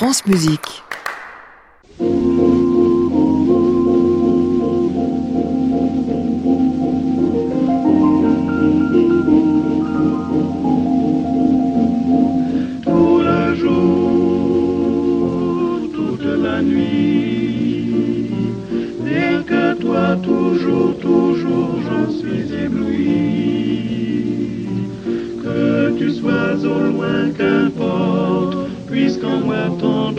France 0.00 0.24
Musique. 0.24 0.82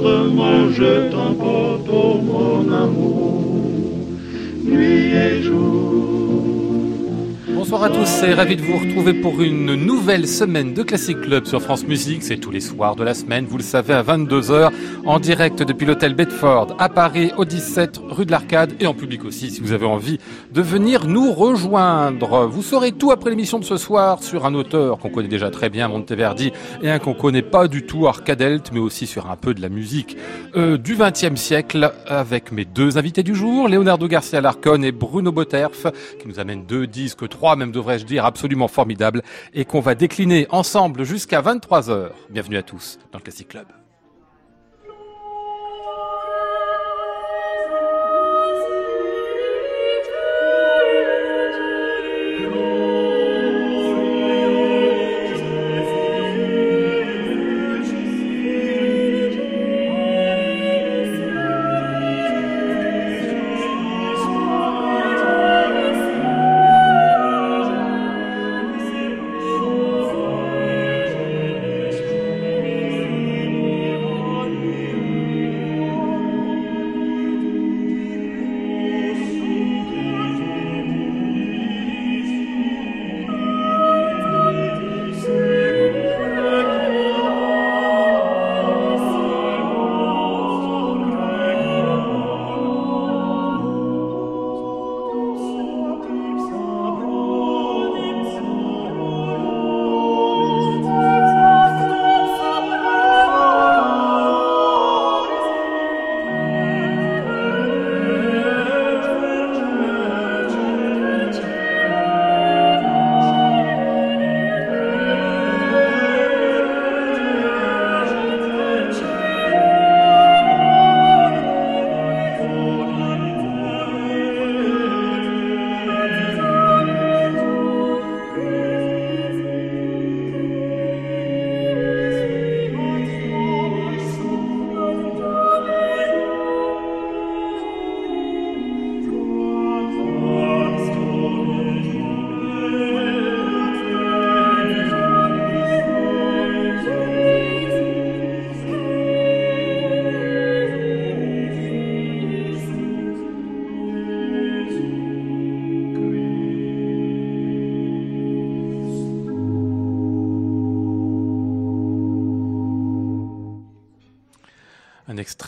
Tendrement 0.01 0.71
je 0.71 1.09
t'emporte, 1.11 1.87
oh 1.91 2.19
mon 2.21 2.73
amour, 2.73 4.07
nuit 4.63 5.13
et 5.13 5.43
jour. 5.43 6.05
Bonsoir 7.53 7.83
à 7.83 7.89
tous 7.89 8.23
et 8.23 8.33
ravi 8.33 8.55
de 8.55 8.60
vous 8.60 8.60
retrouver 8.77 9.13
pour 9.13 9.41
une 9.41 9.75
nouvelle 9.75 10.27
semaine 10.27 10.73
de 10.73 10.83
Classic 10.83 11.19
Club 11.19 11.45
sur 11.45 11.61
France 11.61 11.85
Musique. 11.85 12.23
C'est 12.23 12.37
tous 12.37 12.51
les 12.51 12.59
soirs 12.59 12.95
de 12.95 13.03
la 13.03 13.13
semaine, 13.13 13.45
vous 13.45 13.57
le 13.57 13.63
savez, 13.63 13.93
à 13.93 14.03
22h, 14.03 14.71
en 15.05 15.19
direct 15.19 15.63
depuis 15.63 15.85
l'hôtel 15.85 16.13
Bedford 16.13 16.75
à 16.79 16.87
Paris, 16.87 17.31
au 17.37 17.45
17 17.45 17.99
rue 18.09 18.25
de 18.25 18.31
l'Arcade 18.31 18.73
et 18.79 18.87
en 18.87 18.93
public 18.93 19.25
aussi 19.25 19.49
si 19.49 19.61
vous 19.61 19.71
avez 19.71 19.85
envie 19.85 20.19
de 20.51 20.61
venir 20.61 21.07
nous 21.07 21.31
rejoindre. 21.31 22.47
Vous 22.47 22.61
saurez 22.61 22.91
tout 22.91 23.11
après 23.11 23.29
l'émission 23.29 23.59
de 23.59 23.65
ce 23.65 23.77
soir 23.77 24.23
sur 24.23 24.45
un 24.45 24.53
auteur 24.53 24.99
qu'on 24.99 25.09
connaît 25.09 25.27
déjà 25.27 25.49
très 25.49 25.69
bien, 25.69 25.87
Monteverdi, 25.87 26.51
et 26.81 26.89
un 26.89 26.99
qu'on 26.99 27.13
connaît 27.13 27.41
pas 27.41 27.67
du 27.67 27.85
tout, 27.85 28.07
Arcadelt, 28.07 28.71
mais 28.73 28.79
aussi 28.79 29.07
sur 29.07 29.29
un 29.29 29.35
peu 29.35 29.53
de 29.53 29.61
la 29.61 29.69
musique 29.69 30.17
euh, 30.55 30.77
du 30.77 30.95
XXe 30.95 31.39
siècle 31.39 31.91
avec 32.07 32.51
mes 32.51 32.65
deux 32.65 32.97
invités 32.97 33.23
du 33.23 33.35
jour, 33.35 33.67
Leonardo 33.67 34.07
Garcia 34.07 34.39
Larcon 34.41 34.81
et 34.83 34.91
Bruno 34.91 35.31
Boterf, 35.31 35.87
qui 36.19 36.27
nous 36.27 36.39
amènent 36.39 36.65
deux 36.65 36.87
disques, 36.87 37.27
trois 37.27 37.55
même 37.55 37.71
devrais-je 37.71 38.05
dire, 38.05 38.25
absolument 38.25 38.60
formidables 38.67 39.21
et 39.53 39.65
qu'on 39.65 39.79
va 39.79 39.95
décliner 39.95 40.47
ensemble 40.49 41.03
jusqu'à 41.03 41.41
23h. 41.41 42.09
Bienvenue 42.29 42.57
à 42.57 42.63
tous 42.63 42.99
dans 43.11 43.19
le 43.19 43.23
Classic 43.23 43.47
Club. 43.47 43.80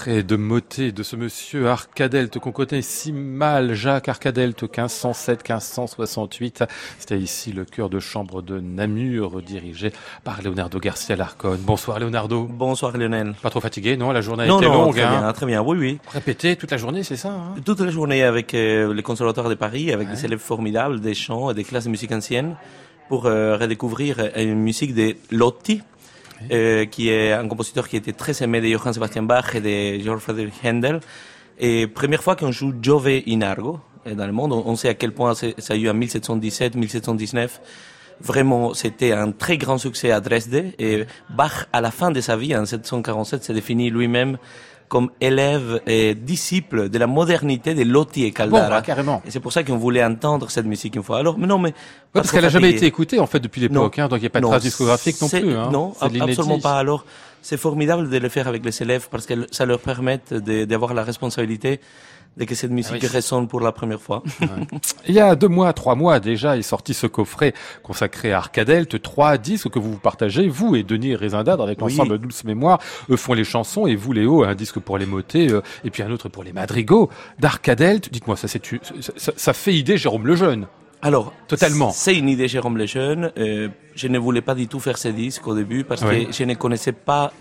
Extrait 0.04 0.24
de 0.24 0.36
motet 0.36 0.92
de 0.92 1.02
ce 1.02 1.16
monsieur 1.16 1.70
Arcadelt 1.70 2.38
qu'on 2.38 2.52
connaît 2.52 2.82
si 2.82 3.14
mal, 3.14 3.74
Jacques 3.74 4.10
Arcadelt, 4.10 4.62
1507-1568. 4.64 6.68
C'était 7.00 7.18
ici 7.18 7.54
le 7.54 7.64
chœur 7.64 7.90
de 7.90 8.02
chambre 8.02 8.42
de 8.42 8.60
Namur, 8.60 9.42
dirigé 9.42 9.94
par 10.26 10.42
Leonardo 10.42 10.78
Garcia 10.80 11.16
Larcon. 11.16 11.58
Bonsoir 11.62 12.00
Leonardo. 12.02 12.44
Bonsoir 12.50 12.98
Lionel. 12.98 13.34
Pas 13.42 13.50
trop 13.50 13.62
fatigué, 13.62 13.96
non? 13.96 14.12
La 14.12 14.20
journée 14.20 14.44
a 14.44 14.48
Non, 14.48 14.58
été 14.58 14.68
non, 14.68 14.74
longue. 14.74 14.92
très 14.96 15.04
hein? 15.04 15.22
bien, 15.22 15.32
très 15.34 15.46
bien, 15.46 15.62
oui, 15.62 15.78
oui. 15.78 16.00
Répété 16.12 16.58
toute 16.58 16.72
la 16.72 16.78
journée, 16.78 17.04
c'est 17.04 17.16
ça 17.16 17.30
hein? 17.30 17.56
Toute 17.64 17.80
la 17.80 17.90
journée 17.92 18.24
avec 18.24 18.54
euh, 18.54 18.94
le 18.94 19.02
Conservatoire 19.02 19.48
de 19.48 19.56
Paris, 19.56 19.94
avec 19.94 20.10
Ouais. 20.10 20.16
des 20.16 20.26
élèves 20.26 20.40
formidables, 20.40 21.00
des 21.00 21.14
chants 21.14 21.50
et 21.50 21.54
des 21.54 21.64
classes 21.64 21.86
de 21.86 21.90
musique 21.90 22.12
ancienne, 22.12 22.58
pour 23.08 23.26
euh, 23.26 23.56
redécouvrir 23.58 24.18
euh, 24.20 24.30
une 24.36 24.60
musique 24.60 24.94
de 24.96 25.16
Lotti, 25.32 25.82
euh, 26.52 26.86
qui 26.86 27.10
est 27.10 27.32
un 27.32 27.48
compositeur 27.48 27.88
qui 27.88 27.98
était 27.98 28.14
très 28.14 28.44
aimé 28.44 28.62
de 28.62 28.68
Johann 28.68 28.94
Sebastian 28.94 29.24
Bach 29.24 29.56
et 29.56 29.62
de 29.62 30.04
Georg 30.04 30.20
Friedrich 30.20 30.54
Händel. 30.64 31.00
Et 31.60 31.88
première 31.88 32.24
fois 32.24 32.36
qu'on 32.36 32.52
joue 32.52 32.74
Giove 32.82 33.22
in 33.28 33.42
Argo 33.42 33.80
euh, 34.08 34.16
dans 34.16 34.26
le 34.26 34.34
monde, 34.34 34.54
on, 34.54 34.76
sait 34.76 34.90
à 34.90 34.94
quel 34.94 35.14
point 35.14 35.34
ça 35.36 35.48
a 35.70 35.76
eu 35.76 35.90
en 35.90 35.94
1717, 35.94 36.76
1719. 36.76 37.62
Vraiment, 38.22 38.74
c'était 38.74 39.12
un 39.12 39.32
très 39.32 39.58
grand 39.58 39.78
succès 39.78 40.12
à 40.12 40.20
Dresde. 40.20 40.74
Et 40.80 41.06
Bach, 41.30 41.68
à 41.74 41.82
la 41.82 41.92
fin 41.92 42.12
de 42.12 42.22
sa 42.22 42.38
vie, 42.38 42.56
en 42.56 42.62
1747, 42.62 43.44
s'est 43.44 43.54
défini 43.54 43.90
lui-même 43.90 44.38
comme 44.94 45.10
élève 45.20 45.82
et 45.88 46.14
disciple 46.14 46.88
de 46.88 46.98
la 47.00 47.08
modernité 47.08 47.74
de 47.74 47.84
Lotti 47.84 48.26
et 48.26 48.28
Bon, 48.30 48.34
Caldara. 48.36 48.70
bah, 48.70 48.82
carrément. 48.84 49.24
Et 49.26 49.32
c'est 49.32 49.40
pour 49.40 49.52
ça 49.52 49.64
qu'on 49.64 49.78
voulait 49.78 50.04
entendre 50.04 50.52
cette 50.52 50.68
musique 50.68 50.96
une 50.96 51.02
fois. 51.02 51.18
Alors, 51.18 51.40
mais 51.40 51.48
non, 51.48 51.58
mais. 51.58 51.70
Ouais, 51.70 51.74
parce 52.22 52.32
qu'elle 52.32 52.46
a 52.46 52.50
jamais 52.50 52.70
été 52.70 52.86
écoutée 52.86 53.20
en 53.20 53.26
fait 53.26 53.40
depuis 53.40 53.60
l'époque, 53.62 53.98
hein, 53.98 54.08
donc 54.08 54.20
il 54.20 54.22
n'y 54.22 54.28
a 54.28 54.30
pas 54.30 54.40
de 54.40 54.46
trace 54.46 54.62
discographique 54.62 55.20
non 55.20 55.30
plus. 55.30 55.56
Hein. 55.56 55.70
Non, 55.72 55.94
absolument 56.00 56.60
pas. 56.60 56.78
Alors, 56.78 57.06
c'est 57.42 57.58
formidable 57.58 58.08
de 58.08 58.18
le 58.20 58.30
faire 58.30 58.48
avec 58.48 58.64
les 58.64 58.82
élèves 58.84 59.08
parce 59.10 59.26
que 59.26 59.34
ça 59.50 59.66
leur 59.66 59.80
permet 59.80 60.20
de- 60.30 60.66
d'avoir 60.66 60.94
la 60.94 61.04
responsabilité 61.04 61.80
de 62.38 62.46
que 62.46 62.56
cette 62.56 62.72
musique 62.72 63.02
oui. 63.02 63.08
résonne 63.08 63.48
pour 63.48 63.62
la 63.62 63.72
première 63.72 64.02
fois. 64.02 64.24
Il 65.08 65.14
y 65.14 65.20
a 65.20 65.36
deux 65.36 65.48
mois, 65.48 65.72
trois 65.74 65.96
mois 65.96 66.20
déjà, 66.20 66.58
est 66.58 66.62
sorti 66.64 66.94
ce 66.94 67.06
coffret 67.08 67.54
consacré 67.84 68.32
à 68.32 68.38
Arcadelt, 68.38 69.02
trois 69.02 69.38
disques 69.38 69.70
que 69.70 69.78
vous 69.80 69.92
vous 69.92 69.98
partagez, 70.00 70.48
vous 70.48 70.76
et 70.76 70.84
Denis 70.84 71.16
Rezindad 71.16 71.62
avec 71.62 71.80
Oui. 71.82 71.92
l'ensemble 71.96 72.18
Douce 72.18 72.44
Mémoire, 72.44 72.80
eux 73.10 73.18
font 73.18 73.34
les 73.34 73.44
chansons 73.44 73.86
et 73.86 73.96
vous 73.96 74.14
Léo, 74.14 74.44
un 74.44 74.56
disque 74.56 74.80
pour 74.80 74.98
les 74.98 75.06
motets 75.06 75.52
euh, 75.52 75.62
et 75.84 75.90
puis 75.92 76.02
un 76.04 76.10
autre 76.12 76.28
pour 76.30 76.44
les 76.44 76.54
madrigaux 76.54 77.10
d'Arcadelt. 77.40 78.12
Dites-moi, 78.12 78.36
ça, 78.36 78.48
ça- 78.48 79.32
ça 79.36 79.54
fait 79.54 79.76
idée 79.76 79.98
Jérôme 79.98 80.26
Lejeune. 80.28 80.66
Alors, 81.04 81.34
Totalement. 81.48 81.92
C'est 81.92 82.16
une 82.18 82.30
idée 82.30 82.48
Jérôme 82.48 82.78
Lejeune. 82.78 83.32
Euh, 83.38 83.68
je 83.96 84.08
ne 84.08 84.18
voulais 84.18 84.42
pas 84.42 84.56
du 84.56 84.68
tout 84.68 84.80
faire 84.80 84.98
ce 84.98 85.10
disque 85.10 85.46
au 85.48 85.54
début 85.56 85.84
parce 85.84 86.02
Oui. 86.04 86.28
que 86.28 86.32
je 86.34 86.44
ne 86.46 86.54
connaissais 86.56 86.94
pas 86.94 87.32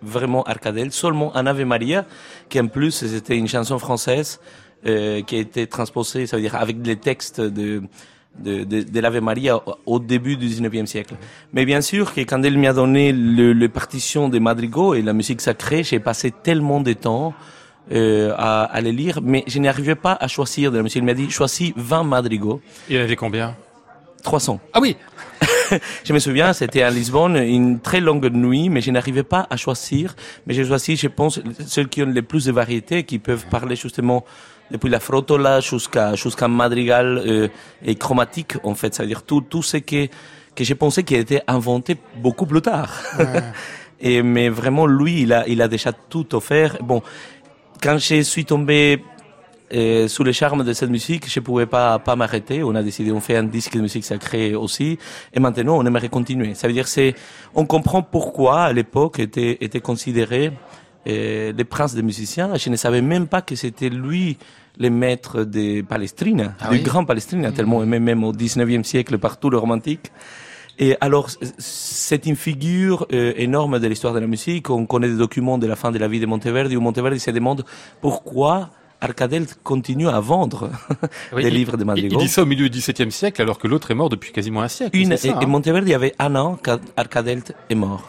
vraiment 0.00 0.42
Arcadel, 0.44 0.92
seulement 0.92 1.36
un 1.36 1.44
Ave 1.46 1.64
Maria, 1.64 2.06
qui 2.48 2.58
en 2.60 2.68
plus 2.68 2.92
c'était 2.92 3.36
une 3.36 3.48
chanson 3.48 3.78
française 3.78 4.40
euh, 4.86 5.22
qui 5.22 5.36
a 5.36 5.38
été 5.40 5.66
transposée, 5.66 6.26
ça 6.26 6.36
veut 6.36 6.42
dire 6.42 6.54
avec 6.54 6.76
les 6.86 6.96
textes 6.96 7.40
de 7.40 7.82
de, 8.38 8.62
de, 8.62 8.82
de 8.82 9.00
l'Ave 9.00 9.20
Maria 9.20 9.56
au, 9.56 9.74
au 9.86 9.98
début 9.98 10.36
du 10.36 10.46
19e 10.46 10.86
siècle. 10.86 11.14
Mais 11.52 11.64
bien 11.66 11.80
sûr 11.80 12.14
que 12.14 12.20
quand 12.20 12.40
elle 12.44 12.56
m'a 12.58 12.72
donné 12.72 13.12
le, 13.12 13.52
le 13.52 13.68
partition 13.68 14.28
des 14.28 14.38
madrigaux 14.38 14.94
et 14.94 15.02
la 15.02 15.12
musique 15.12 15.40
sacrée, 15.40 15.82
j'ai 15.82 15.98
passé 15.98 16.30
tellement 16.30 16.80
de 16.80 16.92
temps 16.92 17.34
euh, 17.92 18.34
à, 18.36 18.64
à 18.64 18.80
les 18.80 18.92
lire, 18.92 19.20
mais 19.22 19.44
je 19.46 19.58
n'arrivais 19.58 19.94
pas 19.94 20.16
à 20.20 20.28
choisir 20.28 20.70
de 20.70 20.76
la 20.76 20.82
musique. 20.82 20.98
Il 20.98 21.04
m'a 21.04 21.14
dit, 21.14 21.30
choisis 21.30 21.72
20 21.76 22.04
madrigaux. 22.04 22.60
Il 22.88 22.96
y 22.96 22.98
en 22.98 23.02
avait 23.02 23.16
combien 23.16 23.56
300. 24.22 24.60
Ah 24.72 24.80
oui 24.80 24.96
Je 26.04 26.12
me 26.12 26.18
souviens, 26.18 26.52
c'était 26.52 26.82
à 26.82 26.90
Lisbonne, 26.90 27.36
une 27.36 27.80
très 27.80 28.00
longue 28.00 28.30
nuit, 28.32 28.68
mais 28.68 28.80
je 28.80 28.90
n'arrivais 28.90 29.22
pas 29.22 29.46
à 29.50 29.56
choisir. 29.56 30.14
Mais 30.46 30.54
j'ai 30.54 30.64
choisi, 30.64 30.96
je 30.96 31.08
pense, 31.08 31.40
ceux 31.66 31.84
qui 31.84 32.02
ont 32.02 32.06
le 32.06 32.22
plus 32.22 32.44
de 32.46 32.52
variétés, 32.52 33.04
qui 33.04 33.18
peuvent 33.18 33.46
parler 33.46 33.76
justement 33.76 34.24
depuis 34.70 34.88
la 34.88 35.00
frotola 35.00 35.60
jusqu'à 35.60 36.14
jusqu'à 36.14 36.46
madrigal 36.46 37.22
euh, 37.26 37.48
et 37.84 37.94
chromatique, 37.96 38.54
en 38.64 38.74
fait. 38.74 38.94
C'est-à-dire 38.94 39.22
tout, 39.22 39.40
tout 39.40 39.62
ce 39.62 39.78
que, 39.78 40.06
que 40.54 40.64
j'ai 40.64 40.74
pensé 40.74 41.02
qui 41.02 41.14
a 41.14 41.18
été 41.18 41.40
inventé 41.46 41.96
beaucoup 42.16 42.46
plus 42.46 42.62
tard. 42.62 42.92
et, 44.00 44.22
mais 44.22 44.48
vraiment, 44.48 44.86
lui, 44.86 45.22
il 45.22 45.32
a, 45.32 45.48
il 45.48 45.62
a 45.62 45.68
déjà 45.68 45.92
tout 45.92 46.34
offert. 46.34 46.76
Bon, 46.82 47.02
quand 47.80 47.98
je 47.98 48.22
suis 48.22 48.44
tombé 48.44 49.02
euh, 49.72 50.08
sous 50.08 50.24
le 50.24 50.32
charme 50.32 50.64
de 50.64 50.72
cette 50.72 50.90
musique, 50.90 51.30
je 51.30 51.40
pouvais 51.40 51.66
pas 51.66 51.98
pas 51.98 52.16
m'arrêter. 52.16 52.62
On 52.62 52.74
a 52.74 52.82
décidé, 52.82 53.12
on 53.12 53.20
fait 53.20 53.36
un 53.36 53.44
disque 53.44 53.76
de 53.76 53.80
musique 53.80 54.04
sacrée 54.04 54.54
aussi, 54.54 54.98
et 55.32 55.40
maintenant 55.40 55.78
on 55.78 55.86
aimerait 55.86 56.08
continuer. 56.08 56.54
Ça 56.54 56.66
veut 56.66 56.74
dire 56.74 56.88
c'est, 56.88 57.14
on 57.54 57.66
comprend 57.66 58.02
pourquoi 58.02 58.62
à 58.62 58.72
l'époque 58.72 59.18
était 59.20 59.58
était 59.60 59.80
considéré 59.80 60.52
euh, 61.06 61.52
le 61.56 61.64
prince 61.64 61.94
des 61.94 62.02
musiciens. 62.02 62.56
Je 62.56 62.68
ne 62.70 62.76
savais 62.76 63.00
même 63.00 63.26
pas 63.26 63.42
que 63.42 63.54
c'était 63.54 63.90
lui 63.90 64.38
le 64.78 64.90
maître 64.90 65.44
de 65.44 65.82
Palestrina, 65.82 66.54
Ah 66.60 66.68
du 66.68 66.76
oui 66.76 66.82
grand 66.82 67.04
Palestrina, 67.04 67.52
tellement 67.52 67.82
aimé 67.82 67.98
même 68.00 68.24
au 68.24 68.32
19e 68.32 68.82
siècle 68.82 69.18
par 69.18 69.38
tout 69.38 69.50
le 69.50 69.58
romantique. 69.58 70.10
Et 70.80 70.96
alors, 71.02 71.28
c'est 71.58 72.24
une 72.24 72.36
figure 72.36 73.06
euh, 73.12 73.34
énorme 73.36 73.78
de 73.78 73.86
l'histoire 73.86 74.14
de 74.14 74.18
la 74.18 74.26
musique. 74.26 74.70
On 74.70 74.86
connaît 74.86 75.10
des 75.10 75.18
documents 75.18 75.58
de 75.58 75.66
la 75.66 75.76
fin 75.76 75.92
de 75.92 75.98
la 75.98 76.08
vie 76.08 76.20
de 76.20 76.26
Monteverdi 76.26 76.74
où 76.74 76.80
Monteverdi 76.80 77.20
se 77.20 77.30
demande 77.30 77.66
pourquoi 78.00 78.70
Arcadel 79.02 79.46
continue 79.62 80.08
à 80.08 80.20
vendre 80.20 80.70
Oui, 81.34 81.42
des 81.42 81.50
livres 81.50 81.76
de 81.76 81.82
il, 81.82 81.86
Madrigal. 81.86 82.12
il 82.12 82.18
dit 82.18 82.28
ça 82.28 82.42
au 82.42 82.46
milieu 82.46 82.70
du 82.70 82.78
XVIIe 82.78 83.12
siècle 83.12 83.42
alors 83.42 83.58
que 83.58 83.68
l'autre 83.68 83.90
est 83.90 83.94
mort 83.94 84.08
depuis 84.08 84.32
quasiment 84.32 84.62
un 84.62 84.68
siècle. 84.68 84.96
Une, 84.96 85.18
ça, 85.18 85.28
et, 85.28 85.30
et 85.30 85.34
hein 85.34 85.46
Monteverdi 85.46 85.92
avait 85.92 86.14
un 86.18 86.34
an 86.34 86.58
quand 86.62 86.78
Arcadel 86.96 87.42
est 87.68 87.74
mort. 87.74 88.06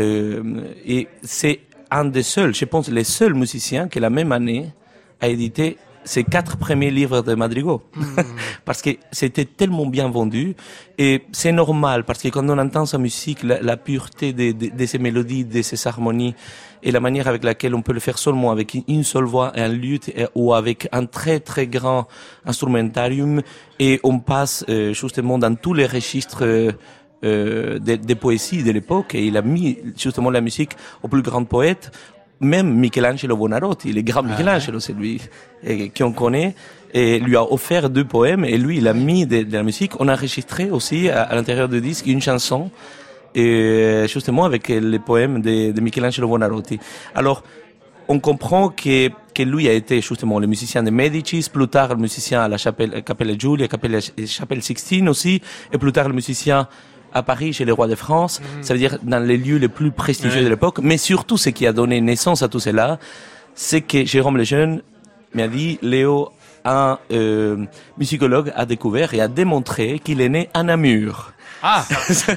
Euh, 0.00 0.64
et 0.84 1.06
c'est 1.22 1.60
un 1.92 2.06
des 2.06 2.24
seuls, 2.24 2.56
je 2.56 2.64
pense, 2.64 2.88
les 2.88 3.04
seuls 3.04 3.34
musiciens 3.34 3.86
qui 3.86 4.00
la 4.00 4.10
même 4.10 4.32
année 4.32 4.72
a 5.20 5.28
édité 5.28 5.78
ses 6.04 6.24
quatre 6.24 6.56
premiers 6.56 6.90
livres 6.90 7.22
de 7.22 7.34
Madrigal. 7.34 7.78
parce 8.64 8.80
que 8.82 8.90
c'était 9.12 9.44
tellement 9.44 9.86
bien 9.86 10.08
vendu. 10.08 10.54
Et 10.98 11.22
c'est 11.32 11.52
normal, 11.52 12.04
parce 12.04 12.20
que 12.22 12.28
quand 12.28 12.48
on 12.48 12.58
entend 12.58 12.86
sa 12.86 12.98
musique, 12.98 13.42
la, 13.42 13.60
la 13.60 13.76
pureté 13.76 14.32
de, 14.32 14.52
de, 14.52 14.68
de 14.76 14.86
ses 14.86 14.98
mélodies, 14.98 15.44
de 15.44 15.62
ses 15.62 15.86
harmonies, 15.88 16.34
et 16.82 16.90
la 16.90 17.00
manière 17.00 17.28
avec 17.28 17.44
laquelle 17.44 17.74
on 17.74 17.82
peut 17.82 17.92
le 17.92 18.00
faire 18.00 18.16
seulement 18.18 18.50
avec 18.50 18.74
une- 18.88 19.04
seule 19.04 19.24
voix, 19.24 19.52
un 19.54 19.68
luth, 19.68 20.08
et- 20.08 20.26
ou 20.34 20.54
avec 20.54 20.88
un 20.92 21.04
très 21.06 21.40
très 21.40 21.66
grand 21.66 22.06
instrumentarium, 22.60 23.42
et 23.78 24.00
on 24.02 24.18
passe 24.20 24.64
euh, 24.68 24.92
justement 24.92 25.38
dans 25.38 25.54
tous 25.54 25.74
les 25.74 25.86
registres 25.86 26.44
euh, 26.44 26.72
euh, 27.24 27.78
des, 27.78 27.96
des 27.98 28.14
poésies 28.14 28.62
de 28.62 28.70
l'époque, 28.70 29.14
et 29.14 29.24
il 29.26 29.36
a 29.36 29.42
mis 29.42 29.78
justement 29.96 30.30
la 30.30 30.40
musique 30.40 30.72
aux 31.02 31.08
plus 31.08 31.22
grands 31.22 31.44
poètes, 31.44 31.90
même 32.40 32.74
Michelangelo 32.74 33.36
Buonarroti, 33.36 33.92
le 33.92 34.02
grand 34.02 34.22
Michelangelo, 34.22 34.80
c'est 34.80 34.94
lui 34.94 35.20
euh, 35.66 35.88
qu'on 35.96 36.12
connaît, 36.12 36.54
et 36.92 37.18
lui 37.20 37.36
a 37.36 37.44
offert 37.44 37.90
deux 37.90 38.04
poèmes, 38.04 38.44
et 38.44 38.58
lui, 38.58 38.78
il 38.78 38.88
a 38.88 38.94
mis 38.94 39.26
de, 39.26 39.42
de 39.42 39.52
la 39.52 39.62
musique. 39.62 40.00
On 40.00 40.08
a 40.08 40.14
enregistré 40.14 40.70
aussi 40.70 41.08
à, 41.08 41.22
à 41.22 41.34
l'intérieur 41.34 41.68
du 41.68 41.80
disque 41.80 42.06
une 42.06 42.22
chanson, 42.22 42.70
et 43.34 44.06
justement 44.08 44.44
avec 44.44 44.68
les 44.68 44.98
poèmes 44.98 45.40
de, 45.40 45.70
de 45.72 45.80
Michelangelo 45.80 46.26
Buonarroti. 46.26 46.80
Alors, 47.14 47.44
on 48.08 48.18
comprend 48.18 48.70
que, 48.70 49.08
que 49.32 49.42
lui 49.44 49.68
a 49.68 49.72
été 49.72 50.00
justement 50.00 50.40
le 50.40 50.48
musicien 50.48 50.82
de 50.82 50.90
Medicis, 50.90 51.48
plus 51.52 51.68
tard 51.68 51.90
le 51.90 52.00
musicien 52.00 52.40
à 52.42 52.48
la 52.48 52.58
chapelle, 52.58 53.04
Capella 53.04 53.38
Giulia, 53.38 53.68
Capella, 53.68 54.00
Chapelle 54.26 54.62
Sixtine 54.62 55.08
aussi, 55.08 55.40
et 55.72 55.78
plus 55.78 55.92
tard 55.92 56.08
le 56.08 56.14
musicien 56.14 56.66
à 57.12 57.22
Paris 57.22 57.52
chez 57.52 57.64
les 57.64 57.72
rois 57.72 57.88
de 57.88 57.94
France, 57.94 58.40
ça 58.62 58.74
veut 58.74 58.78
dire 58.78 58.98
dans 59.02 59.18
les 59.18 59.36
lieux 59.36 59.56
les 59.58 59.68
plus 59.68 59.90
prestigieux 59.90 60.42
de 60.42 60.48
l'époque, 60.48 60.78
mais 60.82 60.96
surtout 60.96 61.36
ce 61.36 61.50
qui 61.50 61.66
a 61.66 61.72
donné 61.72 62.00
naissance 62.00 62.42
à 62.42 62.48
tout 62.48 62.60
cela, 62.60 62.98
c'est 63.54 63.80
que 63.80 64.04
Jérôme 64.04 64.36
Lejeune 64.36 64.82
m'a 65.34 65.48
dit, 65.48 65.78
Léo, 65.82 66.30
un 66.64 66.98
euh, 67.12 67.64
musicologue 67.98 68.52
a 68.54 68.66
découvert 68.66 69.14
et 69.14 69.20
a 69.20 69.28
démontré 69.28 69.98
qu'il 69.98 70.20
est 70.20 70.28
né 70.28 70.48
à 70.54 70.62
Namur. 70.62 71.32
Ah 71.62 71.84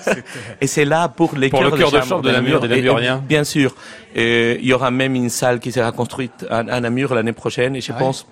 Et 0.61 0.67
c'est 0.67 0.85
là 0.85 1.07
pour 1.07 1.35
les 1.37 1.49
Pour 1.49 1.63
le 1.63 1.69
chœurs 1.71 1.91
chœur 1.91 2.01
de 2.01 2.05
chambre 2.05 2.23
de 2.23 2.31
Namur, 2.31 2.59
des 2.59 2.67
Namuriens. 2.67 3.23
Bien 3.25 3.43
sûr. 3.43 3.73
Euh, 4.17 4.57
il 4.59 4.65
y 4.65 4.73
aura 4.73 4.91
même 4.91 5.15
une 5.15 5.29
salle 5.29 5.59
qui 5.59 5.71
sera 5.71 5.91
construite 5.91 6.45
à, 6.49 6.57
à 6.59 6.79
Namur 6.81 7.13
l'année 7.15 7.31
prochaine. 7.33 7.75
Et 7.75 7.81
je 7.81 7.93
Ah 7.95 7.99
pense, 7.99 8.27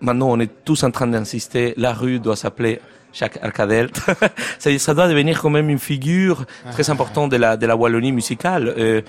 maintenant, 0.00 0.28
on 0.30 0.38
est 0.40 0.50
tous 0.64 0.82
en 0.84 0.90
train 0.90 1.08
d'insister, 1.08 1.74
la 1.76 1.92
rue 1.92 2.20
doit 2.20 2.36
s'appeler 2.36 2.80
Jacques 3.12 3.38
Arcadel. 3.42 3.90
ça, 4.58 4.78
ça 4.78 4.94
doit 4.94 5.08
devenir 5.08 5.40
quand 5.40 5.50
même 5.50 5.68
une 5.70 5.78
figure 5.78 6.44
Ah. 6.66 6.70
très 6.70 6.90
importante 6.90 7.30
de 7.30 7.36
la, 7.36 7.56
de 7.56 7.66
la 7.66 7.76
Wallonie 7.76 8.12
musicale. 8.12 8.74
Euh, 8.76 9.02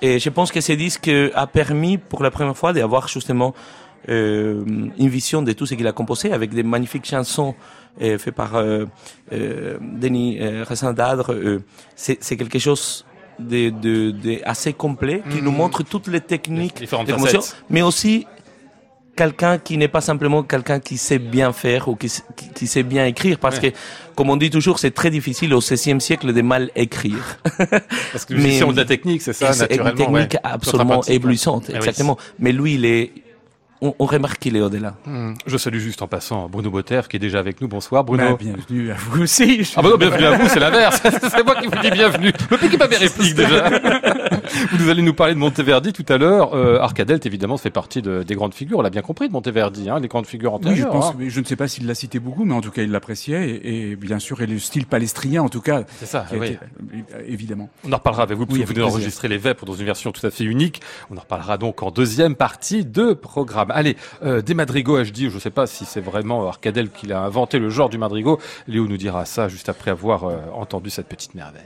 et 0.00 0.18
je 0.18 0.30
pense 0.30 0.52
que 0.52 0.60
ce 0.60 0.72
disque 0.72 1.10
a 1.34 1.46
permis 1.46 1.98
pour 1.98 2.22
la 2.22 2.30
première 2.30 2.56
fois 2.56 2.72
d'avoir 2.72 3.08
justement 3.08 3.54
euh, 4.08 4.64
une 4.98 5.08
vision 5.08 5.42
de 5.42 5.52
tout 5.52 5.66
ce 5.66 5.74
qu'il 5.74 5.86
a 5.86 5.92
composé 5.92 6.32
avec 6.32 6.50
des 6.54 6.62
magnifiques 6.62 7.04
chansons 7.06 7.54
euh, 8.00 8.16
faites 8.16 8.34
par 8.34 8.54
euh, 8.54 8.84
euh, 9.32 9.76
Denis 9.80 10.38
euh, 10.40 10.64
Rassandadre. 10.66 11.32
Euh, 11.32 11.64
c'est 11.96 12.36
quelque 12.36 12.60
chose 12.60 13.04
de, 13.40 13.70
de, 13.70 14.12
de 14.12 14.38
assez 14.44 14.72
complet 14.72 15.22
qui 15.30 15.42
nous 15.42 15.50
montre 15.52 15.82
toutes 15.82 16.06
les 16.08 16.20
techniques 16.20 16.80
Les 16.80 16.86
de 16.86 17.38
mais 17.70 17.82
aussi 17.82 18.26
quelqu'un 19.22 19.58
qui 19.58 19.74
n'est 19.80 19.88
pas 19.96 20.00
simplement 20.10 20.40
quelqu'un 20.44 20.78
qui 20.80 20.96
sait 20.96 21.18
bien 21.18 21.52
faire 21.52 21.88
ou 21.88 21.94
qui, 21.96 22.08
qui, 22.36 22.46
qui 22.56 22.66
sait 22.66 22.84
bien 22.84 23.04
écrire 23.06 23.36
parce 23.38 23.58
Ouais. 23.58 23.72
que 23.72 23.76
comme 24.16 24.30
on 24.30 24.36
dit 24.44 24.50
toujours 24.50 24.78
c'est 24.78 24.92
très 25.00 25.10
difficile 25.18 25.52
au 25.54 25.58
XVIe 25.58 26.00
siècle 26.00 26.32
de 26.32 26.42
mal 26.42 26.70
écrire 26.76 27.24
Parce 28.12 28.24
que 28.26 28.34
ont 28.64 28.72
de 28.72 28.76
la 28.76 28.84
technique, 28.84 29.22
c'est 29.22 29.32
ça, 29.32 29.52
c'est 29.52 29.74
une 29.74 29.82
naturellement. 29.82 30.18
technique 30.18 30.34
ouais. 30.34 30.40
absolument 30.56 31.02
éblouissante 31.16 31.64
oui. 31.68 31.74
exactement 31.76 32.16
mais 32.38 32.52
lui 32.52 32.74
il 32.74 32.84
est 32.84 33.10
on, 33.80 33.94
on 34.00 34.06
remarque 34.06 34.38
qu'il 34.42 34.56
est 34.56 34.60
au-delà 34.60 34.92
Hmm. 35.06 35.34
Je 35.46 35.56
salue 35.56 35.78
juste 35.78 36.02
en 36.02 36.08
passant 36.08 36.48
Bruno 36.48 36.68
Botter 36.70 37.00
qui 37.08 37.14
est 37.16 37.20
déjà 37.20 37.38
avec 37.38 37.60
nous. 37.60 37.68
Bonsoir 37.68 38.02
Bruno. 38.02 38.30
Bah, 38.30 38.36
bienvenue 38.40 38.90
à 38.90 38.96
vous 38.98 39.22
aussi. 39.22 39.62
Je- 39.62 39.70
Ah 39.76 39.82
bah 39.82 39.90
non, 39.90 39.96
bienvenue 39.96 40.26
à 40.26 40.32
vous, 40.36 40.48
c'est 40.48 40.58
l'inverse. 40.58 41.00
c'est 41.32 41.44
moi 41.44 41.54
qui 41.60 41.66
vous 41.68 41.78
dis 41.80 41.90
bienvenue. 41.92 42.32
Le 42.50 42.56
piquez 42.56 42.76
pas 42.76 42.88
mes 42.92 42.96
répliques 42.96 43.36
déjà. 43.36 43.70
vous 44.70 44.78
nous 44.84 44.88
allez 44.90 45.02
nous 45.02 45.14
parler 45.14 45.34
de 45.34 45.38
Monteverdi 45.38 45.92
tout 45.92 46.04
à 46.08 46.18
l'heure. 46.18 46.54
Euh, 46.54 46.78
Arcadelt, 46.80 47.24
évidemment, 47.26 47.56
fait 47.56 47.70
partie 47.70 48.02
de- 48.02 48.22
des 48.22 48.34
grandes 48.34 48.54
figures. 48.54 48.78
On 48.78 48.82
l'a 48.82 48.90
bien 48.90 49.02
compris 49.02 49.28
de 49.28 49.32
Monteverdi, 49.32 49.88
hein, 49.90 49.98
les 50.00 50.08
grandes 50.08 50.26
figures 50.26 50.54
Oui, 50.54 50.60
je 50.62 50.68
antérieures. 50.68 50.90
pense, 50.92 51.10
hein. 51.10 51.14
mais 51.18 51.30
je 51.30 51.40
ne 51.40 51.44
sais 51.44 51.56
pas 51.56 51.68
s'il 51.68 51.86
l'a 51.86 51.94
cité 51.94 52.18
beaucoup, 52.18 52.44
mais 52.44 52.54
en 52.54 52.60
tout 52.60 52.70
cas, 52.70 52.82
il 52.82 52.90
l'appréciait, 52.90 53.48
et, 53.50 53.90
et 53.90 53.96
bien 53.96 54.18
sûr, 54.18 54.40
et 54.42 54.46
le 54.46 54.58
style 54.58 54.86
palestrinien, 54.86 55.42
en 55.42 55.48
tout 55.48 55.60
cas, 55.60 55.84
C'est 55.98 56.06
ça, 56.06 56.26
oui. 56.32 56.46
été- 56.48 56.58
évidemment. 57.26 57.68
On 57.84 57.92
en 57.92 57.96
reparlera 57.96 58.22
avec 58.24 58.36
vous, 58.38 58.46
parce 58.46 58.54
Oui, 58.58 58.62
que 58.64 58.68
vous 58.68 58.74
plaisir. 58.74 58.90
d'enregistrer 58.90 59.28
les 59.28 59.38
Vêpres 59.38 59.64
dans 59.64 59.74
une 59.74 59.86
version 59.86 60.12
tout 60.12 60.26
à 60.26 60.30
fait 60.30 60.44
unique. 60.44 60.80
On 61.10 61.16
en 61.16 61.20
reparlera 61.20 61.58
donc 61.58 61.82
en 61.82 61.90
deuxième 61.90 62.34
partie 62.34 62.84
de 62.84 63.12
programme. 63.12 63.70
Allez, 63.70 63.96
euh, 64.22 64.42
des 64.42 64.54
madrigaux 64.54 65.02
HD, 65.02 65.28
je 65.28 65.34
ne 65.34 65.40
sais 65.40 65.50
pas 65.50 65.66
si 65.66 65.84
c'est 65.84 66.00
vraiment 66.00 66.46
Arcadel 66.48 66.90
qui 66.90 67.12
a 67.12 67.20
inventé 67.22 67.58
le 67.58 67.70
genre 67.70 67.88
du 67.88 67.98
madrigo. 67.98 68.38
Léo 68.66 68.86
nous 68.86 68.96
dira 68.96 69.24
ça 69.24 69.48
juste 69.48 69.68
après 69.68 69.90
avoir 69.90 70.24
euh, 70.24 70.36
entendu 70.54 70.90
cette 70.90 71.08
petite 71.08 71.34
merveille. 71.34 71.62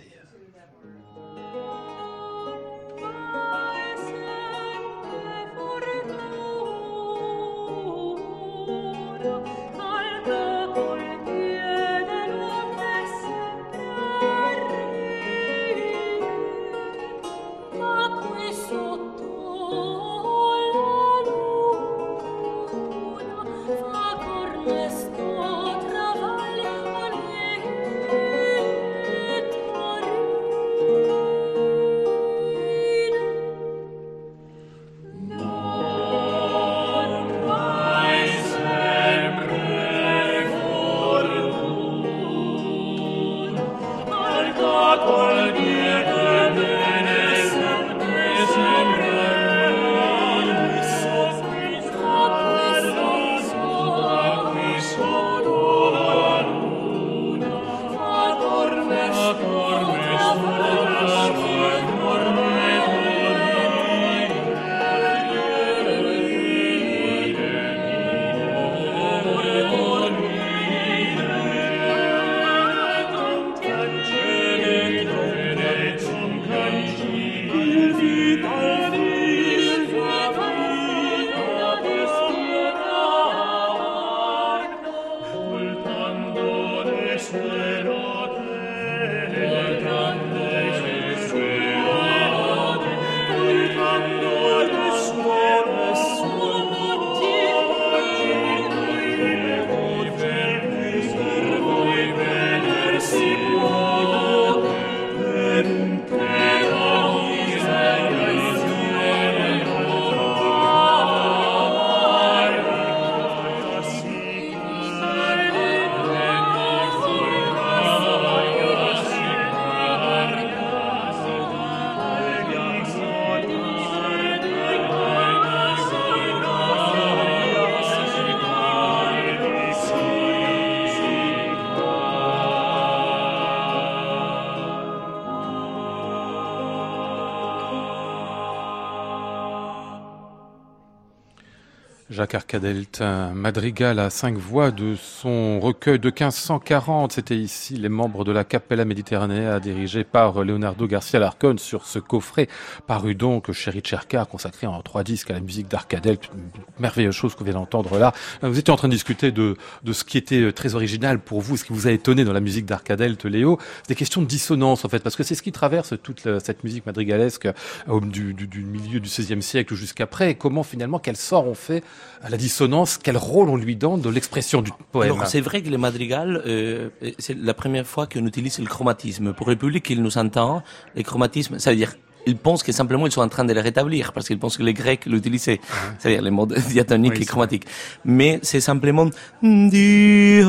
Jacques 142.12 142.34
Arcadelt, 142.34 143.02
madrigal 143.34 143.98
à 143.98 144.10
cinq 144.10 144.36
voix 144.36 144.70
de 144.70 144.96
son 144.96 145.60
recueil 145.60 145.98
de 145.98 146.08
1540. 146.08 147.12
C'était 147.12 147.36
ici 147.36 147.74
les 147.76 147.88
membres 147.88 148.24
de 148.24 148.32
la 148.32 148.44
Capella 148.44 148.84
Méditerranea 148.84 149.58
dirigés 149.60 150.04
par 150.04 150.44
Leonardo 150.44 150.86
Garcia 150.86 151.18
Larcon 151.18 151.56
sur 151.56 151.86
ce 151.86 151.98
coffret 151.98 152.48
paru 152.86 153.14
donc 153.14 153.50
chez 153.52 153.70
Richard 153.70 154.04
consacré 154.30 154.66
en 154.66 154.82
trois 154.82 155.04
disques 155.04 155.30
à 155.30 155.32
la 155.32 155.40
musique 155.40 155.68
d'Arcadelt. 155.68 156.30
Merveilleuse 156.78 157.14
chose 157.14 157.34
qu'on 157.34 157.44
vient 157.44 157.54
d'entendre 157.54 157.98
là. 157.98 158.12
Vous 158.42 158.58
étiez 158.58 158.74
en 158.74 158.76
train 158.76 158.88
de 158.88 158.92
discuter 158.92 159.32
de, 159.32 159.56
de 159.82 159.92
ce 159.94 160.04
qui 160.04 160.18
était 160.18 160.52
très 160.52 160.74
original 160.74 161.18
pour 161.18 161.40
vous, 161.40 161.56
ce 161.56 161.64
qui 161.64 161.72
vous 161.72 161.86
a 161.86 161.92
étonné 161.92 162.24
dans 162.24 162.34
la 162.34 162.40
musique 162.40 162.66
d'Arcadelt, 162.66 163.24
Léo. 163.24 163.58
Des 163.88 163.94
questions 163.94 164.20
de 164.20 164.26
dissonance 164.26 164.84
en 164.84 164.90
fait, 164.90 165.02
parce 165.02 165.16
que 165.16 165.22
c'est 165.22 165.34
ce 165.34 165.42
qui 165.42 165.52
traverse 165.52 165.94
toute 166.02 166.28
cette 166.40 166.62
musique 166.62 166.84
madrigalesque 166.84 167.46
euh, 167.46 168.00
du, 168.02 168.34
du, 168.34 168.46
du 168.46 168.64
milieu 168.64 169.00
du 169.00 169.08
XVIe 169.08 169.40
siècle 169.40 169.74
jusqu'après. 169.74 170.34
Comment 170.34 170.62
finalement, 170.62 170.98
quel 170.98 171.16
sort 171.16 171.46
on 171.46 171.54
fait 171.54 171.82
à 172.22 172.30
la 172.30 172.36
dissonance, 172.36 172.98
quel 173.02 173.16
rôle 173.16 173.48
on 173.48 173.56
lui 173.56 173.76
donne 173.76 174.00
de 174.00 174.08
l'expression 174.08 174.62
du 174.62 174.70
poème. 174.92 175.12
Alors, 175.12 175.26
c'est 175.26 175.40
vrai 175.40 175.62
que 175.62 175.68
le 175.68 175.78
madrigal, 175.78 176.42
euh, 176.46 176.88
c'est 177.18 177.36
la 177.36 177.54
première 177.54 177.86
fois 177.86 178.06
qu'on 178.06 178.26
utilise 178.26 178.58
le 178.58 178.66
chromatisme. 178.66 179.32
Pour 179.32 179.48
le 179.48 179.56
public 179.56 179.84
qui 179.84 179.96
nous 179.96 180.18
entend, 180.18 180.62
le 180.94 181.02
chromatisme, 181.02 181.58
ça 181.58 181.70
veut 181.70 181.76
dire 181.76 181.94
ils 182.26 182.36
pensent 182.36 182.62
que 182.62 182.72
simplement 182.72 183.06
ils 183.06 183.12
sont 183.12 183.22
en 183.22 183.28
train 183.28 183.44
de 183.44 183.52
le 183.52 183.60
rétablir 183.60 184.12
parce 184.12 184.26
qu'ils 184.28 184.38
pensent 184.38 184.56
que 184.56 184.62
les 184.62 184.74
Grecs 184.74 185.06
l'utilisaient, 185.06 185.60
c'est-à-dire 185.98 186.22
les 186.22 186.30
modes 186.30 186.54
diatoniques 186.68 187.14
Oui, 187.16 187.22
et 187.22 187.26
chromatiques. 187.26 187.64
Mais 188.04 188.38
c'est 188.42 188.60
simplement 188.60 189.08
le 189.42 190.44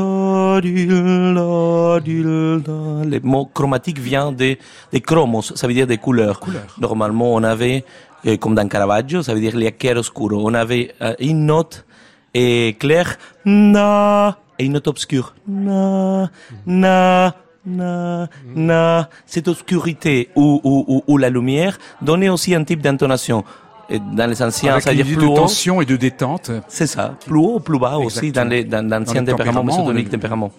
mot 3.23 3.45
chromatique 3.45 3.99
vient 3.99 4.31
des 4.31 4.59
des 4.91 5.01
chromos, 5.01 5.41
ça 5.41 5.67
veut 5.67 5.73
dire 5.73 5.87
des 5.87 5.97
couleurs. 5.97 6.39
Normalement, 6.79 7.33
on 7.33 7.43
avait 7.43 7.83
euh, 8.25 8.37
comme 8.37 8.55
dans 8.55 8.67
Caravaggio, 8.67 9.21
ça 9.23 9.33
veut 9.33 9.39
dire 9.41 9.55
les 9.55 9.73
chiaroscuro. 9.79 10.41
On 10.47 10.53
avait 10.53 10.93
euh, 11.01 11.13
une 11.19 11.45
note 11.45 11.85
et 12.33 12.75
claire, 12.79 13.17
na, 13.45 14.37
et 14.57 14.65
une 14.65 14.73
note 14.73 14.87
obscure, 14.87 15.33
na, 15.47 16.29
na, 16.65 17.35
na, 17.65 18.27
na. 18.55 19.09
Cette 19.25 19.47
obscurité 19.47 20.29
ou, 20.35 20.59
ou, 20.63 20.85
ou, 20.87 21.03
ou 21.07 21.17
la 21.17 21.29
lumière 21.29 21.77
donnait 22.01 22.29
aussi 22.29 22.53
un 22.55 22.63
type 22.63 22.81
d'intonation. 22.81 23.43
Et 23.89 23.99
Dans 23.99 24.27
les 24.29 24.41
anciens, 24.41 24.71
Avec 24.73 24.83
ça 24.83 24.91
veut 24.91 24.95
une 24.97 25.03
dire 25.03 25.11
idée 25.11 25.17
plus 25.17 25.27
de 25.27 25.31
haut. 25.31 25.35
tension 25.35 25.81
et 25.81 25.85
de 25.85 25.95
détente. 25.97 26.51
C'est 26.69 26.87
ça, 26.87 27.15
plus 27.25 27.37
haut 27.37 27.59
plus 27.59 27.77
bas 27.77 27.97
aussi 27.97 28.31
dans 28.31 28.47
les 28.47 28.63
dans 28.63 28.87
Dans 28.87 28.99
le 28.99 29.05
tempérament, 29.05 29.25
tempérament, 29.37 29.63
mésotonique 29.65 30.07
euh, 30.07 30.11
tempérament. 30.11 30.51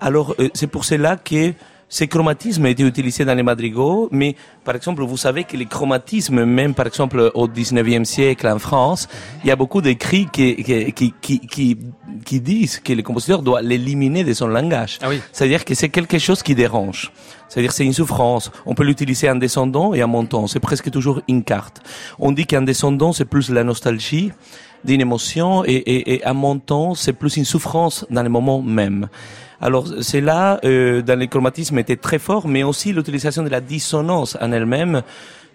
Alors 0.00 0.34
euh, 0.40 0.48
c'est 0.52 0.66
pour 0.66 0.84
cela 0.84 1.16
que 1.16 1.52
ces 1.88 2.08
chromatismes 2.08 2.66
étaient 2.66 2.82
utilisés 2.82 3.24
dans 3.24 3.34
les 3.34 3.42
madrigaux, 3.42 4.08
mais 4.10 4.34
par 4.64 4.74
exemple, 4.74 5.02
vous 5.04 5.16
savez 5.16 5.44
que 5.44 5.56
les 5.56 5.66
chromatismes, 5.66 6.44
même 6.44 6.74
par 6.74 6.86
exemple 6.86 7.30
au 7.34 7.46
19e 7.46 8.04
siècle 8.04 8.48
en 8.48 8.58
France, 8.58 9.08
il 9.44 9.48
y 9.48 9.50
a 9.52 9.56
beaucoup 9.56 9.80
d'écrits 9.80 10.26
qui, 10.32 10.56
qui, 10.56 10.92
qui, 10.92 11.14
qui, 11.20 11.40
qui, 11.40 11.78
qui 12.24 12.40
disent 12.40 12.80
que 12.80 12.92
le 12.92 13.02
compositeur 13.02 13.42
doit 13.42 13.62
l'éliminer 13.62 14.24
de 14.24 14.32
son 14.32 14.48
langage. 14.48 14.98
Ah 15.00 15.08
oui. 15.08 15.20
C'est-à-dire 15.32 15.64
que 15.64 15.74
c'est 15.74 15.88
quelque 15.88 16.18
chose 16.18 16.42
qui 16.42 16.54
dérange. 16.56 17.12
C'est-à-dire 17.48 17.70
c'est 17.70 17.84
une 17.84 17.92
souffrance. 17.92 18.50
On 18.64 18.74
peut 18.74 18.82
l'utiliser 18.82 19.30
en 19.30 19.36
descendant 19.36 19.94
et 19.94 20.02
en 20.02 20.08
montant. 20.08 20.48
C'est 20.48 20.60
presque 20.60 20.90
toujours 20.90 21.20
une 21.28 21.44
carte. 21.44 21.80
On 22.18 22.32
dit 22.32 22.46
qu'en 22.46 22.62
descendant, 22.62 23.12
c'est 23.12 23.24
plus 23.24 23.50
la 23.50 23.62
nostalgie 23.62 24.32
d'une 24.86 25.00
émotion 25.00 25.64
et, 25.64 25.74
et, 25.74 26.14
et 26.14 26.26
en 26.26 26.34
montant, 26.34 26.94
c'est 26.94 27.12
plus 27.12 27.36
une 27.36 27.44
souffrance 27.44 28.06
dans 28.10 28.22
le 28.22 28.28
moment 28.28 28.62
même. 28.62 29.08
Alors 29.60 29.86
c'est 30.02 30.20
là, 30.20 30.60
euh, 30.64 31.02
dans 31.02 31.18
le 31.18 31.26
chromatisme 31.26 31.78
était 31.78 31.96
très 31.96 32.18
fort, 32.18 32.46
mais 32.46 32.62
aussi 32.62 32.92
l'utilisation 32.92 33.42
de 33.42 33.48
la 33.48 33.60
dissonance 33.60 34.36
en 34.40 34.52
elle-même 34.52 35.02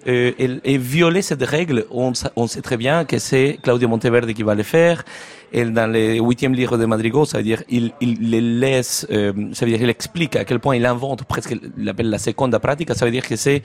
euh, 0.08 0.32
et, 0.40 0.50
et 0.74 0.78
violer 0.80 1.22
cette 1.22 1.44
règle, 1.44 1.86
on, 1.92 2.14
sa- 2.16 2.32
on 2.36 2.48
sait 2.48 2.62
très 2.62 2.78
bien 2.78 3.06
que 3.06 3.20
c'est 3.20 3.60
Claudio 3.62 3.88
Monteverde 3.88 4.34
qui 4.34 4.42
va 4.44 4.56
le 4.56 4.64
faire. 4.64 5.04
Et 5.54 5.64
dans 5.66 5.86
le 5.92 6.18
huitième 6.20 6.56
livre 6.56 6.78
de 6.78 6.86
Madrigal, 6.86 7.26
ça 7.28 7.38
veut 7.38 7.44
dire 7.44 7.62
il, 7.70 7.92
il 8.02 8.32
les 8.32 8.42
laisse, 8.42 9.06
euh, 9.12 9.32
ça 9.54 9.66
veut 9.66 9.72
dire 9.72 9.82
il 9.84 9.90
explique 9.90 10.36
à 10.36 10.46
quel 10.46 10.60
point 10.60 10.76
il 10.76 10.86
invente 10.86 11.24
presque, 11.26 11.56
il 11.78 11.88
appelle 11.90 12.10
la 12.10 12.18
seconda 12.18 12.58
pratica, 12.60 12.96
ça 12.96 13.06
veut 13.06 13.12
dire 13.12 13.28
que 13.28 13.36
c'est 13.36 13.62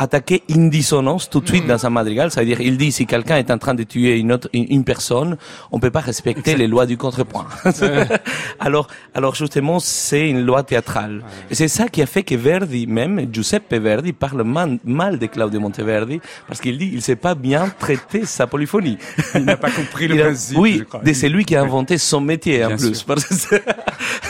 attaquer 0.00 0.42
une 0.48 0.70
dissonance 0.70 1.28
tout 1.28 1.40
de 1.40 1.48
suite 1.48 1.66
dans 1.66 1.84
un 1.84 1.90
madrigal, 1.90 2.30
ça 2.30 2.40
veut 2.40 2.46
dire 2.46 2.60
il 2.62 2.78
dit 2.78 2.90
si 2.90 3.04
quelqu'un 3.04 3.36
est 3.36 3.50
en 3.50 3.58
train 3.58 3.74
de 3.74 3.82
tuer 3.82 4.18
une 4.18 4.32
autre 4.32 4.48
une, 4.54 4.82
personne, 4.82 5.36
on 5.72 5.78
peut 5.78 5.90
pas 5.90 6.00
respecter 6.00 6.56
les 6.56 6.66
lois 6.66 6.86
du 6.86 6.96
contrepoint. 6.96 7.46
alors 8.60 8.88
alors 9.14 9.34
justement 9.34 9.78
c'est 9.78 10.30
une 10.30 10.40
loi 10.40 10.62
théâtrale. 10.62 11.22
Et 11.50 11.54
c'est 11.54 11.68
ça 11.68 11.88
qui 11.88 12.00
a 12.00 12.06
fait 12.06 12.22
que 12.22 12.34
Verdi 12.34 12.86
même 12.86 13.26
Giuseppe 13.30 13.74
Verdi 13.74 14.14
parle 14.14 14.42
mal 14.84 15.18
de 15.18 15.26
Claudio 15.26 15.60
Monteverdi 15.60 16.18
parce 16.48 16.60
qu'il 16.62 16.78
dit 16.78 16.90
il 16.94 17.02
sait 17.02 17.16
pas 17.16 17.34
bien 17.34 17.70
traiter 17.78 18.24
sa 18.24 18.46
polyphonie. 18.46 18.96
Il 19.34 19.44
n'a 19.44 19.58
pas 19.58 19.70
compris 19.70 20.08
le 20.08 20.16
principe. 20.16 20.56
oui, 20.58 20.82
c'est 21.12 21.28
lui 21.28 21.44
qui 21.44 21.56
a 21.56 21.60
inventé 21.60 21.98
son 21.98 22.22
métier 22.22 22.64
en 22.64 22.76
plus. 22.76 22.94
sûr. 22.94 23.06
parce 23.06 23.26
que 23.26 23.56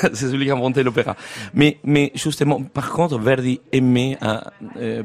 c'est 0.12 0.17
celui 0.17 0.47
qui 0.47 0.50
a 0.50 0.55
inventé 0.55 0.83
l'opéra. 0.83 1.15
Mais, 1.55 1.79
mais 1.85 2.11
justement, 2.17 2.61
par 2.61 2.91
contre, 2.91 3.19
Verdi 3.19 3.61
aimait 3.73 4.19
euh, 4.77 5.03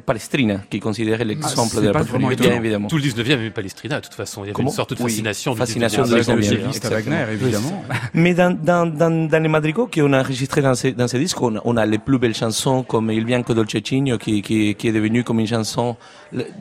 qui 0.69 0.79
considérait 0.79 1.25
l'exemple 1.25 1.69
c'est 1.75 1.81
de 1.81 1.89
la 1.89 2.01
vraiment 2.01 2.29
bien 2.29 2.55
évidemment. 2.55 2.87
Tout 2.87 2.97
le 2.97 3.03
19e 3.03 3.33
avait 3.33 3.49
Palestrina, 3.49 3.99
de 3.99 4.05
toute 4.05 4.13
façon. 4.13 4.41
Il 4.43 4.45
y 4.45 4.47
avait 4.49 4.53
Comment 4.53 4.69
une 4.69 4.75
sorte 4.75 4.93
de 4.93 5.03
Oui, 5.03 5.09
fascination. 5.11 5.53
du 5.53 5.57
fascination 5.57 6.03
19e 6.03 6.09
de 6.09 6.15
l'exemple. 6.15 6.39
violiste 6.41 6.85
à 6.85 6.89
Wagner, 6.89 7.25
évidemment. 7.31 7.83
Mais 8.13 8.33
dans, 8.33 8.51
dans, 8.55 8.85
dans, 8.85 9.27
dans 9.27 9.43
les 9.43 9.49
madrigaux 9.49 9.87
qu'on 9.87 10.13
a 10.13 10.21
enregistrés 10.21 10.61
dans 10.61 10.75
ces, 10.75 10.91
dans 10.91 11.07
ces 11.07 11.19
disques, 11.19 11.41
on, 11.41 11.59
on 11.63 11.77
a 11.77 11.85
les 11.85 11.97
plus 11.97 12.19
belles 12.19 12.35
chansons 12.35 12.83
comme 12.83 13.11
Il 13.11 13.25
Bianco 13.25 13.53
Dolcecigno, 13.53 14.17
qui, 14.17 14.41
qui, 14.41 14.75
qui 14.75 14.87
est 14.87 14.91
devenu 14.93 15.23
comme 15.23 15.39
une 15.39 15.47
chanson 15.47 15.95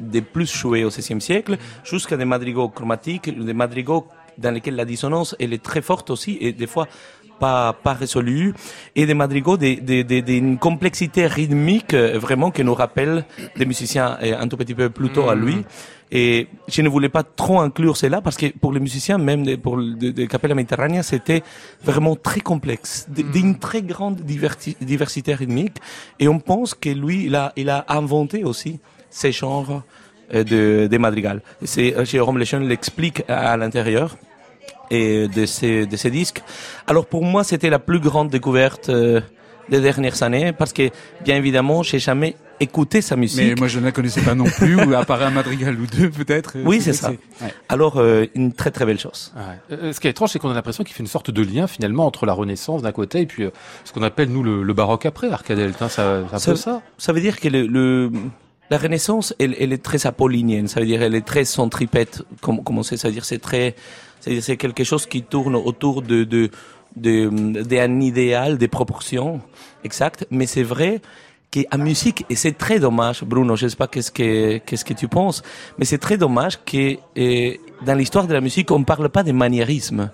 des 0.01 0.21
plus 0.23 0.53
jouées 0.53 0.85
au 0.85 0.89
XVIe 0.89 1.21
siècle, 1.21 1.57
jusqu'à 1.85 2.17
des 2.17 2.25
madrigaux 2.25 2.69
chromatiques, 2.69 3.37
des 3.37 3.55
madrigaux 3.55 4.07
dans 4.39 4.51
lesquels 4.51 4.75
la 4.75 4.85
dissonance 4.85 5.37
elle 5.39 5.53
est 5.53 5.63
très 5.63 5.81
forte 5.81 6.11
aussi 6.11 6.37
et 6.41 6.53
des 6.53 6.67
fois 6.67 6.89
pas 7.45 7.61
pas 7.87 7.95
résolue 8.05 8.49
et 8.99 9.05
des 9.11 9.17
madrigaux 9.25 9.57
des- 9.65 9.79
des- 9.89 10.05
des- 10.11 10.23
d'une 10.31 10.55
complexité 10.69 11.21
rythmique 11.39 11.93
euh, 11.95 12.19
vraiment 12.27 12.51
qui 12.55 12.63
nous 12.69 12.77
rappelle 12.83 13.15
des 13.59 13.67
musiciens 13.73 14.09
un 14.45 14.47
tout 14.51 14.59
petit 14.63 14.77
peu 14.81 14.89
plus 14.99 15.11
tôt 15.17 15.27
à 15.35 15.37
lui 15.45 15.57
et 16.21 16.33
je 16.75 16.81
ne 16.87 16.89
voulais 16.95 17.13
pas 17.19 17.25
trop 17.43 17.59
inclure 17.69 17.97
cela 18.05 18.19
parce 18.27 18.37
que 18.41 18.47
pour 18.63 18.73
les 18.77 18.83
musiciens, 18.87 19.19
même 19.31 19.43
pour 19.65 19.75
de, 20.03 20.09
de 20.19 20.25
Capella 20.33 20.55
Mediterranea, 20.55 21.03
c'était 21.13 21.43
vraiment 21.91 22.15
très 22.29 22.43
complexe, 22.51 22.91
d- 23.17 23.25
d'une 23.35 23.55
très 23.67 23.83
grande 23.93 24.19
diversité 24.81 25.35
rythmique. 25.35 25.79
Et 26.23 26.27
on 26.29 26.39
pense 26.53 26.71
que 26.83 26.91
lui, 27.05 27.17
il 27.29 27.35
a, 27.35 27.47
il 27.63 27.69
a 27.79 27.81
inventé 28.01 28.39
aussi 28.51 28.73
ces 29.11 29.33
genres 29.41 29.83
euh, 30.35 30.45
de, 30.53 30.63
de 30.93 30.99
madrigal. 30.99 31.37
Et 31.63 31.67
C'est 31.75 31.91
euh, 31.97 32.05
Jérôme 32.05 32.39
Lejeune 32.39 32.67
l'explique 32.73 33.19
à, 33.29 33.53
à 33.53 33.57
l'intérieur 33.57 34.07
et 34.91 35.29
de 35.29 35.47
ces 35.47 35.87
de 35.87 35.97
ces 35.97 36.11
disques. 36.11 36.43
Alors 36.87 37.07
pour 37.07 37.25
moi, 37.25 37.45
c'était 37.45 37.71
la 37.71 37.79
plus 37.79 38.01
grande 38.01 38.29
découverte 38.31 38.89
euh, 38.89 39.21
des 39.69 39.81
dernières 39.81 40.23
années 40.23 40.53
parce 40.53 40.73
que 40.73 40.91
bien 41.25 41.37
évidemment, 41.37 41.83
j'ai 41.83 41.99
jamais 41.99 42.37
écouté 42.61 43.01
sa 43.03 43.17
musique. 43.17 43.43
Mais 43.49 43.55
moi, 43.57 43.67
je 43.67 43.81
ne 43.81 43.85
la 43.85 43.91
connaissais 43.93 44.21
pas 44.21 44.35
non 44.37 44.45
plus, 44.45 44.77
ou 44.77 44.95
à 44.95 45.05
part 45.05 45.21
un 45.23 45.31
madrigal 45.31 45.75
ou 45.81 45.87
deux, 45.87 46.09
peut-être. 46.09 46.53
Oui, 46.65 46.81
c'est 46.81 46.93
ça. 46.93 47.11
Ouais. 47.11 47.19
Alors 47.69 47.97
euh, 47.99 48.27
une 48.37 48.53
très 48.53 48.71
très 48.71 48.87
belle 48.87 48.99
chose. 49.01 49.33
Ouais. 49.35 49.77
Euh, 49.77 49.93
Ce 49.93 49.99
qui 49.99 50.07
est 50.07 50.11
étrange, 50.11 50.31
c'est 50.31 50.39
qu'on 50.39 50.51
a 50.51 50.55
l'impression 50.55 50.85
qu'il 50.85 50.95
fait 50.95 51.03
une 51.03 51.09
sorte 51.09 51.31
de 51.33 51.43
lien 51.43 51.67
finalement 51.67 52.07
entre 52.07 52.27
la 52.27 52.33
Renaissance 52.33 52.83
d'un 52.83 52.93
côté 52.93 53.23
et 53.23 53.27
puis 53.27 53.45
euh, 53.45 53.51
ce 53.85 53.93
qu'on 53.93 54.03
appelle 54.03 54.29
nous 54.29 54.43
le, 54.45 54.63
le 54.63 54.73
baroque 54.75 55.05
après, 55.07 55.31
Arcadelt. 55.31 55.81
Hein, 55.83 55.89
ça, 55.89 56.23
c'est 56.29 56.35
un 56.35 56.39
Ça- 56.39 56.51
peu 56.53 56.57
ça. 56.57 56.83
Ça 56.97 57.13
veut 57.13 57.21
dire 57.21 57.41
que 57.41 57.49
le, 57.49 57.67
le- 57.67 58.13
la 58.71 58.79
Renaissance, 58.79 59.35
elle, 59.41 59.55
elle 59.59 59.73
est 59.73 59.83
très 59.83 60.07
apollinienne. 60.07 60.69
Ça 60.69 60.81
veut 60.81 60.87
dire 60.87 61.03
elle 61.03 61.15
est 61.15 61.27
très 61.27 61.45
centripète. 61.45 62.23
Comme, 62.41 62.63
comment 62.63 62.83
c'est 62.83 62.97
Ça 62.97 63.09
veut 63.09 63.15
dire 63.15 63.25
c'est 63.25 63.39
très, 63.39 63.75
c'est 64.41 64.57
quelque 64.57 64.85
chose 64.85 65.07
qui 65.07 65.23
tourne 65.23 65.55
autour 65.55 66.03
de 66.03 66.25
de 66.25 66.51
de 66.97 67.63
d'un 67.63 68.01
idéal, 68.01 68.59
des 68.59 68.69
proportions 68.69 69.41
exactes. 69.85 70.27
Mais 70.31 70.47
c'est 70.47 70.63
vrai 70.63 71.01
qu'en 71.53 71.79
musique, 71.79 72.25
et 72.31 72.37
c'est 72.37 72.57
très 72.57 72.79
dommage, 72.79 73.23
Bruno, 73.25 73.57
je 73.57 73.69
sais 73.69 73.77
pas 73.77 73.87
qu'est-ce 73.87 74.11
que 74.11 74.59
qu'est-ce 74.59 74.85
que 74.85 74.95
tu 74.95 75.09
penses, 75.09 75.43
mais 75.79 75.85
c'est 75.85 75.99
très 75.99 76.17
dommage 76.17 76.59
que 76.65 76.97
euh, 77.19 77.55
dans 77.85 77.95
l'histoire 77.95 78.27
de 78.27 78.33
la 78.33 78.41
musique, 78.41 78.71
on 78.71 78.85
parle 78.85 79.09
pas 79.09 79.23
de 79.23 79.33
maniérisme. 79.33 80.11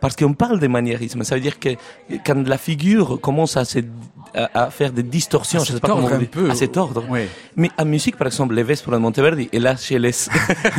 Parce 0.00 0.16
qu'on 0.16 0.34
parle 0.34 0.58
de 0.58 0.66
maniérisme, 0.66 1.24
ça 1.24 1.34
veut 1.34 1.40
dire 1.40 1.58
que 1.58 1.70
quand 2.26 2.46
la 2.46 2.58
figure 2.58 3.18
commence 3.22 3.56
à, 3.56 3.64
se, 3.64 3.78
à, 4.34 4.68
faire 4.68 4.92
des 4.92 5.02
distorsions, 5.02 5.60
À 5.60 5.64
je 5.64 5.72
sais 5.72 5.80
pas 5.80 5.88
comment 5.88 6.08
on 6.12 6.18
dit, 6.18 6.26
peu. 6.26 6.50
à 6.50 6.54
se 6.54 6.66
tordre. 6.66 7.08
Ouais. 7.08 7.26
Mais 7.56 7.70
en 7.78 7.86
musique, 7.86 8.16
par 8.16 8.26
exemple, 8.26 8.54
les 8.54 8.64
Vespres 8.64 8.90
de 8.90 8.98
Monteverdi, 8.98 9.48
et 9.50 9.58
là, 9.58 9.76
je 9.76 9.94
laisse. 10.04 10.28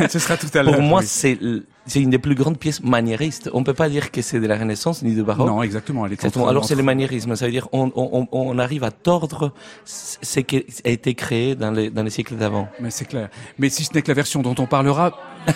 Ce 0.08 0.20
sera 0.20 0.36
tout 0.36 0.46
à 0.54 0.62
l'heure. 0.62 0.74
Pour 0.74 0.82
moi, 0.82 1.00
oui. 1.00 1.06
c'est 1.08 1.38
c'est 1.86 2.00
une 2.00 2.10
des 2.10 2.18
plus 2.18 2.34
grandes 2.34 2.58
pièces 2.58 2.82
maniéristes. 2.82 3.50
On 3.52 3.62
peut 3.64 3.74
pas 3.74 3.88
dire 3.88 4.10
que 4.10 4.22
c'est 4.22 4.40
de 4.40 4.46
la 4.46 4.56
Renaissance 4.56 5.02
ni 5.02 5.14
du 5.14 5.22
baroque. 5.22 5.46
Non, 5.46 5.62
exactement. 5.62 6.04
Elle 6.06 6.12
est 6.12 6.14
Exactement. 6.14 6.44
entre- 6.44 6.50
Alors 6.50 6.64
c'est 6.64 6.74
le 6.74 6.82
maniérisme, 6.82 7.34
ça 7.36 7.46
veut 7.46 7.52
dire 7.52 7.68
on, 7.72 7.90
on, 7.94 8.08
on- 8.12 8.28
on 8.32 8.58
arrive 8.58 8.84
à 8.84 8.90
tordre 8.90 9.52
ce 9.84 10.40
qui 10.40 10.64
a 10.84 10.88
été 10.90 11.14
créé 11.14 11.54
dans 11.54 11.70
les, 11.70 11.90
dans 11.90 12.02
les 12.02 12.10
siècles 12.10 12.34
d'avant. 12.36 12.68
Mais 12.80 12.90
c'est 12.90 13.04
clair. 13.06 13.28
Mais 13.58 13.68
si 13.68 13.84
ce 13.84 13.94
n'est 13.94 14.02
que 14.02 14.08
la 14.08 14.14
version 14.14 14.42
dont 14.42 14.54
on 14.58 14.66
parlera 14.66 15.12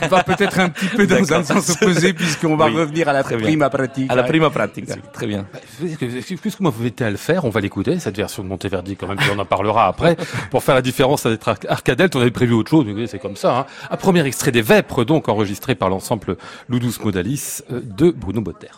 va 0.09 0.23
peut-être 0.23 0.61
un 0.61 0.69
petit 0.69 0.87
peu 0.87 1.07
dans 1.07 1.33
un 1.33 1.43
sens 1.43 1.71
opposé 1.71 2.13
puisqu'on 2.13 2.55
va 2.57 2.67
Oui. 2.67 2.77
revenir 2.77 3.09
à 3.09 3.13
la 3.13 3.25
Très 3.25 3.37
bien. 3.37 3.47
prima 3.47 3.71
pratique. 3.71 4.11
À 4.11 4.15
la 4.15 4.23
prima 4.23 4.49
pratica. 4.51 4.95
Très 5.13 5.27
bien. 5.27 5.47
Puisque 5.99 6.59
vous 6.59 6.65
m'invitez 6.65 7.05
à 7.05 7.11
le 7.11 7.17
faire, 7.17 7.45
on 7.45 7.51
va 7.51 7.61
l'écouter, 7.61 7.99
cette 7.99 8.17
version 8.17 8.43
de 8.43 8.49
Monteverdi 8.49 8.97
quand 8.97 9.09
même, 9.09 9.17
puis 9.17 9.31
on 9.35 9.39
en 9.39 9.45
parlera 9.45 9.87
après. 9.89 10.17
Pour 10.51 10.63
faire 10.63 10.75
la 10.75 10.83
différence 10.83 11.27
avec 11.27 11.47
Ar- 11.47 11.57
Arcadelt, 11.69 12.15
on 12.17 12.21
avait 12.21 12.31
prévu 12.31 12.53
autre 12.55 12.71
chose, 12.71 12.85
mais 12.87 13.07
c'est 13.07 13.19
comme 13.19 13.37
ça. 13.37 13.59
Hein. 13.61 13.67
Un 13.91 13.97
premier 13.97 14.25
extrait 14.27 14.53
des 14.53 14.63
Vêpres, 14.63 15.05
donc 15.05 15.29
enregistré 15.29 15.75
par 15.75 15.89
l'ensemble 15.89 16.20
Ludus 16.69 16.99
Modalis 17.03 17.63
euh, 17.71 17.81
de 17.81 18.11
Bruno 18.11 18.41
Botter. 18.41 18.71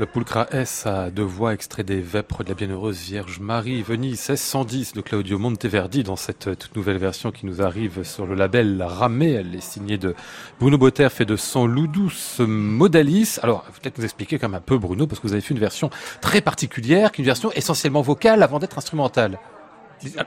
Le 0.00 0.06
Pulcra 0.06 0.46
S 0.50 0.86
à 0.86 1.10
deux 1.10 1.22
voix, 1.22 1.52
extrait 1.52 1.82
des 1.84 2.00
Vêpres 2.00 2.42
de 2.42 2.48
la 2.48 2.54
Bienheureuse 2.54 2.98
Vierge 3.00 3.38
Marie, 3.38 3.82
Venise 3.82 4.30
1610 4.30 4.94
de 4.94 5.02
Claudio 5.02 5.38
Monteverdi 5.38 6.04
dans 6.04 6.16
cette 6.16 6.46
euh, 6.46 6.54
toute 6.54 6.74
nouvelle 6.74 6.96
version 6.96 7.30
qui 7.30 7.44
nous 7.44 7.60
arrive 7.60 8.02
sur 8.02 8.24
le 8.24 8.34
label 8.34 8.82
Ramé. 8.82 9.32
Elle 9.32 9.54
est 9.54 9.60
signée 9.60 9.98
de 9.98 10.14
Bruno 10.58 10.78
Botter, 10.78 11.10
fait 11.10 11.26
de 11.26 11.36
son 11.36 11.66
Ludus 11.66 12.38
Modalis. 12.38 13.36
Alors, 13.42 13.64
peut-être 13.64 13.98
nous 13.98 14.04
expliquer 14.04 14.38
quand 14.38 14.48
même 14.48 14.56
un 14.56 14.62
peu 14.62 14.78
Bruno, 14.78 15.06
parce 15.06 15.20
que 15.20 15.26
vous 15.26 15.34
avez 15.34 15.42
fait 15.42 15.52
une 15.52 15.60
version 15.60 15.90
très 16.22 16.40
particulière, 16.40 17.10
une 17.18 17.26
version 17.26 17.52
essentiellement 17.52 18.00
vocale 18.00 18.42
avant 18.42 18.58
d'être 18.58 18.78
instrumentale. 18.78 19.38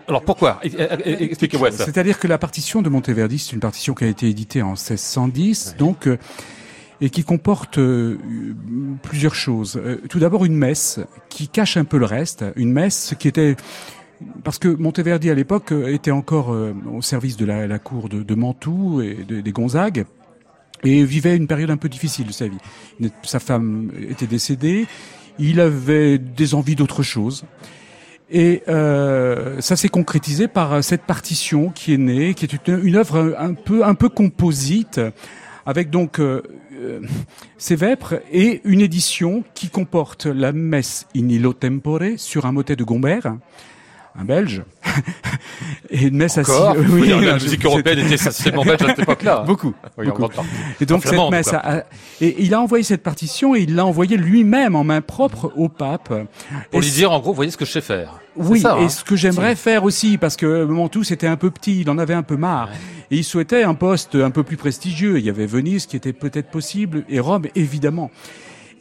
Alors 0.07 0.21
pourquoi? 0.21 0.59
Expliquez-moi 0.63 1.71
ça. 1.71 1.85
C'est-à-dire 1.85 2.19
que 2.19 2.27
la 2.27 2.37
partition 2.37 2.83
de 2.83 2.89
Monteverdi, 2.89 3.39
c'est 3.39 3.53
une 3.53 3.59
partition 3.59 3.95
qui 3.95 4.03
a 4.03 4.07
été 4.07 4.29
éditée 4.29 4.61
en 4.61 4.73
1610, 4.73 5.77
donc 5.79 6.05
euh, 6.05 6.19
et 7.01 7.09
qui 7.09 7.23
comporte 7.23 7.77
euh, 7.77 8.17
plusieurs 9.01 9.35
choses. 9.35 9.77
Euh, 9.77 9.97
tout 10.09 10.19
d'abord 10.19 10.45
une 10.45 10.55
messe 10.55 10.99
qui 11.29 11.47
cache 11.47 11.77
un 11.77 11.85
peu 11.85 11.97
le 11.97 12.05
reste, 12.05 12.45
une 12.55 12.71
messe 12.71 13.15
qui 13.19 13.27
était 13.27 13.55
parce 14.43 14.57
que 14.57 14.69
Monteverdi 14.69 15.29
à 15.29 15.33
l'époque 15.33 15.71
euh, 15.71 15.87
était 15.93 16.11
encore 16.11 16.55
au 16.91 17.01
service 17.01 17.35
de 17.37 17.45
la, 17.45 17.79
cour 17.79 18.09
de, 18.09 18.23
de 18.23 18.35
Mantoue 18.35 19.01
et 19.01 19.25
de- 19.27 19.41
des 19.41 19.51
Gonzague 19.51 20.05
et 20.83 21.03
vivait 21.03 21.35
une 21.35 21.47
période 21.47 21.71
un 21.71 21.77
peu 21.77 21.89
difficile 21.89 22.27
de 22.27 22.31
sa 22.33 22.47
vie. 22.47 22.57
Sa 23.23 23.39
femme 23.39 23.91
était 24.09 24.27
décédée, 24.27 24.85
il 25.39 25.59
avait 25.59 26.17
des 26.17 26.53
envies 26.55 26.75
d'autre 26.75 27.03
chose. 27.03 27.45
Et 28.29 28.63
euh, 28.67 29.61
ça 29.61 29.75
s'est 29.75 29.89
concrétisé 29.89 30.47
par 30.47 30.83
cette 30.83 31.03
partition 31.03 31.69
qui 31.69 31.93
est 31.93 31.97
née, 31.97 32.33
qui 32.33 32.45
est 32.45 32.67
une, 32.67 32.79
une 32.85 32.95
œuvre 32.95 33.35
un 33.37 33.53
peu 33.53 33.85
un 33.85 33.93
peu 33.93 34.09
composite, 34.09 34.99
avec 35.65 35.89
donc 35.89 36.19
ces 37.57 37.75
vêpres 37.75 38.21
et 38.31 38.61
une 38.63 38.81
édition 38.81 39.43
qui 39.53 39.69
comporte 39.69 40.25
la 40.25 40.51
messe 40.51 41.07
in 41.15 41.29
illo 41.29 41.53
tempore 41.53 42.17
sur 42.17 42.45
un 42.45 42.51
motet 42.51 42.75
de 42.75 42.83
Gombert, 42.83 43.37
un 44.15 44.25
Belge, 44.25 44.61
et 45.89 46.03
une 46.03 46.17
messe 46.17 46.37
Encore 46.37 46.71
assise. 46.77 46.85
Oui, 46.91 47.07
la 47.09 47.33
musique 47.33 47.65
européenne 47.65 47.99
était 47.99 48.13
essentiellement 48.15 48.63
belge 48.63 48.81
à 48.83 48.87
cette 48.89 48.99
époque-là. 48.99 49.39
Beaucoup. 49.47 49.73
Oui, 49.97 50.07
beaucoup. 50.07 50.23
Et 50.79 50.85
donc 50.85 50.99
Enfin, 51.05 51.17
cette 51.17 51.31
messe, 51.31 51.53
a- 51.53 51.83
et 52.21 52.35
il 52.43 52.53
a 52.53 52.61
envoyé 52.61 52.83
cette 52.83 53.03
partition 53.03 53.55
et 53.55 53.61
il 53.61 53.75
l'a 53.75 53.85
envoyée 53.85 54.17
lui-même 54.17 54.75
en 54.75 54.83
main 54.83 55.01
propre 55.01 55.51
au 55.55 55.69
pape. 55.69 56.13
Pour 56.71 56.81
lui 56.81 56.91
dire, 56.91 57.11
en 57.11 57.19
gros, 57.19 57.33
voyez 57.33 57.51
ce 57.51 57.57
que 57.57 57.65
je 57.65 57.71
sais 57.71 57.81
faire. 57.81 58.19
Oui, 58.35 58.59
ça, 58.61 58.77
et 58.79 58.85
hein. 58.85 58.89
ce 58.89 59.03
que 59.03 59.15
j'aimerais 59.15 59.55
faire 59.55 59.83
aussi, 59.83 60.17
parce 60.17 60.35
que 60.37 60.63
Mantoux 60.63 61.03
c'était 61.03 61.27
un 61.27 61.37
peu 61.37 61.51
petit, 61.51 61.81
il 61.81 61.89
en 61.89 61.97
avait 61.99 62.15
un 62.15 62.23
peu 62.23 62.35
marre, 62.35 62.69
et 63.11 63.17
il 63.17 63.23
souhaitait 63.23 63.63
un 63.63 63.75
poste 63.75 64.15
un 64.15 64.31
peu 64.31 64.43
plus 64.43 64.57
prestigieux. 64.57 65.19
Il 65.19 65.25
y 65.25 65.29
avait 65.29 65.45
Venise 65.45 65.85
qui 65.85 65.95
était 65.95 66.13
peut-être 66.13 66.49
possible, 66.49 67.03
et 67.09 67.19
Rome 67.19 67.45
évidemment. 67.55 68.09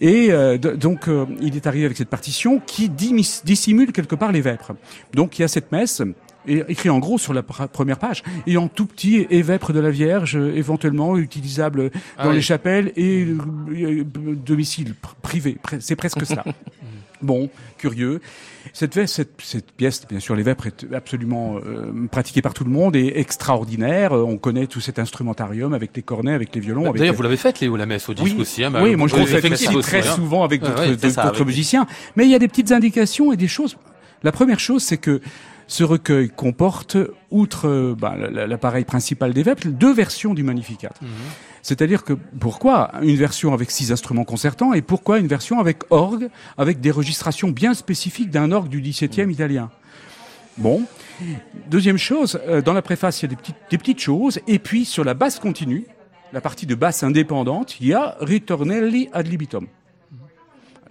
Et 0.05 0.33
euh, 0.33 0.59
donc 0.59 1.07
euh, 1.09 1.25
il 1.41 1.55
est 1.57 1.67
arrivé 1.67 1.85
avec 1.87 1.97
cette 1.97 2.09
partition 2.11 2.61
qui 2.67 2.88
dissimule 2.91 3.93
quelque 3.93 4.17
part 4.17 4.33
les 4.33 4.41
vêpres. 4.41 4.73
Donc 5.15 5.38
il 5.38 5.43
y 5.43 5.45
a 5.45 5.49
cette 5.49 5.71
messe. 5.73 6.03
Et 6.45 6.65
écrit 6.69 6.91
en 6.91 6.99
gros 6.99 7.19
sur 7.19 7.33
la 7.33 7.43
pr- 7.43 7.69
première 7.69 8.01
page, 8.01 8.25
et 8.49 8.57
en 8.57 8.67
tout 8.67 8.87
petit, 8.87 9.29
et 9.31 9.43
vêpres 9.43 9.73
de 9.73 9.79
la 9.79 9.93
Vierge, 9.93 10.35
éventuellement 10.35 11.17
utilisable 11.17 11.91
dans 11.93 11.99
Ah 12.19 12.29
oui. 12.31 12.35
les 12.35 12.41
chapelles 12.43 12.91
et 12.97 13.23
euh, 13.27 13.38
euh, 13.71 14.05
domicile 14.45 14.97
pr- 15.01 15.15
privé. 15.23 15.57
C'est 15.79 15.95
presque 15.95 16.27
ça. 16.27 16.43
Bon, 17.22 17.48
curieux. 17.78 18.20
Cette, 18.72 19.06
cette, 19.06 19.30
cette 19.42 19.72
pièce, 19.72 20.02
bien 20.08 20.20
sûr, 20.20 20.35
les 20.35 20.42
vêpres 20.42 20.66
est 20.66 20.87
absolument 20.94 21.56
euh, 21.64 21.92
pratiquée 22.11 22.42
par 22.42 22.54
tout 22.54 22.64
le 22.64 22.70
monde 22.70 22.96
et 22.96 23.12
extraordinaire. 23.16 24.12
Euh, 24.16 24.24
On 24.24 24.38
connaît 24.38 24.66
tout 24.66 24.80
cet 24.80 24.98
instrumentarium 24.98 25.72
avec 25.74 25.90
les 25.96 26.02
cornets, 26.02 26.32
avec 26.35 26.54
les 26.54 26.61
violons. 26.61 26.87
avec 26.88 26.98
D'ailleurs, 26.98 27.14
vous 27.14 27.22
l'avez 27.22 27.37
faite, 27.37 27.61
Léo, 27.61 27.76
la 27.76 27.87
messe 27.87 28.08
au 28.08 28.14
disque 28.14 28.35
oui, 28.37 28.42
aussi. 28.42 28.64
Hein, 28.64 28.70
bah, 28.70 28.80
oui, 28.82 28.96
moi 28.96 29.08
je 29.08 29.16
le 29.16 29.26
fais 29.26 29.52
aussi 29.52 29.66
très 29.80 30.06
hein. 30.08 30.14
souvent 30.14 30.42
avec 30.44 30.62
Ouais, 30.62 30.68
d'autres 30.68 30.82
ouais, 30.82 31.18
avec- 31.18 31.46
musiciens. 31.46 31.87
Mais 32.16 32.24
il 32.24 32.30
y 32.30 32.35
a 32.35 32.38
des 32.38 32.48
petites 32.48 32.72
indications 32.72 33.32
et 33.32 33.37
des 33.37 33.48
choses. 33.48 33.76
La 34.22 34.32
première 34.32 34.61
chose, 34.61 34.82
c'est 34.82 34.98
que 34.98 35.20
ce 35.66 35.85
recueil 35.85 36.28
comporte, 36.28 36.96
outre 37.30 37.94
bah, 37.98 38.14
la- 38.16 38.46
l'appareil 38.46 38.85
principal 38.85 39.32
des 39.32 39.42
vêpres, 39.42 39.66
deux 39.68 39.92
versions 39.94 40.35
du 40.35 40.42
Magnificat. 40.42 40.92
Mhm. 41.00 41.08
C'est-à-dire 41.62 42.03
que 42.05 42.12
pourquoi 42.12 42.90
une 43.03 43.16
version 43.16 43.55
avec 43.55 43.70
six 43.70 43.92
instruments 43.92 44.25
concertants 44.25 44.72
et 44.72 44.83
pourquoi 44.83 45.18
une 45.18 45.29
version 45.29 45.61
avec 45.61 45.79
orgue, 45.90 46.29
avec 46.59 46.81
des 46.81 46.90
registrations 46.90 47.48
bien 47.48 47.72
spécifiques 47.72 48.31
d'un 48.31 48.51
orgue 48.51 48.68
du 48.68 48.81
XVIIe 48.81 49.31
italien? 49.31 49.70
Bon. 50.59 50.83
Deuxième 51.70 51.98
chose, 51.98 52.40
euh, 52.48 52.61
dans 52.61 52.72
la 52.72 52.83
préface, 52.83 53.22
il 53.22 53.27
y 53.27 53.27
a 53.27 53.29
des 53.29 53.37
petites, 53.37 53.57
des 53.70 53.79
petites 53.79 54.01
choses. 54.01 54.40
Et 54.48 54.59
puis, 54.59 54.85
sur 54.85 55.05
la 55.05 55.14
basse 55.14 55.38
continue, 55.38 55.87
la 56.33 56.40
partie 56.40 56.66
de 56.66 56.75
basse 56.75 57.03
indépendante, 57.03 57.81
il 57.81 57.87
y 57.87 57.94
a 57.94 58.16
Ritornelli 58.20 59.09
ad 59.12 59.29
libitum. 59.29 59.66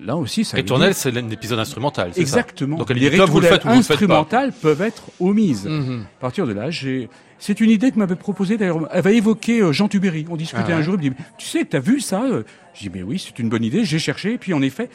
Là 0.03 0.15
aussi, 0.17 0.43
ça 0.43 0.57
Ritournelle, 0.57 0.95
c'est 0.95 1.15
un 1.15 1.29
épisode 1.29 1.59
instrumental. 1.59 2.09
c'est 2.13 2.25
ça 2.25 2.39
Exactement. 2.39 2.77
Donc, 2.77 2.89
les 2.89 3.09
là, 3.11 3.25
vous 3.25 3.39
le 3.39 3.47
faites 3.47 3.63
ou 3.65 3.69
vous 3.69 3.75
le 3.75 3.81
faites 3.81 3.87
pas. 3.87 3.93
instrumentales 3.93 4.51
peuvent 4.51 4.81
être 4.81 5.03
omises. 5.19 5.65
Mhm. 5.67 6.05
À 6.17 6.21
partir 6.21 6.47
de 6.47 6.53
là, 6.53 6.69
j'ai. 6.71 7.09
C'est 7.37 7.59
une 7.59 7.69
idée 7.71 7.91
que 7.91 7.97
m'avait 7.97 8.15
proposée 8.15 8.57
d'ailleurs. 8.57 8.87
Elle 8.91 9.01
va 9.01 9.11
évoquer 9.11 9.61
euh, 9.61 9.71
Jean 9.71 9.87
Tubéry. 9.87 10.25
On 10.29 10.35
discutait 10.35 10.63
Ah 10.65 10.69
ouais. 10.69 10.73
un 10.73 10.81
jour. 10.81 10.95
Il 11.01 11.11
me 11.11 11.15
dit 11.15 11.21
Tu 11.37 11.47
sais, 11.47 11.65
t'as 11.65 11.79
vu 11.79 11.99
ça 11.99 12.23
euh? 12.23 12.43
J'ai 12.73 12.89
dit 12.89 12.97
Mais 12.97 13.03
oui, 13.03 13.17
c'est 13.23 13.37
une 13.39 13.49
bonne 13.49 13.63
idée. 13.63 13.83
J'ai 13.85 13.99
cherché. 13.99 14.33
Et 14.33 14.37
puis 14.37 14.53
en 14.53 14.61
effet, 14.61 14.89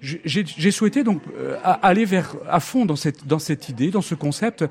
j'ai- 0.00 0.70
souhaité 0.70 1.04
donc 1.04 1.20
euh, 1.38 1.56
aller 1.82 2.04
vers 2.06 2.34
à 2.48 2.58
fond 2.60 2.86
dans 2.86 2.96
cette 2.96 3.26
dans 3.26 3.38
cette 3.38 3.68
idée, 3.68 3.90
dans 3.90 4.00
ce 4.00 4.14
concept 4.14 4.64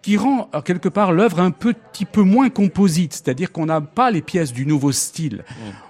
qui 0.00 0.16
rend 0.16 0.48
euh, 0.54 0.60
quelque 0.60 0.88
part 0.88 1.12
l'œuvre 1.12 1.40
un 1.40 1.50
petit 1.50 2.04
peu 2.04 2.22
moins 2.22 2.48
composite. 2.50 3.12
C'est-à-dire 3.12 3.50
qu'on 3.50 3.66
n'a 3.66 3.80
pas 3.80 4.10
les 4.12 4.22
pièces 4.22 4.52
du 4.52 4.64
nouveau 4.64 4.92
style. 4.92 5.44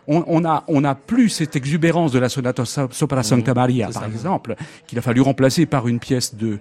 On, 0.09 0.25
on 0.27 0.45
a 0.45 0.65
on 0.69 0.83
a 0.85 0.95
plus 0.95 1.29
cette 1.29 1.57
exubérance 1.57 2.13
de 2.13 2.19
la 2.19 2.29
sonata 2.31 2.65
so- 2.65 2.89
sopra 2.91 3.23
Santa 3.23 3.53
Maria, 3.55 3.89
c'est 3.89 3.95
par 3.95 4.03
ça. 4.05 4.09
exemple, 4.09 4.57
qu'il 4.87 4.99
a 4.99 5.03
fallu 5.03 5.21
remplacer 5.21 5.67
par 5.67 5.89
une 5.89 5.99
pièce 5.99 6.35
de 6.35 6.59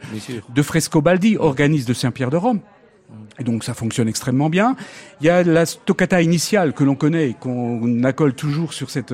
de 0.54 0.62
Frescobaldi, 0.62 1.38
organiste 1.38 1.88
de 1.88 1.94
Saint-Pierre 1.94 2.32
de 2.32 2.38
Rome. 2.38 2.60
Et 3.40 3.44
donc 3.44 3.64
ça 3.66 3.74
fonctionne 3.74 4.08
extrêmement 4.08 4.50
bien. 4.50 4.76
Il 5.20 5.28
y 5.28 5.30
a 5.30 5.44
la 5.44 5.66
stoccata 5.66 6.22
initiale 6.22 6.72
que 6.74 6.84
l'on 6.86 6.96
connaît 6.96 7.32
et 7.32 7.34
qu'on 7.34 8.04
accole 8.04 8.34
toujours 8.34 8.72
sur 8.74 8.90
cette 8.90 9.14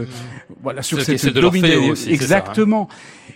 voilà 0.61 0.81
sur 0.83 0.99
Mmh. 0.99 1.17
Cette 1.17 1.33
dominée- 1.33 1.75
aussi, 1.89 2.03
c'est 2.03 2.05
ça, 2.05 2.09
hein. 2.09 2.13
exactement. 2.13 2.87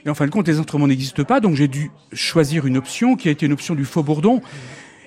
Et 0.05 0.09
en 0.09 0.13
fin 0.13 0.25
de 0.25 0.31
compte 0.31 0.47
les 0.47 0.59
instruments 0.59 0.87
n'existent 0.87 1.23
pas 1.23 1.39
donc 1.39 1.55
j'ai 1.55 1.67
dû 1.67 1.89
choisir 2.13 2.67
une 2.67 2.77
option 2.77 3.15
qui 3.15 3.29
a 3.29 3.31
été 3.31 3.45
une 3.47 3.53
option 3.53 3.73
du 3.73 3.83
faux 3.85 4.03
bourdon. 4.03 4.41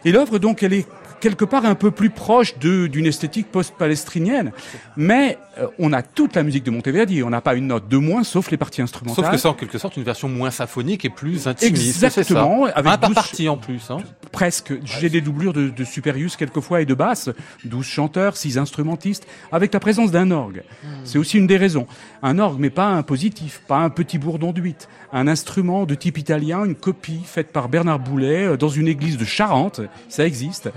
Et 0.05 0.11
l'œuvre 0.13 0.39
donc 0.41 0.63
elle 0.65 0.73
est 0.73 0.87
quelque 1.21 1.45
part 1.45 1.65
un 1.67 1.75
peu 1.75 1.91
plus 1.91 2.11
proche 2.11 2.59
de 2.59 2.87
d'une 2.87 3.07
esthétique 3.07 3.51
post-palestrinienne, 3.51 4.53
mais 4.97 5.39
euh, 5.59 5.67
on 5.79 5.93
a 5.93 6.03
toute 6.03 6.35
la 6.37 6.43
musique 6.43 6.65
de 6.65 6.71
Monteverdi, 6.71 7.23
on 7.23 7.31
n'a 7.31 7.41
pas 7.41 7.55
une 7.55 7.67
note 7.69 7.89
de 7.89 7.97
moins 7.97 8.25
sauf 8.25 8.51
les 8.51 8.57
parties 8.57 8.83
instrumentales. 8.83 9.25
Sauf 9.25 9.33
que 9.33 9.39
c'est 9.39 9.49
en 9.49 9.55
quelque 9.55 9.79
sorte 9.79 9.97
une 9.97 10.03
version 10.05 10.29
moins 10.29 10.51
symphonique 10.51 11.05
et 11.05 11.11
plus 11.11 11.47
intimiste. 11.47 12.03
Exactement, 12.03 12.67
ça. 12.67 12.73
avec 12.73 12.93
un 12.93 12.99
par 12.99 13.09
douze- 13.09 13.15
partie 13.15 13.49
en 13.49 13.57
plus. 13.57 13.91
Hein. 13.91 13.99
Presque. 14.33 14.73
J'ai 14.85 15.09
des 15.09 15.21
doublures 15.21 15.53
de, 15.53 15.69
de 15.69 15.85
Superius 15.85 16.37
quelquefois 16.37 16.81
et 16.83 16.85
de 16.87 16.95
basse, 16.95 17.31
12 17.65 17.85
chanteurs, 17.85 18.37
6 18.37 18.59
instrumentistes, 18.59 19.27
avec 19.53 19.73
la 19.73 19.81
présence 19.81 20.11
d'un 20.11 20.31
orgue. 20.31 20.63
C'est 21.05 21.19
aussi 21.19 21.39
une 21.39 21.47
des 21.47 21.57
raisons. 21.57 21.87
Un 22.23 22.39
orgue, 22.39 22.59
mais 22.61 22.71
pas 22.71 22.87
un 22.89 23.03
positif, 23.03 23.63
pas 23.67 23.79
un 23.79 23.91
petit 23.91 24.19
bourdon 24.19 24.53
de 24.53 24.61
8. 24.61 24.89
Un 25.13 25.27
instrument 25.29 25.87
de 25.87 25.95
type 25.95 26.19
italien, 26.19 26.65
une 26.65 26.75
copie 26.75 27.21
faite 27.25 27.53
par 27.53 27.69
Bernard 27.69 27.99
Boulet 27.99 28.45
euh, 28.45 28.57
dans 28.57 28.69
une 28.69 28.89
église 28.89 29.17
de 29.17 29.25
Charente, 29.25 29.81
ça 30.09 30.27
existe. 30.27 30.71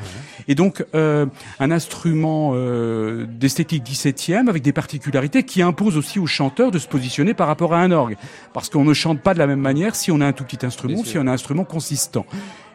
Et 0.48 0.56
donc 0.56 0.86
euh, 0.96 1.26
un 1.60 1.72
instrument 1.72 2.52
euh, 2.56 3.26
d'esthétique 3.28 3.84
17e 3.84 4.48
avec 4.50 4.62
des 4.63 4.74
particularités 4.74 5.44
qui 5.44 5.62
imposent 5.62 5.98
aussi 5.98 6.20
aux 6.20 6.28
chanteurs 6.28 6.72
de 6.72 6.80
se 6.80 6.88
positionner 6.88 7.34
par 7.34 7.48
rapport 7.48 7.74
à 7.74 7.80
un 7.82 7.91
orgue. 7.91 8.17
Parce 8.54 8.70
qu'on 8.70 8.84
ne 8.84 8.94
chante 8.94 9.22
pas 9.22 9.34
de 9.34 9.39
la 9.39 9.48
même 9.48 9.60
manière 9.60 9.96
si 9.96 10.12
on 10.12 10.22
a 10.22 10.26
un 10.28 10.34
tout 10.34 10.44
petit 10.44 10.65
instrument, 10.65 11.04
si 11.04 11.17
on 11.17 11.22
a 11.28 11.32
un 11.32 11.34
instrument 11.34 11.63
consistant. 11.63 12.26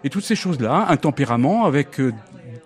Et 0.05 0.11
toutes 0.11 0.25
ces 0.25 0.37
choses-là, 0.37 0.87
un 0.89 0.97
tempérament 0.97 1.65
avec 1.65 1.99
euh, 2.01 2.13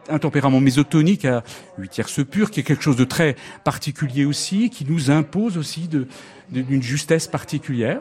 un 0.08 0.18
tempérament 0.18 0.60
mésotonique 0.60 1.24
à 1.24 1.42
8 1.78 1.88
tierces 1.88 2.24
pur, 2.26 2.50
qui 2.50 2.60
est 2.60 2.62
quelque 2.64 2.82
chose 2.82 2.96
de 2.96 3.04
très 3.04 3.36
particulier 3.64 4.24
aussi, 4.24 4.68
qui 4.70 4.84
nous 4.84 5.10
impose 5.10 5.56
aussi 5.56 5.88
de 5.88 6.06
de- 6.50 6.62
d'une 6.62 6.82
justesse 6.82 7.28
particulière. 7.28 8.00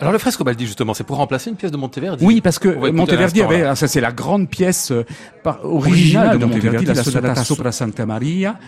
Alors 0.00 0.12
le 0.12 0.18
Frescobaldi 0.18 0.66
justement, 0.66 0.94
c'est 0.94 1.04
pour 1.04 1.16
remplacer 1.16 1.50
une 1.50 1.56
pièce 1.56 1.72
de 1.72 1.76
Monteverdi. 1.76 2.24
Oui, 2.24 2.40
parce 2.40 2.58
que 2.58 2.90
Monteverdi 2.90 3.42
avait, 3.42 3.62
là. 3.62 3.70
ah, 3.72 3.76
ça 3.76 3.88
c'est 3.88 4.00
la 4.00 4.12
grande 4.12 4.48
pièce 4.48 4.92
euh, 4.92 5.04
par, 5.42 5.64
originale 5.64 6.38
de 6.38 6.44
Monteverdi, 6.44 6.84
la 6.84 7.02
sonata 7.02 7.44
sopra 7.44 7.72
Santa 7.72 8.06
Maria, 8.06 8.58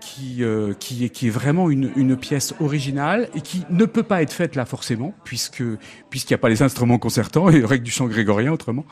qui, 0.00 0.44
euh, 0.44 0.74
qui, 0.78 1.06
est, 1.06 1.08
qui 1.08 1.26
est 1.26 1.30
vraiment 1.30 1.70
une, 1.70 1.90
une 1.96 2.16
pièce 2.16 2.54
originale 2.60 3.28
et 3.34 3.40
qui 3.40 3.64
ne 3.70 3.84
peut 3.84 4.02
pas 4.02 4.22
être 4.22 4.32
faite 4.32 4.54
là 4.54 4.64
forcément, 4.64 5.12
puisque 5.24 5.62
puisqu'il 6.10 6.34
n'y 6.34 6.36
a 6.36 6.38
pas 6.38 6.48
les 6.48 6.62
instruments 6.62 6.98
concertants 6.98 7.48
et 7.50 7.64
règle 7.64 7.84
du 7.84 7.90
chant 7.90 8.06
grégorien 8.06 8.52
autrement. 8.52 8.84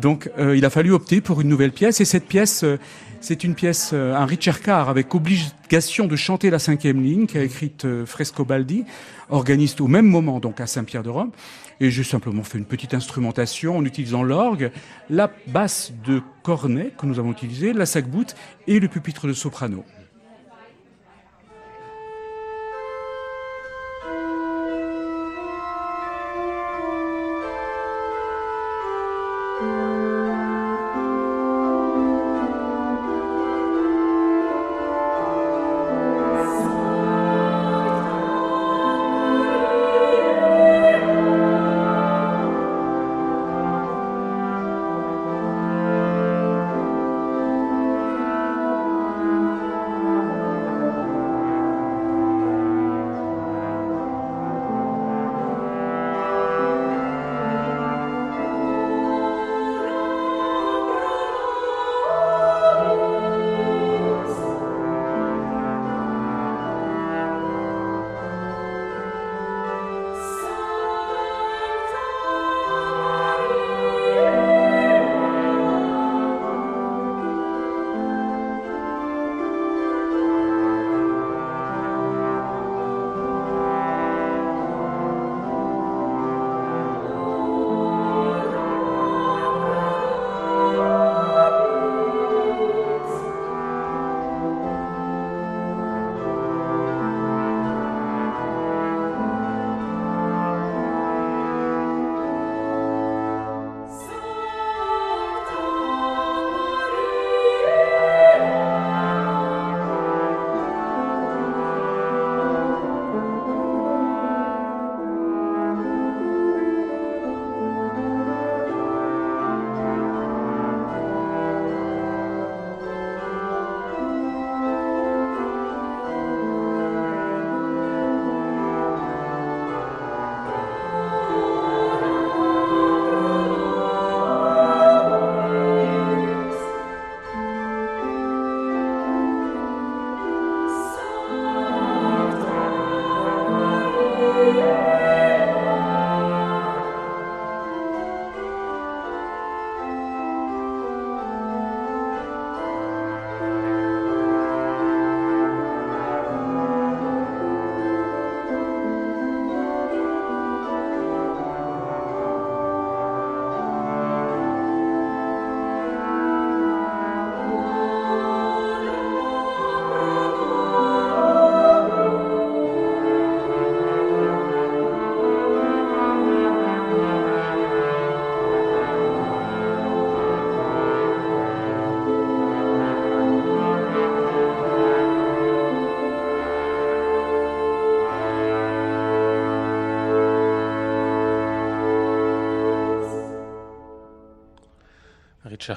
Donc 0.00 0.30
euh, 0.38 0.56
il 0.56 0.64
a 0.64 0.70
fallu 0.70 0.92
opter 0.92 1.20
pour 1.20 1.40
une 1.40 1.48
nouvelle 1.48 1.72
pièce 1.72 2.00
et 2.00 2.04
cette 2.06 2.26
pièce, 2.26 2.64
c'est 3.22 3.44
une 3.44 3.54
pièce, 3.54 3.90
euh, 3.92 4.14
un 4.14 4.26
Ricercar 4.26 4.88
avec 4.88 5.14
obligation 5.14 6.06
de 6.06 6.16
chanter 6.16 6.50
la 6.50 6.58
cinquième 6.58 7.02
ligne 7.02 7.26
qu'a 7.26 7.42
écrite 7.42 7.84
euh, 7.84 8.04
Frescobaldi, 8.04 8.84
organiste 9.30 9.80
au 9.80 9.86
même 9.86 10.06
moment 10.06 10.40
donc 10.40 10.60
à 10.60 10.66
Saint-Pierre 10.66 11.04
de 11.04 11.10
Rome. 11.10 11.30
Et 11.80 11.90
j'ai 11.90 12.02
simplement 12.02 12.42
fait 12.42 12.58
une 12.58 12.64
petite 12.64 12.94
instrumentation 12.94 13.76
en 13.78 13.84
utilisant 13.84 14.22
l'orgue, 14.22 14.72
la 15.08 15.30
basse 15.46 15.92
de 16.04 16.20
cornet 16.42 16.92
que 16.98 17.06
nous 17.06 17.18
avons 17.18 17.32
utilisée, 17.32 17.72
la 17.72 17.86
sac-boute 17.86 18.34
et 18.66 18.80
le 18.80 18.88
pupitre 18.88 19.26
de 19.26 19.32
soprano. 19.32 19.84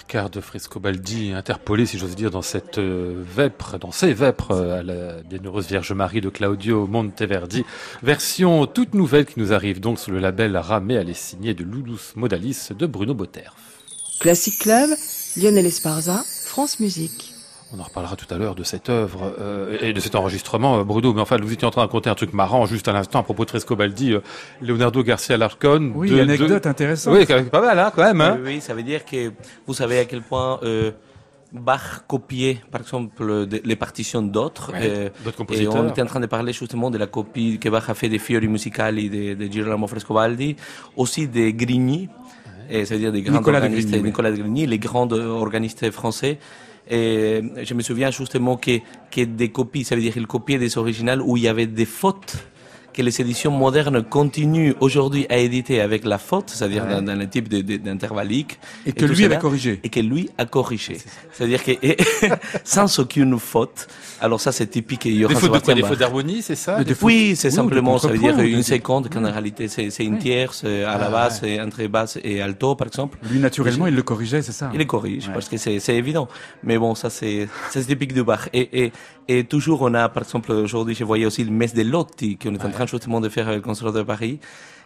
Carr 0.07 0.31
de 0.31 0.41
Frescobaldi, 0.41 1.31
interpellé, 1.33 1.85
si 1.85 1.99
j'ose 1.99 2.15
dire, 2.15 2.31
dans 2.31 2.41
cette 2.41 2.79
euh, 2.79 3.23
vêpre, 3.23 3.77
dans 3.77 3.91
ces 3.91 4.13
vêpres 4.13 4.51
euh, 4.51 4.79
à 4.79 4.83
la 4.83 5.21
Bienheureuse 5.21 5.67
Vierge 5.67 5.91
Marie 5.91 6.21
de 6.21 6.29
Claudio 6.29 6.87
Monteverdi, 6.87 7.63
version 8.01 8.65
toute 8.65 8.95
nouvelle 8.95 9.25
qui 9.25 9.39
nous 9.39 9.53
arrive 9.53 9.79
donc 9.79 9.99
sous 9.99 10.09
le 10.09 10.19
label 10.19 10.57
Ramé, 10.57 10.95
elle 10.95 11.09
est 11.09 11.13
signée 11.13 11.53
de 11.53 11.63
Ludus 11.63 12.13
Modalis 12.15 12.69
de 12.71 12.85
Bruno 12.87 13.13
Boterf. 13.13 13.53
Classic 14.19 14.57
Club, 14.57 14.89
Lionel 15.37 15.67
Esparza, 15.67 16.23
France 16.45 16.79
Musique. 16.79 17.34
On 17.73 17.79
en 17.79 17.83
reparlera 17.83 18.15
tout 18.15 18.31
à 18.33 18.37
l'heure 18.37 18.53
de 18.55 18.63
cette 18.63 18.89
œuvre 18.89 19.33
euh, 19.39 19.77
et 19.81 19.91
de 19.91 19.99
cet 19.99 20.15
enregistrement, 20.15 20.77
euh, 20.79 20.83
Bruno. 20.83 21.13
Mais 21.13 21.21
enfin, 21.21 21.37
vous 21.41 21.51
étiez 21.51 21.67
en 21.67 21.71
train 21.71 21.81
de 21.81 21.87
raconter 21.87 22.09
un 22.09 22.15
truc 22.15 22.31
marrant 22.33 22.65
juste 22.67 22.87
à 22.87 22.93
l'instant 22.93 23.19
à 23.19 23.23
propos 23.23 23.43
de 23.43 23.49
Frescobaldi, 23.49 24.13
euh, 24.13 24.19
Leonardo 24.61 25.03
Garcia 25.03 25.35
Larcon. 25.35 25.91
Oui, 25.95 26.11
de- 26.11 26.19
anecdote 26.21 26.63
de- 26.63 26.69
intéressante. 26.69 27.15
Oui, 27.17 27.25
pas 27.25 27.61
mal, 27.61 27.79
hein, 27.79 27.91
quand 27.93 28.03
même. 28.03 28.21
Hein 28.21 28.37
Oui, 28.43 28.53
oui, 28.55 28.61
ça 28.61 28.73
veut 28.75 28.83
dire 28.83 29.03
que 29.03 29.31
vous 29.65 29.73
savez 29.73 29.97
à 29.99 30.05
quel 30.05 30.21
point 30.21 30.59
euh, 30.63 30.91
Bach 31.51 32.03
copiait, 32.07 32.59
par 32.71 32.81
exemple, 32.81 33.47
de- 33.47 33.61
les 33.65 33.75
partitions 33.75 34.21
d'autres. 34.21 34.71
Ouais, 34.71 34.79
euh, 34.83 35.09
d'autres 35.23 35.35
et 35.35 35.37
compositeurs. 35.37 35.75
on 35.75 35.89
était 35.89 36.01
en 36.03 36.05
train 36.05 36.19
de 36.19 36.27
parler 36.27 36.53
justement 36.53 36.91
de 36.91 36.97
la 36.99 37.07
copie 37.07 37.57
que 37.59 37.67
Bach 37.69 37.89
a 37.89 37.95
fait 37.95 38.09
des 38.09 38.19
Fiori 38.19 38.47
Musicali 38.47 39.09
de, 39.09 39.33
de 39.33 39.51
Girolamo 39.51 39.87
Frescobaldi, 39.87 40.55
aussi 40.95 41.27
des 41.27 41.51
Grigny, 41.53 42.09
et 42.69 42.85
c'est-à-dire 42.85 43.11
des 43.11 43.21
grands 43.23 43.39
Nicolas 43.39 43.59
de 43.59 43.65
organistes, 43.65 43.89
Grigny, 43.89 44.03
oui. 44.03 44.09
Nicolas 44.09 44.31
de 44.31 44.37
Grigny, 44.37 44.67
les 44.67 44.79
grands 44.79 45.11
organistes 45.11 45.89
français. 45.91 46.37
Et 46.89 47.41
je 47.63 47.73
me 47.73 47.81
souviens 47.81 48.11
justement 48.11 48.57
que, 48.57 48.79
que 49.11 49.21
des 49.21 49.49
copies, 49.49 49.83
ça 49.83 49.95
veut 49.95 50.01
dire 50.01 50.13
qu'il 50.13 50.27
copiait 50.27 50.59
des 50.59 50.77
originales 50.77 51.21
où 51.21 51.37
il 51.37 51.43
y 51.43 51.47
avait 51.47 51.65
des 51.65 51.85
fautes 51.85 52.37
que 52.95 53.01
les 53.01 53.19
éditions 53.21 53.51
modernes 53.51 54.01
continuent 54.03 54.73
aujourd'hui 54.79 55.25
à 55.29 55.37
éditer 55.37 55.81
avec 55.81 56.05
la 56.05 56.17
faute, 56.17 56.49
c'est-à-dire 56.51 56.85
dans, 56.87 57.01
dans 57.01 57.17
le 57.19 57.27
type 57.27 57.49
d'intervallique. 57.49 58.57
Et 58.85 58.93
que 58.93 59.05
lui 59.05 59.25
avait 59.25 59.37
corrigé. 59.37 59.79
Et 59.83 59.89
que 59.89 59.99
lui 59.99 60.29
a 60.37 60.45
corrigé. 60.45 60.97
C'est-à-dire 61.33 61.63
que, 61.63 61.71
et- 61.71 61.97
sans 62.63 62.99
aucune 62.99 63.37
faute. 63.37 63.87
Alors 64.21 64.39
ça, 64.39 64.51
c'est 64.51 64.67
typique. 64.67 65.03
Des 65.03 65.23
fautes 65.35 65.51
de 65.53 65.59
quoi 65.59 65.73
Des 65.73 65.83
fautes 65.83 65.99
d'harmonie, 65.99 66.41
c'est 66.41 66.55
ça 66.55 66.83
Des 66.83 66.93
fautes- 66.95 67.03
Oui, 67.07 67.35
c'est 67.35 67.49
Oui, 67.49 67.53
simplement, 67.55 67.97
ça 67.97 68.07
veut 68.07 68.17
dire 68.17 68.39
une 68.39 68.63
seconde, 68.63 69.09
qu'en 69.09 69.23
réalité 69.23 69.67
c'est 69.67 70.03
une 70.03 70.17
tierce 70.17 70.61
euh, 70.65 70.87
à 70.87 70.97
la 70.97 71.07
Ah, 71.07 71.11
basse, 71.11 71.41
et 71.43 71.59
entre 71.61 71.85
basse 71.87 72.17
et 72.23 72.41
alto, 72.41 72.75
par 72.75 72.87
exemple. 72.87 73.17
Lui, 73.29 73.39
naturellement, 73.39 73.87
il 73.87 73.95
le 73.95 74.03
corrigeait, 74.03 74.41
c'est 74.41 74.51
ça 74.53 74.69
Il 74.73 74.79
les 74.79 74.85
corrige 74.87 75.27
Ouais. 75.27 75.33
parce 75.33 75.49
que 75.49 75.57
c'est 75.57 75.95
évident. 75.95 76.27
Mais 76.63 76.77
bon, 76.77 76.95
ça 76.95 77.09
c'est 77.09 77.47
ça, 77.71 77.81
c'est 77.81 77.85
typique 77.85 78.13
de 78.13 78.21
Bach. 78.21 78.47
Et, 78.53 78.91
et, 79.27 79.43
toujours 79.43 79.81
on 79.81 79.93
a, 79.93 80.09
par 80.09 80.23
exemple, 80.23 80.51
aujourd'hui 80.51 80.95
je 80.95 81.03
voyais 81.03 81.25
aussi 81.25 81.43
le 81.43 81.51
Mess 81.51 81.73
de 81.73 81.81
Lotti 81.81 82.37
qu'on 82.37 82.53
est 82.53 82.65
en 82.65 82.71
train 82.71 82.85
justement 82.85 83.21
de 83.21 83.29
faire 83.29 83.47
avec 83.47 83.57
le 83.57 83.63
Conservatoire 83.63 84.03
de 84.03 84.07
Paris 84.07 84.39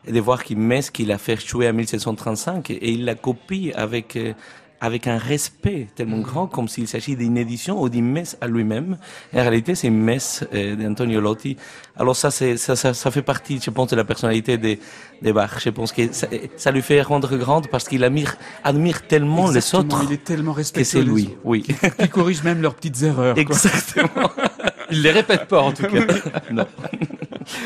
et 0.08 0.12
de 0.12 0.20
voir 0.20 0.44
qu'il 0.44 0.58
Mess 0.58 0.90
qu'il 0.92 1.12
a 1.12 1.18
fait 1.18 1.40
jouer 1.46 1.70
en 1.70 1.74
1735 1.74 2.70
et 2.72 2.92
il 2.92 3.06
la 3.06 3.16
copie 3.16 3.72
avec 3.76 4.16
euh, 4.16 4.34
avec 4.82 5.08
un 5.08 5.18
respect 5.18 5.88
tellement 5.96 6.20
grand 6.20 6.48
comme 6.48 6.68
s'il 6.68 6.88
s'agit 6.88 7.16
d'une 7.16 7.38
édition 7.38 7.82
ou 7.82 7.90
d'une 7.90 8.10
messe 8.10 8.38
à 8.42 8.48
lui-même. 8.48 8.98
En 9.34 9.42
réalité, 9.42 9.76
c'est 9.76 9.88
une 9.88 10.00
messe 10.02 10.46
euh, 10.54 10.76
d'Antonio 10.76 11.20
Lotti. 11.20 11.58
Alors 11.98 12.16
ça, 12.16 12.32
c'est, 12.32 12.56
ça, 12.58 12.76
ça, 12.76 12.94
ça 12.94 13.12
fait 13.12 13.22
partie, 13.22 13.60
je 13.62 13.70
pense, 13.72 13.90
de 13.90 13.96
la 13.96 14.06
personnalité 14.06 14.58
de, 14.58 14.78
de 15.22 15.32
Bach. 15.32 15.52
Je 15.64 15.70
pense 15.70 15.92
que 15.92 16.12
ça, 16.14 16.28
ça 16.56 16.72
lui 16.72 16.82
fait 16.82 17.02
rendre 17.02 17.36
grande 17.38 17.68
parce 17.68 17.88
qu'il 17.90 18.04
admire, 18.04 18.36
admire 18.64 19.06
tellement 19.08 19.48
Exactement, 19.52 19.84
les 19.84 19.96
autres 19.96 20.06
Il 20.10 20.14
est 20.14 20.24
tellement 20.24 20.52
que 20.54 20.58
respectueux. 20.58 21.00
c'est 21.00 21.06
des 21.06 21.12
lui. 21.12 21.30
Oui, 21.44 21.66
Il 22.00 22.10
corrige 22.10 22.44
même 22.44 22.62
leurs 22.62 22.76
petites 22.76 23.02
erreurs. 23.04 23.34
quoi. 23.36 23.42
exactement. 23.42 24.32
Il 24.92 25.04
les 25.04 25.12
répète 25.12 25.46
pas, 25.46 25.62
en 25.62 25.72
tout 25.72 25.84
cas. 25.84 26.06
non. 26.52 26.66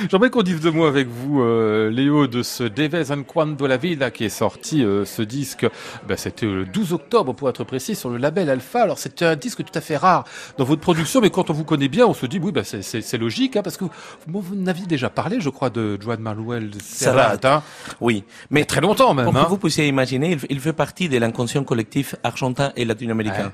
J'aimerais 0.09 0.29
qu'on 0.29 0.41
dise 0.43 0.59
deux 0.59 0.71
mots 0.71 0.85
avec 0.85 1.07
vous, 1.07 1.41
euh, 1.41 1.89
Léo, 1.89 2.27
de 2.27 2.43
ce 2.43 2.63
Deves 2.63 3.11
en 3.11 3.23
Quando 3.23 3.67
la 3.67 3.77
Vida 3.77 4.11
qui 4.11 4.25
est 4.25 4.29
sorti, 4.29 4.83
euh, 4.83 5.05
ce 5.05 5.21
disque, 5.21 5.65
ben, 6.07 6.17
c'était 6.17 6.45
le 6.45 6.65
12 6.65 6.93
octobre 6.93 7.33
pour 7.33 7.49
être 7.49 7.63
précis, 7.63 7.95
sur 7.95 8.09
le 8.09 8.17
label 8.17 8.49
Alpha. 8.49 8.81
Alors 8.83 8.97
c'est 8.97 9.21
un 9.23 9.35
disque 9.35 9.63
tout 9.63 9.71
à 9.77 9.81
fait 9.81 9.97
rare 9.97 10.23
dans 10.57 10.63
votre 10.65 10.81
production, 10.81 11.21
mais 11.21 11.29
quand 11.29 11.49
on 11.49 11.53
vous 11.53 11.63
connaît 11.63 11.87
bien, 11.87 12.05
on 12.05 12.13
se 12.13 12.25
dit, 12.25 12.39
oui, 12.41 12.51
ben, 12.51 12.63
c'est- 12.63 13.17
logique, 13.17 13.55
hein, 13.55 13.61
parce 13.63 13.77
que 13.77 13.85
vous, 14.27 14.41
vous 14.41 14.55
n'aviez 14.55 14.85
déjà 14.85 15.09
parlé, 15.09 15.39
je 15.39 15.49
crois, 15.49 15.69
de 15.69 15.97
Juan 16.01 16.19
Manuel 16.19 16.71
Serrat, 16.83 17.37
Serrat. 17.39 17.55
hein, 17.57 17.63
Oui, 18.01 18.23
mais 18.49 18.65
très 18.65 18.81
longtemps 18.81 19.13
même. 19.13 19.25
Pour 19.25 19.37
hein. 19.37 19.43
que 19.45 19.49
vous 19.49 19.57
puissiez 19.57 19.87
imaginer, 19.87 20.31
il, 20.31 20.39
il 20.49 20.59
fait 20.59 20.73
partie 20.73 21.09
de 21.09 21.17
l'inconscient 21.17 21.63
collectif 21.63 22.15
argentin 22.23 22.71
et 22.75 22.85
latino-américain. 22.85 23.45
Ouais. 23.45 23.51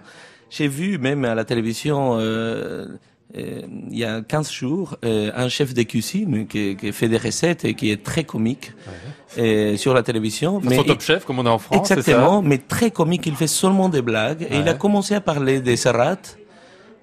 J'ai 0.49 0.67
vu 0.67 0.97
même 0.97 1.25
à 1.25 1.35
la 1.35 1.45
télévision, 1.45 2.17
euh, 2.19 2.87
euh, 3.37 3.61
il 3.91 3.97
y 3.97 4.03
a 4.03 4.21
15 4.21 4.51
jours, 4.51 4.97
euh, 5.05 5.31
un 5.35 5.49
chef 5.49 5.73
de 5.73 5.83
cuisine 5.83 6.47
qui, 6.47 6.75
qui 6.75 6.91
fait 6.91 7.07
des 7.07 7.17
recettes 7.17 7.63
et 7.65 7.73
qui 7.75 7.91
est 7.91 8.03
très 8.03 8.23
comique 8.23 8.73
euh, 9.37 9.77
sur 9.77 9.93
la 9.93 10.01
télévision. 10.03 10.59
Il- 10.63 10.83
top 10.83 11.01
chef, 11.01 11.25
comme 11.25 11.39
on 11.39 11.45
a 11.45 11.51
en 11.51 11.59
France, 11.59 11.87
ça 11.87 11.95
Exactement, 11.95 12.41
mais 12.41 12.57
très 12.57 12.89
comique. 12.91 13.25
Il 13.27 13.35
fait 13.35 13.47
seulement 13.47 13.87
des 13.89 14.01
blagues. 14.01 14.47
Et 14.49 14.57
il 14.57 14.67
a 14.67 14.73
commencé 14.73 15.13
à 15.15 15.21
parler 15.21 15.61
des 15.61 15.75
Serrat. 15.75 16.17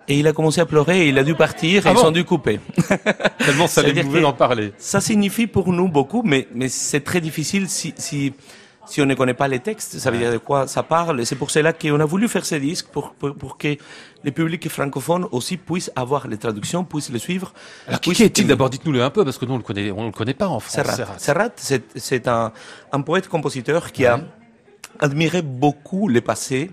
Et 0.08 0.20
il 0.20 0.26
a 0.28 0.32
commencé 0.32 0.60
à 0.60 0.66
pleurer 0.66 1.06
et 1.06 1.08
il 1.08 1.18
a 1.18 1.24
dû 1.24 1.34
partir 1.34 1.82
Ah 1.84 1.90
et 1.90 1.94
bon 1.94 1.98
ils 2.00 2.04
sont 2.04 2.10
dû 2.12 2.24
couper. 2.24 2.60
Tellement 3.44 3.66
ça 3.66 3.82
que- 3.82 4.20
d'en 4.20 4.32
parler. 4.32 4.72
Ça 4.78 5.00
signifie 5.00 5.48
pour 5.48 5.72
nous 5.72 5.88
beaucoup, 5.88 6.22
mais, 6.24 6.46
mais 6.54 6.68
c'est 6.68 7.00
très 7.00 7.20
difficile 7.20 7.68
si, 7.68 7.92
si, 7.96 8.32
si 8.86 9.02
on 9.02 9.06
ne 9.06 9.14
connaît 9.14 9.34
pas 9.34 9.48
les 9.48 9.60
textes. 9.60 9.98
Ça 9.98 10.10
veut 10.10 10.18
dire 10.18 10.32
de 10.32 10.38
quoi 10.38 10.66
ça 10.66 10.82
parle. 10.82 11.26
C'est 11.26 11.36
pour 11.36 11.50
cela 11.50 11.72
qu'on 11.72 12.00
a 12.00 12.04
voulu 12.04 12.28
faire 12.28 12.46
ce 12.46 12.54
disque 12.54 12.86
pour, 12.88 13.12
pour, 13.12 13.34
pour 13.34 13.58
que 13.58 13.76
les 14.24 14.32
publics 14.32 14.68
francophones 14.68 15.26
aussi 15.32 15.56
puissent 15.56 15.92
avoir 15.94 16.26
les 16.28 16.38
traductions, 16.38 16.84
puissent 16.84 17.10
les 17.10 17.18
suivre. 17.18 17.52
Alors 17.86 18.00
qui 18.00 18.10
est-il 18.10 18.46
d'abord? 18.46 18.70
Dites-nous-le 18.70 19.02
un 19.02 19.10
peu, 19.10 19.24
parce 19.24 19.38
que 19.38 19.44
nous 19.44 19.54
on 19.54 19.58
le 19.58 19.62
connaît, 19.62 19.90
on 19.90 20.06
le 20.06 20.12
connaît 20.12 20.34
pas 20.34 20.48
en 20.48 20.60
France. 20.60 20.86
Serrat. 20.96 21.18
Serrat. 21.18 21.50
C'est, 21.56 21.84
c'est 21.96 22.28
un, 22.28 22.52
un 22.92 23.00
poète-compositeur 23.02 23.92
qui 23.92 24.06
a 24.06 24.20
admiré 24.98 25.42
beaucoup 25.42 26.08
le 26.08 26.20
passé. 26.20 26.70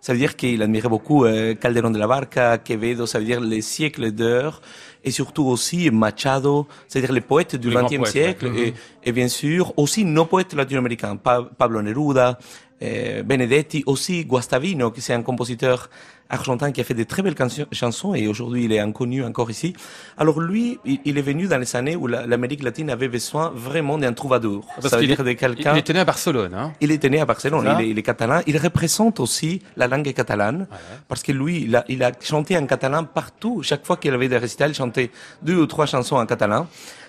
Ça 0.00 0.12
veut 0.12 0.18
dire 0.20 0.36
qu'il 0.36 0.62
admirait 0.62 0.88
beaucoup 0.88 1.24
euh, 1.24 1.54
Calderón 1.54 1.90
de 1.90 1.98
la 1.98 2.06
Barca, 2.06 2.58
Quevedo, 2.58 3.06
ça 3.06 3.18
veut 3.18 3.24
dire 3.24 3.40
les 3.40 3.60
siècles 3.60 4.12
d'heures, 4.12 4.62
et 5.06 5.10
surtout 5.12 5.44
aussi 5.46 5.88
Machado, 5.90 6.66
c'est-à-dire 6.88 7.12
les 7.12 7.20
poètes 7.22 7.54
du 7.56 7.70
XXe 7.70 8.10
siècle, 8.10 8.48
ouais. 8.48 8.68
et, 9.04 9.08
et 9.08 9.12
bien 9.12 9.28
sûr 9.28 9.72
aussi 9.78 10.04
nos 10.04 10.24
poètes 10.26 10.52
latino-américains, 10.52 11.16
Pa- 11.16 11.48
Pablo 11.56 11.80
Neruda, 11.80 12.38
euh, 12.82 13.22
Benedetti, 13.22 13.82
aussi 13.86 14.24
Guastavino, 14.24 14.90
qui 14.90 15.00
c'est 15.00 15.14
un 15.14 15.22
compositeur 15.22 15.88
argentin 16.28 16.72
qui 16.72 16.80
a 16.80 16.84
fait 16.84 16.92
de 16.94 17.04
très 17.04 17.22
belles 17.22 17.36
chansons 17.70 18.12
et 18.12 18.26
aujourd'hui 18.26 18.64
il 18.64 18.72
est 18.72 18.80
inconnu 18.80 19.22
encore 19.24 19.48
ici. 19.48 19.74
Alors 20.18 20.40
lui, 20.40 20.76
il, 20.84 20.98
il 21.04 21.18
est 21.18 21.22
venu 21.22 21.46
dans 21.46 21.56
les 21.58 21.76
années 21.76 21.94
où 21.94 22.08
la- 22.08 22.26
l'Amérique 22.26 22.64
latine 22.64 22.90
avait 22.90 23.06
besoin 23.08 23.52
vraiment 23.54 23.96
d'un 23.96 24.12
troubadour. 24.12 24.66
Parce 24.74 24.88
ça 24.88 24.96
veut 24.98 25.06
dire 25.06 25.20
est- 25.20 25.24
de 25.24 25.32
quelqu'un. 25.34 25.72
il 25.74 25.78
était 25.78 25.92
né 25.92 26.00
à 26.00 26.04
Barcelone, 26.04 26.52
hein. 26.52 26.72
Il 26.80 26.90
était 26.90 27.08
né 27.08 27.20
à 27.20 27.26
Barcelone, 27.26 27.64
Ça. 27.64 27.76
il 27.80 27.84
est, 27.86 27.90
il 27.90 27.98
est 27.98 28.02
catalan. 28.02 28.40
Il 28.48 28.58
représente 28.58 29.20
aussi 29.20 29.62
la 29.76 29.86
langue 29.86 30.12
catalane, 30.12 30.66
parce 31.06 31.22
que 31.22 31.30
lui, 31.30 31.62
il 31.62 31.76
a, 31.76 31.84
il 31.88 32.02
a 32.02 32.10
chanté 32.20 32.58
en 32.58 32.66
catalan 32.66 33.04
partout. 33.04 33.62
Chaque 33.62 33.86
fois 33.86 33.96
qu'il 33.96 34.12
avait 34.12 34.28
des 34.28 34.38
récitals, 34.38 34.70
il 34.72 34.74
chantait 34.74 35.10
deux 35.42 35.56
ou 35.56 35.66
trois 35.66 35.86
chansons 35.86 36.16
en 36.16 36.26
catalan. 36.26 36.66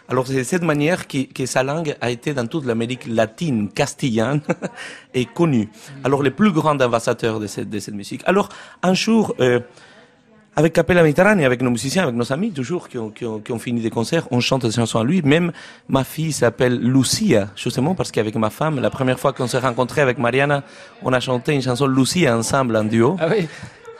Alors 0.10 0.28
c'est 0.28 0.36
de 0.36 0.43
cette 0.43 0.63
manière 0.63 1.08
que, 1.08 1.24
que 1.32 1.46
sa 1.46 1.63
langue 1.63 1.96
a 2.00 2.10
été 2.10 2.34
dans 2.34 2.48
toute 2.48 2.65
l'Amérique 2.65 3.08
latine, 3.08 3.70
castillane, 3.70 4.41
et 5.13 5.26
connue. 5.26 5.70
Alors 6.04 6.24
les 6.24 6.32
plus 6.32 6.52
grands 6.52 6.80
ambassadeurs 6.80 7.39
de 7.39 7.48
cette, 7.48 7.70
de 7.70 7.80
cette 7.80 7.96
musique. 7.96 8.22
Alors 8.26 8.50
un 8.84 8.93
jour, 8.93 9.36
euh, 9.39 9.60
avec 10.56 10.74
Capella 10.74 11.04
Mediterranée, 11.04 11.46
avec 11.46 11.62
nos 11.62 11.70
musiciens, 11.70 12.04
avec 12.04 12.15
nos 12.15 12.34
amis, 12.34 12.52
toujours, 12.52 12.89
qui 12.89 12.98
ont, 12.98 13.12
qui 13.12 13.26
ont, 13.26 13.39
qui 13.39 13.52
ont 13.52 13.60
fini 13.60 13.82
des 13.82 13.91
concerts, 13.91 14.28
on 14.32 14.39
chante 14.39 14.65
des 14.65 14.72
chansons 14.72 15.00
à 15.00 15.04
lui. 15.04 15.22
Même 15.22 15.52
ma 15.88 16.04
fille 16.04 16.32
s'appelle 16.32 16.80
Lucia, 16.80 17.50
justement, 17.56 17.93
parce 17.93 18.12
qu'avec 18.12 18.36
ma 18.36 18.50
femme, 18.50 18.80
la 18.80 18.89
première 18.89 19.20
fois 19.20 19.34
qu'on 19.34 19.46
s'est 19.46 19.60
rencontrés 19.60 20.02
avec 20.02 20.17
Mariana, 20.17 20.63
on 21.04 21.13
a 21.13 21.20
chanté 21.20 21.54
une 21.54 21.62
chanson 21.62 21.86
Lucia 21.86 22.36
ensemble 22.36 22.76
en 22.76 22.86
duo. 22.86 23.17
Ah 23.20 23.28
oui. 23.30 23.48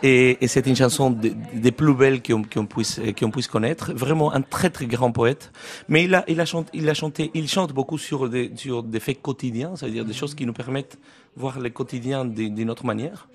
Et, 0.04 0.38
et 0.42 0.48
c'est 0.48 0.68
une 0.68 0.76
chanson 0.76 1.10
des, 1.10 1.72
plus 1.72 1.94
belles 1.96 2.22
qu'on 2.22 2.44
qu'on 2.44 2.66
puisse, 2.66 3.02
qu'on 3.20 3.32
puisse 3.32 3.48
connaître. 3.48 3.94
Vraiment 3.94 4.32
un 4.34 4.42
très 4.42 4.70
très 4.70 4.86
grand 4.86 5.12
poète. 5.12 5.52
Mais 5.90 6.04
il 6.04 6.14
a, 6.14 6.24
il 6.28 6.40
a 6.40 6.46
chanté, 6.46 6.70
il 6.74 6.88
a 6.88 6.94
chanté, 6.94 7.32
il 7.34 7.48
chante 7.48 7.74
beaucoup 7.74 7.98
sur 7.98 8.30
des, 8.30 8.52
sur 8.56 8.84
des 8.84 9.00
faits 9.00 9.22
quotidiens, 9.22 9.76
c'est-à-dire 9.76 10.06
des 10.06 10.14
choses 10.14 10.36
qui 10.36 10.46
nous 10.46 10.54
permettent 10.54 10.98
de 11.36 11.42
voir 11.42 11.60
le 11.60 11.70
quotidien 11.70 12.26
d'une 12.26 12.70
autre 12.70 12.86
manière. 12.86 13.28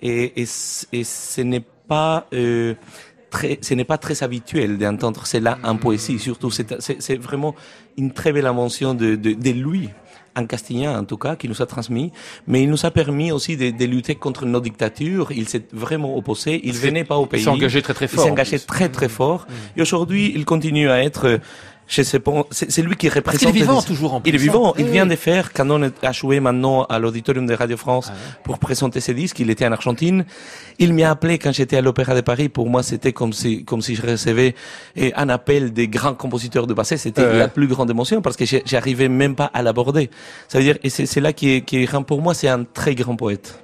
Et, 0.00 0.42
et, 0.42 0.46
et 0.92 1.04
ce 1.04 1.40
n'est 1.40 1.64
pas, 1.86 2.26
euh, 2.32 2.74
très, 3.30 3.58
ce 3.62 3.74
n'est 3.74 3.84
pas 3.84 3.98
très 3.98 4.24
habituel 4.24 4.78
d'entendre 4.78 5.24
cela 5.26 5.58
en 5.62 5.76
poésie. 5.76 6.18
Surtout, 6.18 6.50
c'est, 6.50 6.80
c'est, 6.80 7.00
c'est 7.00 7.16
vraiment 7.16 7.54
une 7.96 8.12
très 8.12 8.32
belle 8.32 8.46
invention 8.46 8.94
de, 8.94 9.14
de, 9.14 9.34
de 9.34 9.50
lui 9.50 9.88
en 10.36 10.46
castillan 10.46 10.98
en 10.98 11.04
tout 11.04 11.16
cas, 11.16 11.36
qui 11.36 11.48
nous 11.48 11.60
a 11.62 11.66
transmis, 11.66 12.12
mais 12.46 12.62
il 12.62 12.70
nous 12.70 12.84
a 12.86 12.90
permis 12.90 13.32
aussi 13.32 13.56
de, 13.56 13.70
de 13.70 13.84
lutter 13.84 14.14
contre 14.14 14.46
nos 14.46 14.60
dictatures. 14.60 15.32
Il 15.32 15.48
s'est 15.48 15.64
vraiment 15.72 16.16
opposé. 16.16 16.60
Il 16.64 16.72
venait 16.74 17.04
pas 17.04 17.18
au 17.18 17.24
il 17.24 17.28
pays. 17.28 17.42
s'est 17.42 17.50
engagé 17.50 17.82
très, 17.82 17.94
très 17.94 18.06
Il 18.06 18.08
fort, 18.08 18.24
s'est 18.24 18.30
en 18.30 18.32
engagé 18.32 18.58
très 18.58 18.88
très 18.88 19.08
fort. 19.08 19.46
Et 19.76 19.82
aujourd'hui, 19.82 20.32
il 20.34 20.44
continue 20.44 20.88
à 20.90 21.02
être. 21.02 21.40
Je 21.88 22.02
sais 22.02 22.20
pas, 22.20 22.44
c'est 22.50 22.70
c'est 22.70 22.80
lui 22.80 22.96
qui 22.96 23.06
Parce 23.08 23.16
représente. 23.16 23.40
qu'il 23.40 23.48
est 23.50 23.52
vivant 23.64 23.80
les- 23.80 23.84
toujours 23.84 24.14
en 24.14 24.20
plus. 24.20 24.30
Il 24.30 24.34
est 24.34 24.38
hein. 24.38 24.40
vivant. 24.42 24.74
Il 24.78 24.84
Oui, 24.86 24.90
vient 24.92 25.04
de 25.04 25.14
faire, 25.16 25.52
quand 25.52 25.68
on 25.70 25.82
a 26.02 26.12
joué 26.12 26.40
maintenant 26.40 26.84
à 26.84 26.98
l'auditorium 26.98 27.44
de 27.46 27.52
Radio 27.54 27.76
France 27.76 28.10
pour 28.44 28.58
présenter 28.58 29.00
ses 29.00 29.12
disques, 29.12 29.40
il 29.40 29.50
était 29.50 29.66
en 29.66 29.72
Argentine. 29.72 30.24
Il 30.78 30.94
m'a 30.94 31.10
appelé 31.10 31.38
quand 31.38 31.52
j'étais 31.52 31.76
à 31.76 31.82
l'Opéra 31.82 32.14
de 32.14 32.22
Paris. 32.22 32.48
Pour 32.48 32.70
moi, 32.70 32.82
c'était 32.82 33.12
comme 33.12 33.32
si, 33.34 33.64
comme 33.64 33.82
si 33.82 33.94
je 33.94 34.02
recevais 34.02 34.54
eh, 34.96 35.12
un 35.16 35.28
appel 35.28 35.72
des 35.72 35.88
grands 35.88 36.14
compositeurs 36.14 36.66
de 36.66 36.72
passé. 36.72 36.96
C'était 36.96 37.30
la 37.36 37.48
plus 37.48 37.66
grande 37.66 37.90
émotion 37.90 38.22
parce 38.22 38.36
que 38.36 38.44
j'arrivais 38.64 39.08
même 39.08 39.34
pas 39.34 39.50
à 39.52 39.62
l'aborder. 39.62 40.08
Ça 40.48 40.58
veut 40.58 40.64
dire, 40.64 40.78
et 40.82 40.88
c'est 40.88 41.04
c'est 41.04 41.20
là 41.20 41.32
qui, 41.34 41.56
est- 41.56 41.60
qui 41.62 41.84
rend 41.84 42.04
pour 42.04 42.22
moi, 42.22 42.32
c'est 42.32 42.48
un 42.48 42.64
très 42.64 42.94
grand 42.94 43.16
poète. 43.16 43.58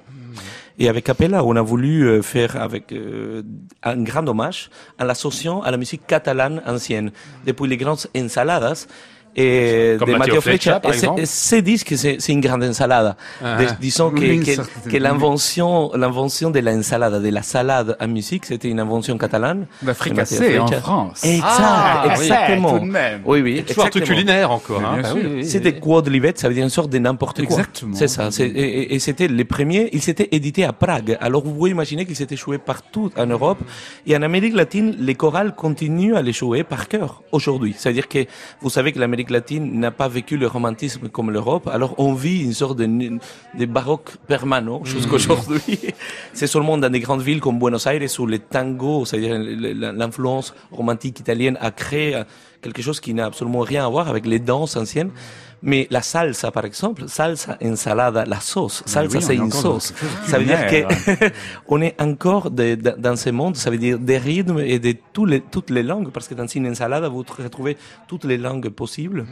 Et 0.81 0.87
avec 0.87 1.03
Capella, 1.03 1.43
on 1.43 1.57
a 1.57 1.61
voulu 1.61 2.07
euh, 2.07 2.21
faire 2.21 2.55
avec 2.55 2.93
euh, 2.93 3.43
un 3.83 3.97
grand 3.97 4.25
hommage 4.29 4.69
en 4.97 5.03
l'associant 5.03 5.61
à 5.61 5.71
la 5.71 5.77
musique 5.77 6.07
catalane 6.07 6.61
ancienne, 6.65 7.11
depuis 7.45 7.67
les 7.67 7.75
grandes 7.75 8.07
ensaladas. 8.15 8.87
Et 9.35 9.95
Comme 9.99 10.09
de 10.13 10.15
Matteo 10.17 10.41
par 10.41 10.53
Et 10.53 10.57
c'est- 10.59 10.89
exemple. 10.89 11.21
et 11.21 11.25
c'est 11.25 11.61
disque, 11.61 11.93
c'est 11.95 12.17
c'est 12.19 12.31
une 12.33 12.41
grande 12.41 12.63
ensalada. 12.63 13.15
Ah. 13.43 13.57
Dis- 13.57 13.73
disons 13.79 14.09
que, 14.11 14.19
Oui, 14.19 14.39
que, 14.43 14.89
que 14.89 14.97
l'invention, 14.97 15.91
l'invention 15.95 16.49
de 16.49 16.59
la 16.59 16.71
ensalada, 16.73 17.19
de 17.19 17.29
la 17.29 17.41
salade 17.43 17.95
en 17.99 18.07
musique, 18.07 18.45
c'était 18.45 18.69
une 18.69 18.79
invention 18.79 19.17
catalane. 19.17 19.67
La 19.83 19.91
de 19.93 19.97
fricassée 19.97 20.57
en. 20.59 20.67
France. 20.67 21.23
Exact, 21.23 21.45
Ah, 21.47 22.03
oui. 22.17 22.23
exactement. 22.23 22.79
Tout 22.79 22.85
de 22.85 22.91
même. 22.91 23.21
Oui, 23.25 23.41
oui, 23.41 23.63
Toujours 23.67 23.85
un 23.85 23.89
truc 23.89 24.03
culinaire 24.05 24.51
encore. 24.51 24.81
Hein. 24.83 24.99
Bah 25.03 25.09
oui, 25.15 25.21
oui, 25.23 25.31
oui. 25.37 25.45
C'était 25.45 25.79
Quadlivet, 25.79 26.33
ça 26.35 26.47
veut 26.47 26.53
dire 26.55 26.63
une 26.63 26.69
sorte 26.69 26.89
de 26.89 26.97
n'importe 26.97 27.37
quoi. 27.45 27.57
Exactement. 27.59 27.95
C'est 27.95 28.07
ça. 28.07 28.29
et- 28.39 28.95
et 28.95 28.99
c'était 28.99 29.27
les 29.27 29.45
premiers. 29.45 29.89
Ils 29.93 30.01
s'étaient 30.01 30.29
édités 30.31 30.63
à 30.65 30.73
Prague. 30.73 31.17
Alors 31.21 31.43
vous 31.43 31.53
pouvez 31.53 31.69
imaginer 31.71 32.05
qu'ils 32.05 32.15
s'étaient 32.15 32.35
joués 32.35 32.57
partout 32.57 33.11
en 33.17 33.25
Europe 33.27 33.59
et 34.07 34.15
en 34.17 34.21
Amérique 34.21 34.55
latine, 34.55 34.95
les 34.99 35.15
chorales 35.15 35.53
continuent 35.55 36.15
à 36.15 36.21
les 36.21 36.33
jouer 36.33 36.63
par 36.63 36.87
cœur 36.87 37.21
aujourd'hui. 37.31 37.75
C'est-à-dire 37.77 38.07
que 38.07 38.25
vous 38.61 38.69
savez 38.69 38.91
que 38.91 38.99
l'Amérique 38.99 39.18
latine 39.29 39.79
n'a 39.79 39.91
pas 39.91 40.07
vécu 40.07 40.37
le 40.37 40.47
romantisme 40.47 41.09
comme 41.09 41.31
l'Europe. 41.31 41.67
Alors 41.67 41.95
on 41.97 42.13
vit 42.13 42.43
une 42.43 42.53
sorte 42.53 42.77
de, 42.77 42.85
de 42.85 43.65
baroque 43.65 44.17
permanent 44.27 44.83
jusqu'aujourd'hui. 44.85 45.79
C'est 46.33 46.47
seulement 46.47 46.77
dans 46.77 46.89
des 46.89 46.99
grandes 46.99 47.21
villes 47.21 47.41
comme 47.41 47.59
Buenos 47.59 47.85
Aires 47.87 48.01
où 48.19 48.25
le 48.25 48.39
tango, 48.39 49.05
c'est-à-dire 49.05 49.37
l'influence 49.37 50.53
romantique 50.71 51.19
italienne, 51.19 51.57
a 51.59 51.71
créé 51.71 52.21
quelque 52.61 52.81
chose 52.81 52.99
qui 52.99 53.13
n'a 53.13 53.25
absolument 53.25 53.61
rien 53.61 53.85
à 53.85 53.89
voir 53.89 54.07
avec 54.07 54.25
les 54.25 54.39
danses 54.39 54.75
anciennes. 54.75 55.11
Mais 55.61 55.87
la 55.89 56.01
salsa, 56.01 56.51
par 56.51 56.63
exemple, 56.65 57.03
salsa, 57.07 57.57
ensalada, 57.63 58.25
la 58.25 58.39
sauce. 58.39 58.81
Salsa, 58.85 59.17
oui, 59.17 59.23
c'est 59.23 59.33
est 59.33 59.37
une 59.37 59.51
sauce. 59.51 59.93
Ça 60.27 60.39
veut 60.39 60.45
dire 60.45 60.65
que 60.67 61.29
on 61.67 61.81
est 61.81 61.99
encore 62.01 62.49
de- 62.49 62.75
de- 62.75 62.95
dans 62.97 63.15
ce 63.17 63.29
monde, 63.29 63.55
ça 63.57 63.69
veut 63.69 63.77
dire 63.77 63.99
des 63.99 64.17
rythmes 64.17 64.59
et 64.59 64.79
de 64.79 64.93
tous 65.13 65.25
les, 65.25 65.41
toutes 65.41 65.69
les 65.69 65.83
langues, 65.83 66.09
parce 66.11 66.27
que 66.27 66.33
dans 66.33 66.47
une 66.47 66.67
ensalada, 66.69 67.09
vous 67.09 67.25
retrouvez 67.37 67.77
toutes 68.07 68.23
les 68.23 68.37
langues 68.37 68.69
possibles 68.69 69.25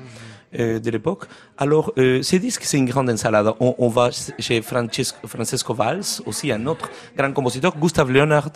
euh, 0.60 0.80
de 0.80 0.90
l'époque. 0.92 1.26
Alors, 1.58 1.94
euh, 1.98 2.22
c'est 2.22 2.40
disque, 2.40 2.64
c'est 2.66 2.78
une 2.78 2.86
grande 2.86 3.10
ensalada. 3.10 3.56
On, 3.60 3.76
on 3.78 3.88
va 3.88 4.10
chez 4.40 4.62
Francesco, 4.62 5.28
Francesco 5.28 5.74
Valls, 5.74 6.04
aussi 6.26 6.52
un 6.52 6.66
autre 6.68 6.90
grand 7.18 7.32
compositeur, 7.32 7.76
Gustav 7.78 8.12
Leonard, 8.12 8.50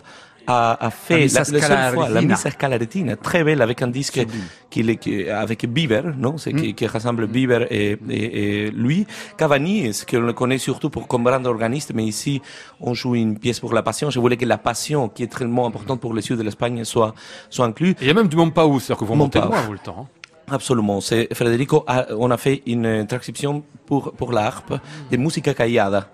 a, 0.46 0.86
a 0.86 0.90
fait 0.90 1.26
la, 1.28 1.40
la 1.40 1.44
seule 1.44 1.60
fois, 1.60 1.68
la 1.68 1.90
Scalaretina. 1.90 2.20
Missa 2.34 2.50
Scalaretina, 2.50 3.16
très 3.16 3.44
belle, 3.44 3.62
avec 3.62 3.82
un 3.82 3.88
disque 3.88 4.24
qui, 4.70 5.28
avec 5.30 5.66
Bieber, 5.66 6.14
non? 6.16 6.38
C'est 6.38 6.52
qui, 6.52 6.74
qui 6.74 6.86
rassemble 6.86 7.26
Bieber 7.26 7.66
et, 7.70 7.98
et, 8.08 8.66
et 8.66 8.70
lui. 8.70 9.06
Cavani, 9.36 9.92
ce 9.92 10.04
que 10.04 10.16
l'on 10.16 10.26
le 10.26 10.32
connaît 10.32 10.58
surtout 10.58 10.90
pour 10.90 11.06
comme 11.08 11.24
grand 11.24 11.44
organiste, 11.46 11.92
mais 11.94 12.04
ici, 12.04 12.40
on 12.80 12.94
joue 12.94 13.14
une 13.14 13.38
pièce 13.38 13.60
pour 13.60 13.72
la 13.74 13.82
passion. 13.82 14.10
Je 14.10 14.18
voulais 14.20 14.36
que 14.36 14.46
la 14.46 14.58
passion, 14.58 15.08
qui 15.08 15.22
est 15.22 15.26
extrêmement 15.26 15.66
importante 15.66 16.00
pour 16.00 16.14
le 16.14 16.20
sud 16.20 16.38
de 16.38 16.42
l'Espagne, 16.42 16.84
soit, 16.84 17.14
soit 17.50 17.66
inclue. 17.66 17.94
Il 18.00 18.06
y 18.06 18.10
a 18.10 18.14
même 18.14 18.28
du 18.28 18.36
Mompaou, 18.36 18.80
c'est-à-dire 18.80 18.98
que 19.00 19.04
vous 19.04 19.14
montez 19.14 19.40
loin, 19.40 19.60
vous, 19.62 19.72
le 19.72 19.78
temps. 19.78 19.96
hein. 20.00 20.06
Absolument. 20.50 21.00
C'est 21.00 21.28
Federico. 21.32 21.84
on 22.18 22.30
a 22.30 22.36
fait 22.36 22.62
une 22.66 23.06
transcription 23.06 23.62
pour 23.86 24.12
pour 24.12 24.32
la 24.32 24.44
harpe 24.46 24.74
de 25.10 25.16
musica 25.16 25.54
callada. 25.54 26.10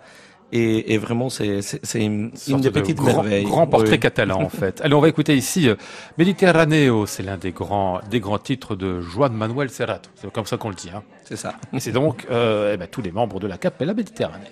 Et, 0.51 0.94
et 0.94 0.99
vraiment, 0.99 1.28
c'est 1.28 1.61
une, 1.94 2.30
une 2.49 2.61
des 2.61 2.70
de 2.70 2.70
petites 2.70 2.96
grand, 2.96 3.22
merveilles. 3.22 3.44
grand 3.44 3.66
portrait 3.66 3.92
Oui. 3.92 4.01
catalan 4.01 4.40
en 4.42 4.49
fait. 4.49 4.80
Allez, 4.80 4.94
on 4.94 5.01
va 5.01 5.09
écouter 5.09 5.36
ici 5.36 5.68
euh, 5.68 5.74
Mediterraneo, 6.16 7.05
c'est 7.05 7.22
l'un 7.22 7.36
des 7.36 7.53
grands 7.53 8.01
des 8.11 8.18
grands 8.20 8.38
titres 8.38 8.74
de 8.74 9.01
Juan 9.03 9.32
Manuel 9.34 9.68
Serrat. 9.68 10.01
C'est 10.14 10.32
comme 10.32 10.46
ça 10.46 10.57
qu'on 10.57 10.70
le 10.70 10.74
dit. 10.74 10.88
Hein. 10.94 11.03
C'est 11.24 11.36
ça. 11.36 11.55
Et 11.74 11.80
c'est 11.80 11.92
donc 11.92 12.26
euh, 12.30 12.72
eh 12.72 12.76
ben, 12.78 12.88
tous 12.90 13.03
les 13.03 13.12
membres 13.12 13.40
de 13.40 13.46
la 13.46 13.59
Capella 13.59 13.92
Méditerranée. 13.92 14.46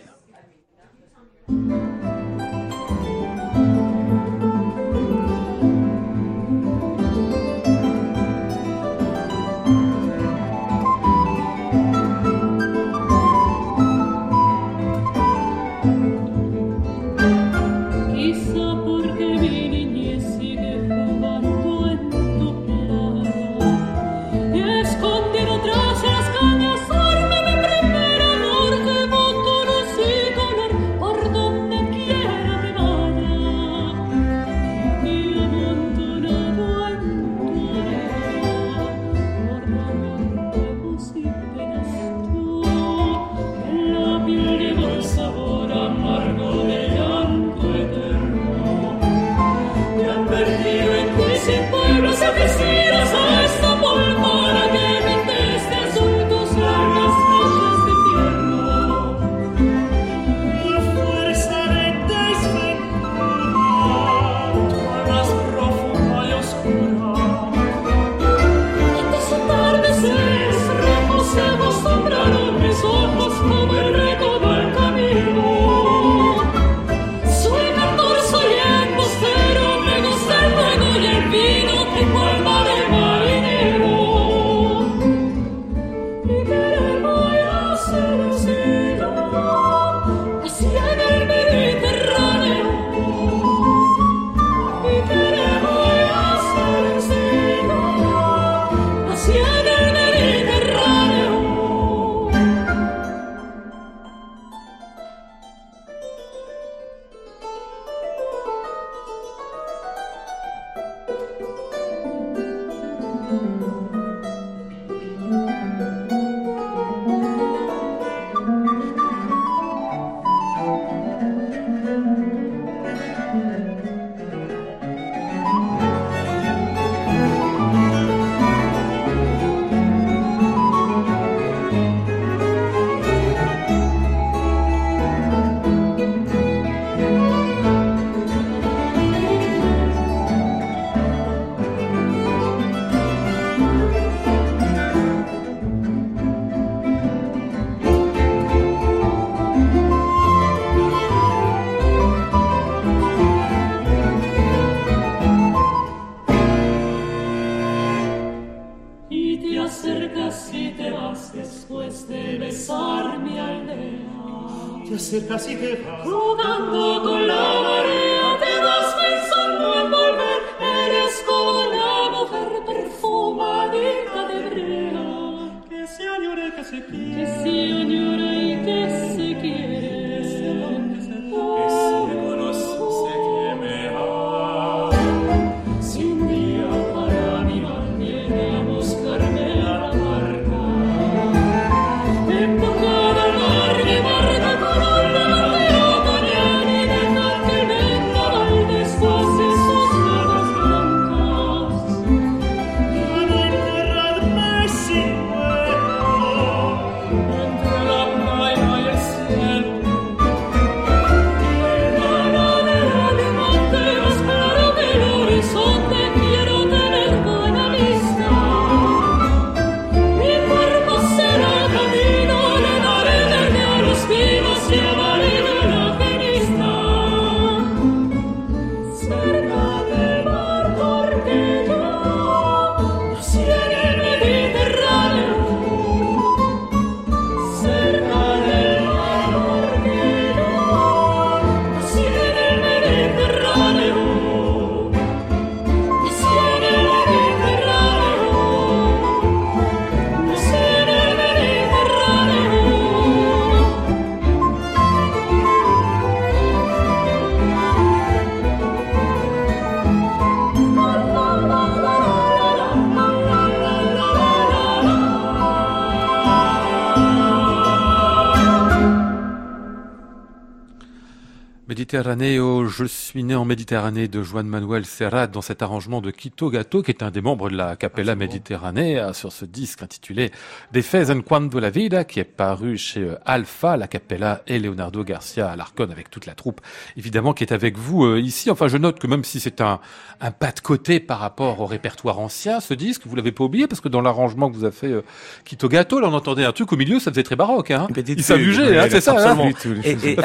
Oh, 271.99 272.67
je 272.67 272.85
suis 272.85 273.25
né 273.25 273.35
en 273.35 273.47
Méditerranée 273.47 274.07
de 274.07 274.23
Juan 274.23 274.47
Manuel 274.47 274.85
Serrat 274.85 275.29
dans 275.29 275.41
cet 275.41 275.63
arrangement 275.63 276.03
de 276.03 276.11
Quito 276.11 276.51
Gato, 276.51 276.83
qui 276.83 276.91
est 276.91 277.03
un 277.03 277.11
des 277.11 277.23
membres 277.23 277.49
de 277.49 277.57
la 277.57 277.75
Capella 277.75 278.15
Méditerranée, 278.15 278.99
euh, 278.99 279.15
sur 279.15 279.33
ce 279.33 279.47
disque 279.47 279.83
intitulé 279.83 280.31
De 280.73 280.83
Fez 280.83 281.11
en 281.11 281.23
Cuando 281.23 281.59
la 281.59 281.71
Vida, 281.71 282.05
qui 282.05 282.21
est 282.21 282.25
paru 282.25 282.77
chez 282.77 283.01
euh, 283.01 283.19
Alpha, 283.25 283.79
la 283.79 283.89
Capella 283.89 284.43
et 284.47 284.59
Leonardo 284.59 285.05
Garcia 285.05 285.49
Alarcon 285.49 285.89
avec 285.91 286.11
toute 286.11 286.27
la 286.27 286.35
troupe, 286.35 286.61
évidemment, 286.99 287.33
qui 287.33 287.45
est 287.45 287.53
avec 287.53 287.79
vous 287.79 288.05
euh, 288.05 288.21
ici. 288.21 288.51
Enfin, 288.51 288.69
je 288.69 288.77
note 288.77 288.99
que 288.99 289.07
même 289.07 289.25
si 289.25 289.41
c'est 289.41 289.63
un, 289.63 289.81
un 290.21 290.31
pas 290.31 290.53
de 290.53 290.61
côté 290.61 291.01
par 291.01 291.19
rapport 291.19 291.61
au 291.61 291.67
répertoire 291.67 292.19
ancien, 292.19 292.61
ce 292.61 292.75
disque, 292.75 293.03
vous 293.07 293.17
l'avez 293.17 293.33
pas 293.33 293.45
oublié, 293.45 293.67
parce 293.67 293.81
que 293.81 293.89
dans 293.89 294.01
l'arrangement 294.01 294.51
que 294.51 294.57
vous 294.57 294.65
a 294.65 294.71
fait 294.71 294.93
euh, 294.93 295.03
Quito 295.45 295.69
Gato, 295.69 296.01
là, 296.01 296.09
on 296.09 296.15
entendait 296.15 296.45
un 296.45 296.53
truc 296.53 296.73
au 296.73 296.77
milieu, 296.77 296.99
ça 296.99 297.11
faisait 297.11 297.23
très 297.23 297.37
baroque, 297.37 297.71
hein. 297.71 297.87
Il 297.97 298.05
fugue. 298.05 298.21
s'amugeait, 298.21 298.79
hein, 298.79 298.87
c'est 298.91 299.01
ça, 299.01 299.33
hein. 299.33 299.51
Et, 299.85 300.17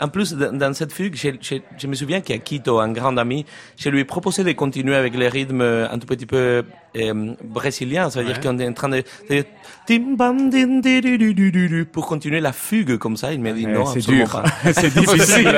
en, 0.00 0.08
plus, 0.08 0.34
dans, 0.34 0.74
cette 0.74 0.92
je, 1.14 1.30
je- 1.40 1.56
je 1.78 1.86
me 1.86 1.94
souviens 1.94 2.20
qu'à 2.20 2.38
Quito, 2.38 2.78
un 2.78 2.92
grand 2.92 3.16
ami, 3.16 3.44
je 3.76 3.88
lui 3.90 4.00
ai 4.00 4.04
proposé 4.04 4.44
de 4.44 4.52
continuer 4.52 4.94
avec 4.96 5.14
les 5.16 5.28
rythmes 5.28 5.62
un 5.62 5.98
tout 5.98 6.06
petit 6.06 6.26
peu 6.26 6.64
euh, 6.96 7.34
brésiliens. 7.44 8.10
Ça 8.10 8.20
veut 8.20 8.26
dire 8.26 8.36
Ouais. 8.36 8.42
qu'on 8.42 8.58
est 8.58 8.68
en 8.68 8.72
train 8.72 8.88
de, 8.88 9.02
pour 11.92 12.06
continuer 12.06 12.40
la 12.40 12.52
fugue 12.52 12.96
comme 12.98 13.16
ça. 13.16 13.32
Il 13.32 13.40
m'a 13.40 13.52
dit 13.52 13.66
non, 13.66 13.86
c'est 13.86 14.00
dur. 14.06 14.42
c'est 14.72 14.92
difficile. 14.92 15.52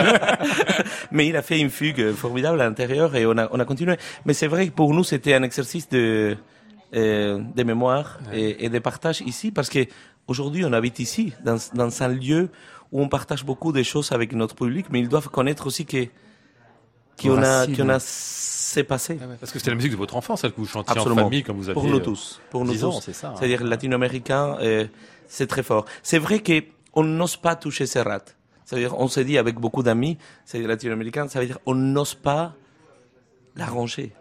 Mais 1.13 1.27
il 1.29 1.37
a 1.37 1.43
fait 1.43 1.59
une 1.61 1.71
fugue 1.71 2.13
formidable 2.13 2.61
à 2.61 2.65
l'intérieur 2.65 3.15
et 3.17 3.27
on 3.27 3.37
a, 3.39 3.49
on 3.53 3.59
a 3.61 3.65
continué. 3.65 3.97
Mais 4.25 4.35
c'est 4.35 4.47
vrai 4.47 4.67
que 4.69 4.73
pour 4.73 4.95
nous, 4.95 5.05
c'était 5.05 5.35
un 5.35 5.43
exercice 5.43 5.89
de, 5.89 6.37
euh, 6.95 7.41
de 7.57 7.63
mémoire 7.63 8.19
et, 8.33 8.65
et 8.65 8.69
de 8.69 8.79
partage 8.79 9.21
ici 9.23 9.51
parce 9.51 9.69
que 9.69 9.81
aujourd'hui, 10.27 10.65
on 10.65 10.73
habite 10.73 10.99
ici, 11.01 11.33
dans, 11.45 11.57
dans 11.75 12.03
un 12.03 12.09
lieu 12.09 12.49
où 12.93 13.01
on 13.03 13.09
partage 13.09 13.45
beaucoup 13.45 13.73
de 13.73 13.83
choses 13.83 14.13
avec 14.13 14.33
notre 14.33 14.55
public, 14.55 14.87
mais 14.91 15.01
ils 15.01 15.09
doivent 15.09 15.29
connaître 15.29 15.67
aussi 15.67 15.87
que, 15.87 16.07
qu'on 17.21 17.43
a, 17.43 17.67
qu'on 17.67 17.89
a 17.89 17.99
c'est 18.01 18.85
passé. 18.85 19.19
Ah 19.23 19.27
ouais, 19.27 19.37
Parce 19.41 19.51
que 19.53 19.59
c'était 19.59 19.71
la 19.71 19.77
musique 19.77 19.93
de 19.93 19.97
votre 19.97 20.17
enfance, 20.17 20.43
celle 20.43 20.53
que 20.53 20.57
vous 20.61 20.67
chantiez 20.67 20.93
Absolument. 20.97 21.23
en 21.23 21.25
famille 21.25 21.43
quand 21.43 21.55
vous 21.55 21.69
aviez 21.69 21.75
Pour 21.75 21.85
nous 21.91 21.97
euh, 21.97 22.01
tous. 22.01 22.41
Pour 22.51 22.65
nous 22.65 22.73
10 22.73 22.85
ans, 22.85 22.93
tous. 22.93 23.01
c'est 23.01 23.13
ça. 23.13 23.29
hein. 23.31 23.35
C'est-à-dire 23.37 23.65
latino-américain, 23.65 24.57
euh, 24.61 24.87
c'est 25.27 25.47
très 25.49 25.63
fort. 25.65 25.87
C'est 26.03 26.19
vrai 26.19 26.39
que 26.41 26.63
on 26.95 27.03
n'ose 27.05 27.37
pas 27.37 27.57
toucher 27.57 27.87
Serrat. 27.87 28.21
C'est-à-dire, 28.65 28.97
on 28.99 29.09
se 29.09 29.19
dit 29.21 29.39
avec 29.39 29.57
beaucoup 29.57 29.83
d'amis, 29.83 30.19
c'est 30.45 30.61
latino-américain, 30.61 31.27
ça 31.29 31.41
veut 31.41 31.47
dire 31.47 31.59
on 31.67 31.75
n'ose 31.75 32.15
pas 32.15 32.55
l'arranger. 33.57 34.13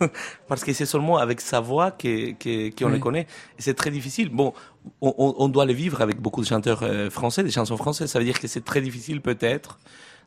Parce 0.48 0.64
que 0.64 0.72
c'est 0.72 0.86
seulement 0.86 1.18
avec 1.18 1.40
sa 1.40 1.60
voix 1.60 1.90
que- 1.90 2.32
que- 2.32 2.70
qu'on 2.74 2.88
le 2.88 2.98
connaît. 2.98 3.26
Et 3.58 3.62
c'est 3.62 3.74
très 3.74 3.90
difficile. 3.90 4.28
Bon, 4.30 4.52
on, 5.00 5.48
doit 5.48 5.64
le 5.66 5.72
vivre 5.72 6.00
avec 6.02 6.20
beaucoup 6.20 6.40
de 6.42 6.46
chanteurs 6.46 6.82
euh, 6.82 7.10
français, 7.10 7.42
des 7.42 7.50
chansons 7.50 7.76
françaises. 7.76 8.10
Ça 8.10 8.18
veut 8.18 8.24
dire 8.24 8.38
que 8.40 8.48
c'est 8.48 8.64
très 8.64 8.80
difficile 8.80 9.20
peut-être 9.20 9.78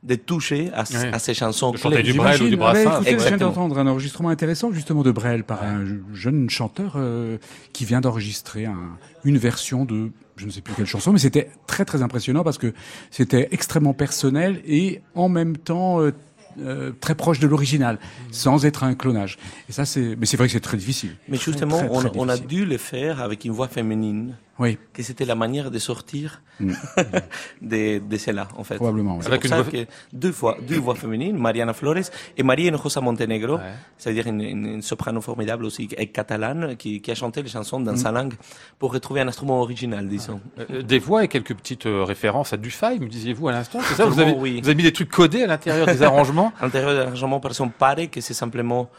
de 0.04 0.14
toucher 0.16 0.70
à, 0.74 0.84
Ouais. 0.84 1.12
à 1.12 1.18
ces 1.20 1.34
chansons 1.34 1.72
De 1.72 1.78
chanter 1.78 1.96
clés. 2.02 2.12
du 2.12 2.18
Brel 2.18 2.42
ou 2.44 2.50
du 2.50 2.56
Brassens. 2.56 3.02
je 3.04 3.16
viens 3.16 3.38
d'entendre 3.38 3.80
un 3.80 3.88
enregistrement 3.88 4.30
intéressant 4.30 4.72
justement 4.72 5.02
de 5.02 5.10
Brel 5.12 5.44
par 5.44 5.64
un 5.64 5.84
jeune 6.14 6.50
chanteur 6.52 6.94
euh, 6.98 7.40
qui 7.74 7.84
vient 7.84 8.00
d'enregistrer 8.00 8.66
un- 8.66 8.98
une 9.24 9.38
version 9.40 9.86
de 9.86 10.12
je 10.36 10.46
ne 10.46 10.52
sais 10.52 10.62
plus 10.62 10.76
quelle 10.76 10.86
chanson, 10.86 11.12
mais 11.12 11.18
c'était 11.18 11.50
très 11.66 11.84
très 11.84 12.04
impressionnant 12.04 12.44
parce 12.44 12.60
que 12.60 12.72
c'était 13.10 13.48
extrêmement 13.50 13.96
personnel 13.96 14.62
et 14.68 15.02
en 15.16 15.30
même 15.30 15.58
temps 15.58 16.00
euh, 16.00 16.12
euh, 16.60 16.92
très 17.00 17.16
proche 17.16 17.40
de 17.40 17.48
l'original, 17.48 18.00
sans 18.32 18.66
être 18.66 18.84
un 18.84 18.96
clonage. 18.96 19.38
Et 19.70 19.72
ça, 19.72 19.86
c'est, 19.86 20.16
mais 20.18 20.26
c'est 20.26 20.38
vrai 20.38 20.48
que 20.48 20.54
c'est 20.54 20.60
très 20.60 20.78
difficile. 20.78 21.16
Mais 21.28 21.38
justement, 21.38 21.78
Très, 21.78 21.88
très 21.88 22.18
on, 22.18 22.22
on 22.24 22.30
a 22.30 22.38
dû 22.38 22.66
le 22.66 22.78
faire 22.78 23.22
avec 23.22 23.46
une 23.46 23.52
voix 23.52 23.68
féminine, 23.68 24.36
Oui, 24.60 24.78
que 24.94 25.04
c'était 25.04 25.26
la 25.26 25.36
manière 25.36 25.70
de 25.72 25.80
sortir 25.80 26.42
Mm. 26.60 26.74
de, 27.62 28.00
de 28.00 28.18
celle-là, 28.18 28.48
en 28.58 28.64
fait. 28.64 28.76
probablement. 28.78 29.18
oui. 29.18 29.24
C'est 29.24 29.40
pour 29.40 29.48
ça 29.50 29.64
que 29.64 29.86
deux 30.12 30.32
fois, 30.32 30.58
deux 30.68 30.80
voix 30.80 30.96
féminines, 30.96 31.38
Mariana 31.38 31.74
Flores 31.74 32.10
et 32.36 32.42
María 32.44 32.70
Hinojosa 32.70 33.00
Montenegro, 33.02 33.58
Ouais. 33.58 33.62
c'est-à-dire 33.98 34.26
une, 34.28 34.42
une- 34.42 34.82
soprano 34.82 35.22
formidable 35.22 35.66
aussi, 35.66 35.88
et 35.98 36.08
catalane, 36.08 36.76
qui, 36.76 37.00
qui 37.02 37.12
a 37.12 37.16
chanté 37.16 37.44
les 37.44 37.50
chansons 37.50 37.80
Mm. 37.80 37.84
dans 37.84 37.96
sa 37.98 38.12
langue 38.12 38.34
pour 38.80 38.92
retrouver 38.92 39.22
un 39.22 39.28
instrument 39.28 39.62
original, 39.62 40.08
disons. 40.08 40.40
Euh, 40.72 40.82
Des 40.82 40.98
voix 40.98 41.24
et 41.24 41.28
quelques 41.28 41.54
petites 41.56 41.86
euh, 41.86 42.04
références 42.04 42.54
à 42.54 42.58
Dufay, 42.58 42.98
me 43.00 43.08
disiez-vous 43.08 43.48
à 43.50 43.52
l'instant. 43.52 43.80
C'est 43.84 43.94
ça, 43.96 44.06
vous 44.06 44.20
avez, 44.20 44.32
oui. 44.34 44.60
vous 44.62 44.68
avez 44.70 44.76
mis 44.76 44.84
des 44.84 44.94
trucs 44.94 45.10
codés 45.12 45.44
à 45.44 45.48
l'intérieur 45.48 45.86
des 45.86 46.02
arrangements? 46.02 46.52
À 46.60 46.64
l'intérieur 46.66 46.92
de 46.92 46.98
l'arrangement, 46.98 47.40
par 47.40 47.52
exemple, 47.52 47.76
paraît 47.78 48.08
que 48.08 48.20
c'est 48.22 48.34
simplement 48.34 48.90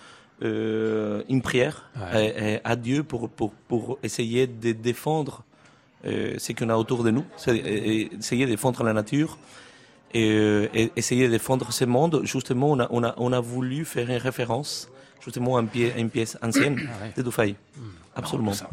euh, 0.43 1.23
une 1.29 1.43
prière 1.43 1.91
Ouais. 1.97 2.03
euh, 2.15 2.41
euh, 2.57 2.59
à 2.65 2.77
Dieu 2.77 3.03
pour, 3.03 3.29
pour, 3.29 3.53
pour 3.53 3.99
essayer 4.03 4.47
de 4.47 4.73
défendre 4.73 5.45
euh, 6.07 6.35
ce 6.39 6.53
qu'on 6.53 6.69
a 6.69 6.77
autour 6.77 7.03
de 7.05 7.11
nous, 7.11 7.25
essayer 7.47 8.45
de 8.47 8.51
défendre 8.51 8.83
la 8.85 8.93
nature 8.93 9.37
et, 10.15 10.31
euh, 10.31 10.69
et 10.75 10.91
essayer 10.97 11.27
de 11.27 11.33
défendre 11.33 11.73
ce 11.73 11.85
monde. 11.85 12.21
Justement, 12.25 12.71
on 12.73 12.79
a, 12.81 12.87
on 12.91 13.03
a, 13.03 13.15
on 13.17 13.33
a 13.33 13.41
voulu 13.41 13.85
faire 13.85 14.09
une 14.09 14.17
référence 14.17 14.89
justement 15.25 15.57
à 15.57 15.61
une 15.61 15.69
pièce, 15.69 15.95
à 15.97 15.99
une 15.99 16.11
pièce 16.11 16.39
ancienne 16.43 16.79
Ah 16.89 17.05
ouais. 17.05 17.13
de 17.17 17.23
Dufay. 17.23 17.55
Absolument. 18.19 18.53
ça. 18.53 18.69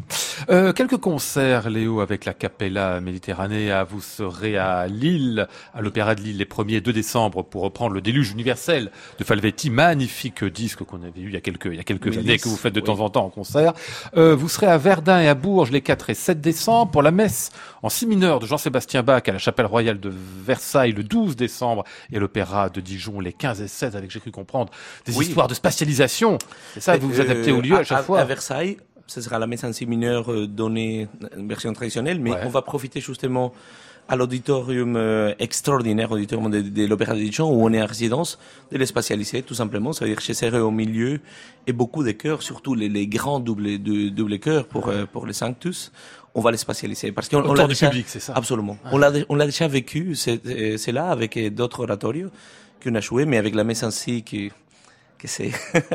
Euh, 0.50 0.72
quelques 0.72 0.96
concerts, 0.98 1.70
Léo, 1.70 2.00
avec 2.00 2.24
la 2.24 2.34
Capella 2.34 3.00
Méditerranée. 3.00 3.72
Vous 3.88 4.00
serez 4.00 4.58
à 4.58 4.86
Lille, 4.88 5.46
à 5.74 5.80
l'Opéra 5.80 6.14
de 6.14 6.20
Lille, 6.20 6.36
les 6.38 6.44
1er 6.44 6.74
et 6.76 6.80
2 6.80 6.92
décembre, 6.92 7.42
pour 7.42 7.62
reprendre 7.62 7.92
le 7.94 8.00
déluge 8.00 8.32
universel 8.32 8.90
de 9.18 9.24
Falvetti. 9.24 9.70
Magnifique 9.70 10.44
disque 10.44 10.82
qu'on 10.84 11.02
avait 11.02 11.20
eu 11.20 11.28
il 11.28 11.32
y 11.34 11.36
a 11.36 11.40
quelques, 11.40 11.66
il 11.66 11.76
y 11.76 11.80
a 11.80 11.84
quelques 11.84 12.06
Mélis, 12.08 12.18
années, 12.18 12.38
que 12.38 12.48
vous 12.48 12.56
faites 12.56 12.74
de 12.74 12.80
oui. 12.80 12.86
temps 12.86 13.00
en 13.00 13.08
temps 13.08 13.24
en 13.24 13.30
concert. 13.30 13.72
Euh, 14.16 14.34
vous 14.34 14.48
serez 14.48 14.66
à 14.66 14.78
Verdun 14.78 15.20
et 15.20 15.28
à 15.28 15.34
Bourges 15.34 15.70
les 15.70 15.80
4 15.80 16.10
et 16.10 16.14
7 16.14 16.40
décembre 16.40 16.90
pour 16.90 17.02
la 17.02 17.10
messe 17.10 17.50
en 17.82 17.88
si 17.88 18.06
mineur 18.06 18.40
de 18.40 18.46
Jean-Sébastien 18.46 19.02
Bach 19.02 19.22
à 19.26 19.32
la 19.32 19.38
Chapelle 19.38 19.66
Royale 19.66 20.00
de 20.00 20.12
Versailles 20.44 20.92
le 20.92 21.04
12 21.04 21.36
décembre 21.36 21.84
et 22.10 22.16
à 22.16 22.20
l'Opéra 22.20 22.68
de 22.68 22.80
Dijon 22.80 23.20
les 23.20 23.32
15 23.32 23.62
et 23.62 23.68
16 23.68 23.96
avec, 23.96 24.10
j'ai 24.10 24.20
cru 24.20 24.30
comprendre, 24.32 24.72
des 25.06 25.16
Oui. 25.16 25.26
histoires 25.26 25.48
de 25.48 25.54
spatialisation. 25.54 26.38
C'est 26.74 26.80
ça, 26.80 26.96
vous 26.96 27.08
vous 27.08 27.20
adaptez 27.20 27.52
au 27.52 27.60
lieu 27.60 27.76
à 27.76 27.84
chaque 27.84 28.04
fois. 28.04 28.18
Euh, 28.18 28.22
À 28.22 28.24
Versailles, 28.24 28.76
ce 29.06 29.20
sera 29.20 29.38
la 29.38 29.46
messe 29.46 29.64
en 29.64 29.72
si 29.72 29.86
mineur 29.86 30.32
euh, 30.32 30.46
donnée, 30.46 31.08
une 31.36 31.48
version 31.48 31.72
traditionnelle, 31.72 32.20
mais 32.20 32.32
Ouais. 32.32 32.40
on 32.44 32.48
va 32.48 32.62
profiter 32.62 33.00
justement 33.00 33.52
à 34.08 34.14
l'auditorium 34.14 34.94
euh, 34.96 35.34
extraordinaire, 35.40 36.12
auditorium 36.12 36.48
de, 36.50 36.60
de 36.60 36.86
l'Opéra 36.86 37.14
de 37.14 37.18
Dijon, 37.18 37.50
où 37.50 37.64
on 37.64 37.72
est 37.72 37.82
en 37.82 37.86
résidence, 37.86 38.38
de 38.70 38.78
les 38.78 38.86
spatialiser 38.86 39.42
tout 39.42 39.54
simplement. 39.54 39.92
Ça 39.92 40.04
veut 40.04 40.10
dire 40.12 40.18
que 40.18 40.24
je 40.24 40.32
serai 40.32 40.60
au 40.60 40.70
milieu 40.70 41.20
et 41.66 41.72
beaucoup 41.72 42.04
de 42.04 42.12
chœurs, 42.12 42.42
surtout 42.42 42.74
les, 42.76 42.88
les 42.88 43.08
grands 43.08 43.40
doubles, 43.40 43.82
de, 43.82 44.08
doubles 44.10 44.38
chœurs 44.38 44.66
pour, 44.66 44.88
euh, 44.88 45.06
pour 45.12 45.26
les 45.26 45.32
Sanctus, 45.32 45.90
on 46.36 46.40
va 46.40 46.50
les 46.52 46.56
spatialiser. 46.56 47.10
Parce 47.12 47.28
qu'on 47.28 47.52
l'a 47.52 47.66
déjà- 47.66 47.88
public, 47.88 48.06
c'est 48.08 48.20
ça. 48.20 48.32
Absolument. 48.36 48.76
On 48.92 48.98
l'a, 48.98 49.10
on 49.28 49.34
l'a 49.34 49.46
déjà 49.46 49.66
vécu, 49.66 50.14
c'est, 50.14 50.40
euh, 50.46 50.76
c'est 50.76 50.92
là, 50.92 51.08
avec 51.10 51.36
euh, 51.36 51.50
d'autres 51.50 51.80
oratorios 51.80 52.30
qu'on 52.84 52.94
a 52.94 53.00
joué, 53.00 53.24
mais 53.24 53.38
avec 53.38 53.54
la 53.56 53.64
messe 53.64 53.82
ainsi 53.82 54.22
qui, 54.22 54.52
que 55.18 55.28
c'est 55.28 55.50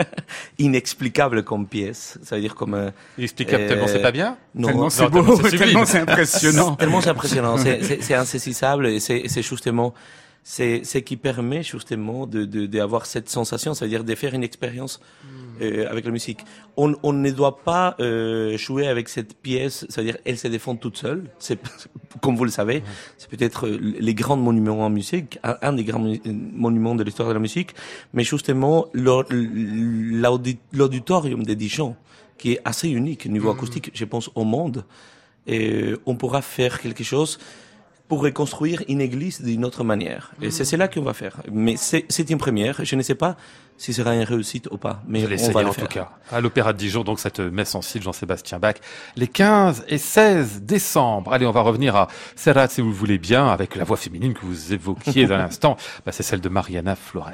inexplicable 0.57 1.43
comme 1.43 1.67
pièce. 1.67 2.17
Ça 2.23 2.35
veut 2.35 2.41
dire 2.41 2.55
comme, 2.55 2.73
euh, 2.73 2.91
Explicable 3.17 3.63
Euh, 3.63 3.67
tellement 3.67 3.87
c'est 3.87 4.01
pas 4.01 4.11
bien. 4.11 4.37
non, 4.55 4.67
Tellement 4.67 4.83
non, 4.83 4.89
c'est 4.89 5.09
tellement 5.09 5.23
beau, 5.23 5.37
tellement 5.49 5.85
c'est 5.85 5.99
impressionnant. 5.99 6.75
tellement 6.79 7.01
c'est 7.01 7.09
impressionnant, 7.09 7.57
c'est, 7.57 8.13
insaisissable 8.13 8.87
et 8.87 8.99
c'est, 8.99 9.23
c'est 9.27 9.41
justement, 9.41 9.93
c'est, 10.43 10.81
c'est 10.83 11.03
qui 11.03 11.17
permet 11.17 11.61
justement 11.61 12.25
de, 12.25 12.45
de, 12.45 12.65
d'avoir 12.65 13.05
cette 13.05 13.29
sensation, 13.29 13.73
ça 13.75 13.85
veut 13.85 13.89
dire 13.89 14.03
de 14.03 14.15
faire 14.15 14.33
une 14.33 14.43
expérience 14.43 14.99
euh, 15.61 15.87
avec 15.89 16.05
la 16.05 16.11
musique. 16.11 16.39
On, 16.77 16.95
on 17.03 17.13
ne 17.13 17.29
doit 17.29 17.59
pas 17.63 17.95
euh, 17.99 18.57
jouer 18.57 18.87
avec 18.87 19.07
cette 19.07 19.35
pièce, 19.35 19.85
c'est-à-dire 19.89 20.17
elle 20.25 20.39
se 20.39 20.47
défend 20.47 20.75
toute 20.75 20.97
seule. 20.97 21.25
C'est 21.37 21.59
comme 22.21 22.35
vous 22.35 22.45
le 22.45 22.49
savez, 22.51 22.81
c'est 23.19 23.29
peut-être 23.29 23.67
euh, 23.67 23.77
les 23.79 24.15
grands 24.15 24.35
monuments 24.37 24.83
en 24.83 24.89
musique, 24.89 25.37
un, 25.43 25.57
un 25.61 25.73
des 25.73 25.83
grands 25.83 25.99
monu- 25.99 26.21
monuments 26.25 26.95
de 26.95 27.03
l'histoire 27.03 27.27
de 27.29 27.33
la 27.35 27.39
musique, 27.39 27.75
mais 28.13 28.23
justement 28.23 28.87
l'au- 28.93 29.23
l'audi- 29.29 30.57
l'auditorium 30.73 31.43
de 31.43 31.53
Dijon, 31.53 31.95
qui 32.37 32.53
est 32.53 32.61
assez 32.65 32.89
unique 32.89 33.25
niveau 33.27 33.51
acoustique, 33.51 33.91
je 33.93 34.05
pense, 34.05 34.29
au 34.35 34.43
monde. 34.43 34.85
Et 35.47 35.93
on 36.05 36.15
pourra 36.15 36.41
faire 36.41 36.79
quelque 36.81 37.03
chose 37.03 37.37
pour 38.11 38.23
reconstruire 38.23 38.83
une 38.89 38.99
église 38.99 39.41
d'une 39.41 39.63
autre 39.63 39.85
manière. 39.85 40.33
Et 40.41 40.51
c'est 40.51 40.65
cela 40.65 40.89
qu'on 40.89 41.01
va 41.01 41.13
faire. 41.13 41.37
Mais 41.49 41.77
c'est 41.77 42.29
une 42.29 42.37
première. 42.37 42.83
Je 42.83 42.97
ne 42.97 43.01
sais 43.03 43.15
pas 43.15 43.37
si 43.77 43.93
ce 43.93 44.01
sera 44.03 44.13
une 44.13 44.23
réussite 44.23 44.67
ou 44.69 44.77
pas, 44.77 45.01
mais 45.07 45.21
Je 45.21 45.45
on 45.45 45.51
va 45.53 45.61
le 45.63 45.69
en 45.69 45.71
faire. 45.71 45.87
tout 45.87 45.93
cas. 45.93 46.09
À 46.29 46.41
l'Opéra 46.41 46.73
de 46.73 46.77
Dijon, 46.77 47.05
donc 47.05 47.21
cette 47.21 47.39
messe 47.39 47.73
en 47.73 47.81
cils 47.81 48.03
Jean-Sébastien 48.03 48.59
Bach, 48.59 48.75
les 49.15 49.29
15 49.29 49.85
et 49.87 49.97
16 49.97 50.63
décembre. 50.63 51.31
Allez, 51.31 51.45
on 51.45 51.51
va 51.51 51.61
revenir 51.61 51.95
à 51.95 52.09
Serrat, 52.35 52.67
si 52.67 52.81
vous 52.81 52.89
le 52.89 52.93
voulez 52.95 53.17
bien, 53.17 53.47
avec 53.47 53.77
la 53.77 53.85
voix 53.85 53.95
féminine 53.95 54.33
que 54.33 54.45
vous 54.45 54.73
évoquiez 54.73 55.23
à 55.31 55.37
l'instant. 55.37 55.77
Bah, 56.05 56.11
c'est 56.11 56.23
celle 56.23 56.41
de 56.41 56.49
Mariana 56.49 56.97
Flores. 56.97 57.31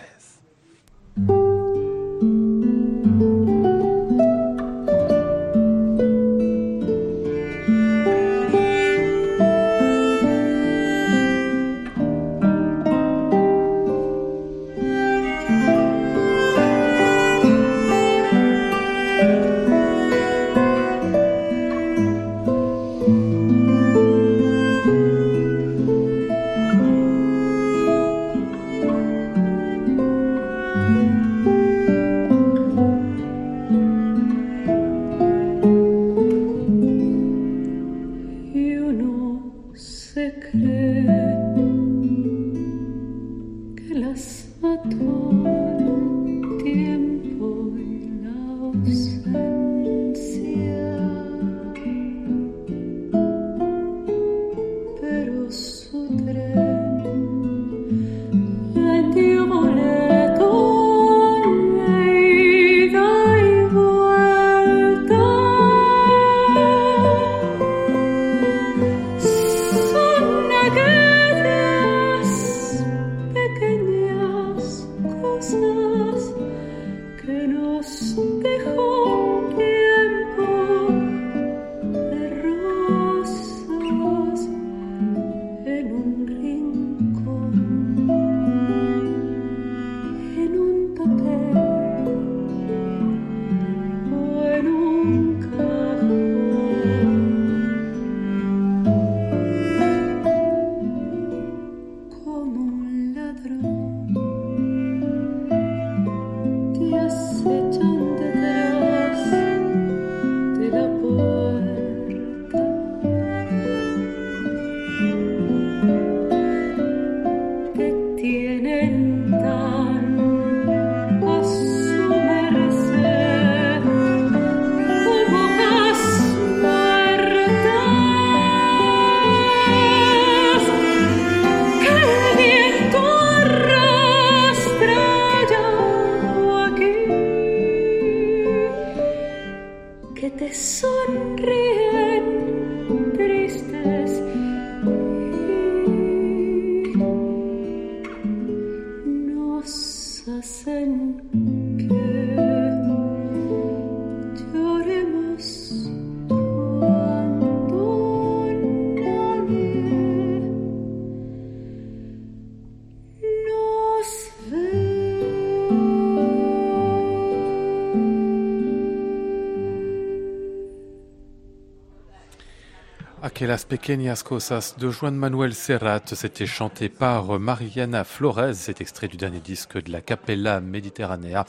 Que 173.38 173.46
las 173.46 173.66
pequeñas 173.66 174.24
cosas 174.24 174.78
de 174.80 174.92
Juan 174.92 175.16
Manuel 175.16 175.54
Serrat, 175.54 176.02
c'était 176.16 176.48
chanté 176.48 176.90
par 176.90 177.40
Mariana 177.40 178.04
Flores, 178.04 178.56
cet 178.56 178.82
extrait 178.82 179.08
du 179.08 179.16
dernier 179.16 179.42
disque 179.42 179.78
de 179.78 179.92
la 179.92 180.02
Capella 180.02 180.60
Mediterranea, 180.60 181.46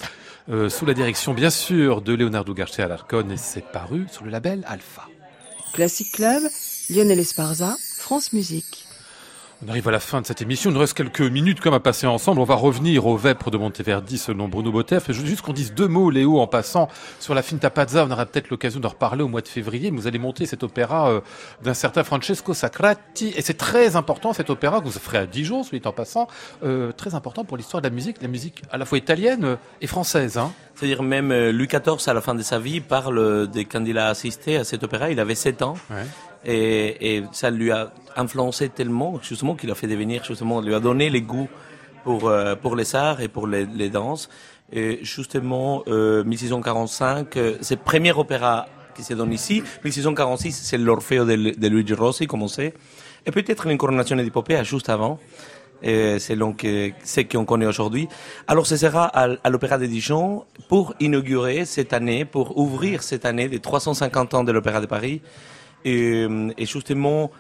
euh, 0.51 0.69
sous 0.69 0.85
la 0.85 0.93
direction 0.93 1.33
bien 1.33 1.49
sûr 1.49 2.03
de 2.03 2.13
Leonardo 2.13 2.53
Garcia 2.53 2.85
Alarcon 2.85 3.31
et 3.31 3.39
c'est 3.39 3.65
paru 3.73 4.05
sous 4.13 4.23
le 4.23 4.31
label 4.31 4.65
Alpha. 4.69 5.09
Classic 5.73 6.13
Club, 6.13 6.43
Lionel 6.91 7.21
Esparza, 7.21 7.75
France 7.97 8.35
Musique. 8.35 8.88
On 9.67 9.69
arrive 9.69 9.89
à 9.89 9.91
la 9.91 9.99
fin 9.99 10.21
de 10.21 10.27
cette 10.27 10.41
émission. 10.41 10.71
Il 10.71 10.75
nous 10.75 10.79
reste 10.79 10.95
quelques 10.95 11.21
minutes 11.21 11.61
comme 11.61 11.75
à 11.75 11.81
passer 11.81 12.07
ensemble. 12.07 12.41
On 12.41 12.45
va 12.45 12.55
revenir 12.55 13.09
au 13.09 13.17
Vêpres 13.17 13.51
de 13.51 13.59
Monteverdi 13.59 14.17
selon 14.17 14.47
Bruno 14.47 14.71
Botter. 14.71 14.99
Je 15.09 15.13
veux 15.13 15.27
juste 15.27 15.43
qu'on 15.43 15.53
dise 15.53 15.75
deux 15.75 15.89
mots, 15.89 16.11
Léo, 16.11 16.39
en 16.39 16.47
passant 16.47 16.87
sur 17.19 17.35
la 17.35 17.43
Finta 17.43 17.69
Pazza. 17.69 18.07
On 18.07 18.11
aura 18.13 18.25
peut-être 18.25 18.51
l'occasion 18.51 18.79
d'en 18.79 18.91
reparler 18.91 19.25
au 19.25 19.29
mois 19.29 19.41
de 19.41 19.49
février. 19.49 19.91
Mais 19.91 19.99
vous 19.99 20.07
allez 20.07 20.21
monter 20.21 20.47
cet 20.47 20.63
opéra 20.63 21.11
euh, 21.11 21.21
d'un 21.65 21.75
certain 21.75 22.05
Francesco 22.05 22.55
Sacrati. 22.55 23.33
Et 23.37 23.43
c'est 23.43 23.59
très 23.59 23.97
important, 23.97 24.33
cet 24.33 24.49
opéra 24.49 24.79
que 24.79 24.85
vous 24.85 24.93
ferez 24.93 25.19
à 25.19 25.27
Dijon, 25.27 25.65
celui 25.65 25.83
en 25.85 25.93
passant. 25.93 26.29
Euh, 26.63 26.93
très 26.93 27.17
important 27.17 27.45
pour 27.45 27.57
l'histoire 27.57 27.83
de 27.83 27.89
la 27.89 27.95
musique. 27.95 28.23
La 28.23 28.29
musique 28.29 28.63
à 28.71 28.79
la 28.79 28.85
fois 28.85 28.99
italienne 28.99 29.45
euh, 29.45 29.57
et 29.81 29.89
française. 29.89 30.39
Hein. 30.39 30.53
C'est-à-dire 30.77 31.03
même 31.03 31.33
Louis 31.51 31.67
XIV, 31.67 32.09
à 32.09 32.15
la 32.15 32.21
fin 32.21 32.37
de 32.37 32.43
sa 32.43 32.61
vie, 32.61 32.79
parle 32.79 33.49
de 33.51 33.61
quand 33.63 33.85
il 33.85 33.99
a 33.99 34.07
assisté 34.07 34.57
à 34.57 34.63
cet 34.63 34.85
opéra, 34.85 35.11
il 35.11 35.19
avait 35.19 35.35
7 35.35 35.63
ans. 35.63 35.75
Ouais. 35.91 36.07
Et, 36.45 37.17
et 37.17 37.25
ça 37.33 37.51
lui 37.51 37.71
a 37.71 37.93
influencé 38.17 38.69
tellement, 38.69 39.19
justement, 39.23 39.55
qu'il 39.55 39.71
a 39.71 39.75
fait 39.75 39.87
devenir, 39.87 40.25
justement, 40.25 40.61
lui 40.61 40.75
a 40.75 40.81
donné 40.81 41.11
les 41.11 41.23
goûts 41.23 41.49
pour, 42.05 42.29
euh, 42.29 42.55
pour 42.55 42.77
les 42.77 42.95
arts 42.95 43.21
et 43.21 43.29
pour 43.29 43.47
les, 43.47 43.67
les 43.67 43.91
danses. 43.91 44.29
Et 44.73 45.01
justement, 45.03 45.83
euh, 45.89 46.25
1645, 46.25 47.37
euh, 47.37 47.57
c'est 47.61 47.81
premier 47.81 48.13
opéra 48.13 48.67
qui 48.95 49.03
se 49.03 49.15
donne 49.15 49.33
ici. 49.33 49.63
1646, 49.85 50.53
c'est 50.53 50.79
l'Orfeo 50.79 51.25
de, 51.25 51.59
de 51.59 51.69
Luigi 51.69 51.95
Rossi, 51.95 52.27
comme 52.27 52.43
on 52.43 52.49
sait. 52.49 52.75
Et 53.27 53.31
peut-être 53.31 53.67
l'incoronation 53.67 54.17
di 54.17 54.31
Poppea 54.31 54.63
juste 54.63 54.89
avant. 54.89 55.19
Et 55.81 56.19
selon 56.19 56.55
que, 56.55 56.91
ce 57.05 57.21
qu'on 57.21 57.45
connaît 57.45 57.67
aujourd'hui. 57.67 58.09
Alors 58.49 58.67
ce 58.67 58.77
sera 58.77 59.05
à, 59.05 59.29
à 59.45 59.49
l'Opéra 59.49 59.79
de 59.79 59.87
Dijon 59.87 60.45
pour 60.69 60.93
inaugurer 60.99 61.65
cette 61.67 61.93
année, 61.93 62.25
pour 62.25 62.59
ouvrir 62.59 63.05
cette 63.05 63.25
année 63.25 63.49
des 63.49 63.61
350 63.61 64.35
ans 64.35 64.43
de 64.43 64.51
l'Opéra 64.51 64.81
de 64.81 64.87
Paris. 64.87 65.23
Et, 65.85 66.27
et 66.57 66.67
justement, 66.67 67.31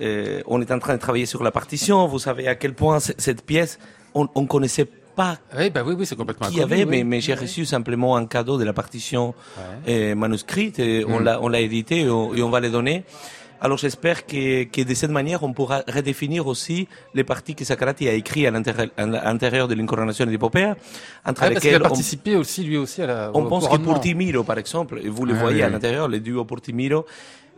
euh, 0.00 0.40
on 0.46 0.60
est 0.62 0.70
en 0.72 0.78
train 0.78 0.94
de 0.94 1.00
travailler 1.00 1.26
sur 1.26 1.42
la 1.42 1.50
partition. 1.50 2.06
Vous 2.06 2.18
savez 2.18 2.48
à 2.48 2.54
quel 2.54 2.74
point 2.74 2.98
cette 3.00 3.42
pièce, 3.44 3.78
on 4.14 4.28
ne 4.34 4.46
connaissait 4.46 4.86
pas 5.16 5.38
Oui, 5.58 5.70
bah 5.70 5.82
oui, 5.84 5.94
oui, 5.98 6.06
c'est 6.06 6.16
complètement 6.16 6.48
qui 6.48 6.62
avait, 6.62 6.84
oui. 6.84 6.86
mais, 6.88 7.04
mais 7.04 7.20
j'ai 7.20 7.34
reçu 7.34 7.64
simplement 7.66 8.16
un 8.16 8.26
cadeau 8.26 8.56
de 8.58 8.64
la 8.64 8.72
partition 8.72 9.34
euh, 9.88 10.14
manuscrite. 10.14 10.78
Et 10.78 11.04
on 11.06 11.18
l'a 11.18 11.40
on 11.42 11.48
l'a 11.48 11.60
édité 11.60 12.00
et 12.02 12.08
on, 12.10 12.32
et 12.34 12.42
on 12.42 12.48
va 12.50 12.60
les 12.60 12.70
donner. 12.70 13.04
Alors 13.62 13.76
j'espère 13.76 14.24
que, 14.24 14.64
que 14.64 14.80
de 14.82 14.94
cette 14.94 15.10
manière, 15.10 15.42
on 15.42 15.52
pourra 15.52 15.82
redéfinir 15.86 16.46
aussi 16.46 16.88
les 17.12 17.24
parties 17.24 17.54
que 17.54 17.62
Sacrati 17.66 18.08
a 18.08 18.14
écrites 18.14 18.46
à 18.46 18.50
l'intérieur- 18.50 19.68
de 19.68 19.74
l'incoronation 19.74 20.24
d'Hippopéa, 20.24 20.76
entre 21.26 21.42
Ah, 21.44 21.50
parce 21.50 21.60
qu'il 21.60 21.74
a 21.74 21.76
on, 21.76 21.80
participé 21.80 22.36
aussi, 22.36 22.62
lui 22.64 22.78
aussi, 22.78 23.02
à 23.02 23.06
la. 23.06 23.30
on 23.34 23.44
pense 23.44 23.64
que 23.64 23.68
couronnement. 23.68 23.92
pour 23.92 24.00
Timiro, 24.00 24.44
par 24.44 24.56
exemple, 24.56 24.98
et 25.04 25.10
vous 25.10 25.26
le 25.26 25.34
Ah, 25.36 25.40
voyez 25.42 25.62
à 25.62 25.68
l'intérieur, 25.68 26.08
le 26.08 26.20
duo 26.20 26.46
pour 26.46 26.62
Timiro. 26.62 27.04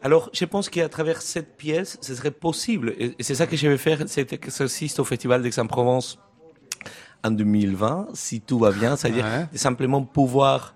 Alors, 0.03 0.31
je 0.33 0.45
pense 0.45 0.69
qu'à 0.69 0.89
travers 0.89 1.23
cette 1.23 1.57
pièce, 1.57 1.97
ce 2.01 2.15
serait 2.15 2.33
possible, 2.33 2.95
et 2.99 3.15
c'est 3.21 3.37
ça 3.37 3.47
que 3.47 3.57
je 3.57 3.69
vais 3.69 3.79
faire, 3.79 4.01
cet 4.07 4.33
exercice 4.33 4.99
au 4.99 5.05
Festival 5.05 5.43
d'Aix-en-Provence 5.43 6.19
en 7.23 7.31
2020, 7.31 8.09
si 8.15 8.41
tout 8.41 8.59
va 8.59 8.73
bien, 8.73 8.97
c'est-à-dire 8.97 9.25
Ouais. 9.25 9.47
simplement 9.57 10.03
pouvoir 10.03 10.75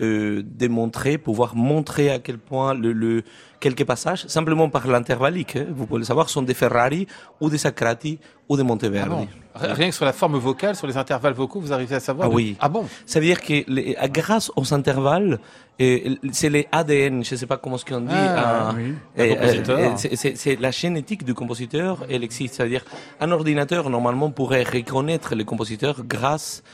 euh, 0.00 0.42
démontrer, 0.44 1.18
pouvoir 1.18 1.54
montrer 1.54 2.10
à 2.10 2.18
quel 2.18 2.38
point 2.38 2.74
le, 2.74 2.92
le 2.92 3.22
quelques 3.60 3.84
passages, 3.84 4.26
simplement 4.26 4.68
par 4.68 4.86
l'intervallique, 4.88 5.56
hein, 5.56 5.66
vous 5.74 5.86
pouvez 5.86 6.00
le 6.00 6.04
savoir, 6.04 6.28
sont 6.28 6.42
des 6.42 6.52
Ferrari 6.54 7.06
ou 7.40 7.48
des 7.48 7.58
Sacrati 7.58 8.18
ou 8.48 8.56
des 8.56 8.62
Ah 8.62 8.66
Monteverdi. 8.66 9.08
bon 9.10 9.28
Rien 9.54 9.88
que 9.90 9.94
sur 9.94 10.04
la 10.04 10.12
forme 10.12 10.36
vocale, 10.36 10.74
sur 10.74 10.86
les 10.88 10.96
intervalles 10.96 11.32
vocaux, 11.32 11.60
vous 11.60 11.72
arrivez 11.72 11.94
à 11.94 12.00
savoir 12.00 12.26
Ah 12.26 12.30
de- 12.30 12.34
oui. 12.34 12.56
Ah 12.60 12.68
bon 12.68 12.84
Ça 13.06 13.20
veut 13.20 13.26
dire 13.26 13.40
que 13.40 13.62
les- 13.68 13.96
grâce 14.12 14.50
aux 14.56 14.74
intervalles, 14.74 15.38
euh, 15.80 16.16
c'est 16.32 16.50
les 16.50 16.66
ADN, 16.72 17.24
je 17.24 17.34
ne 17.34 17.38
sais 17.38 17.46
pas 17.46 17.56
comment 17.56 17.78
ce 17.78 17.84
qu'on 17.84 18.00
dit. 18.00 18.08
Ah, 18.12 18.74
oui. 18.76 18.94
euh, 19.20 19.92
c'est- 19.96 20.60
la 20.60 20.70
génétique 20.72 21.24
du 21.24 21.34
compositeur, 21.34 22.04
elle 22.10 22.24
existe. 22.24 22.54
C'est-à-dire, 22.56 22.84
un 23.20 23.30
ordinateur 23.30 23.88
normalement 23.90 24.30
pourrait 24.30 24.64
reconnaître 24.64 25.34
le 25.36 25.44
compositeur 25.44 26.02
grâce 26.04 26.62
à 26.62 26.64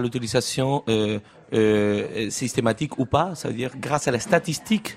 l'utilisation 0.00 0.84
euh, 0.88 1.18
euh, 1.52 2.30
systématique 2.30 2.98
ou 2.98 3.06
pas, 3.06 3.34
c'est-à-dire 3.34 3.72
grâce 3.78 4.08
à 4.08 4.10
la 4.10 4.20
statistique 4.20 4.96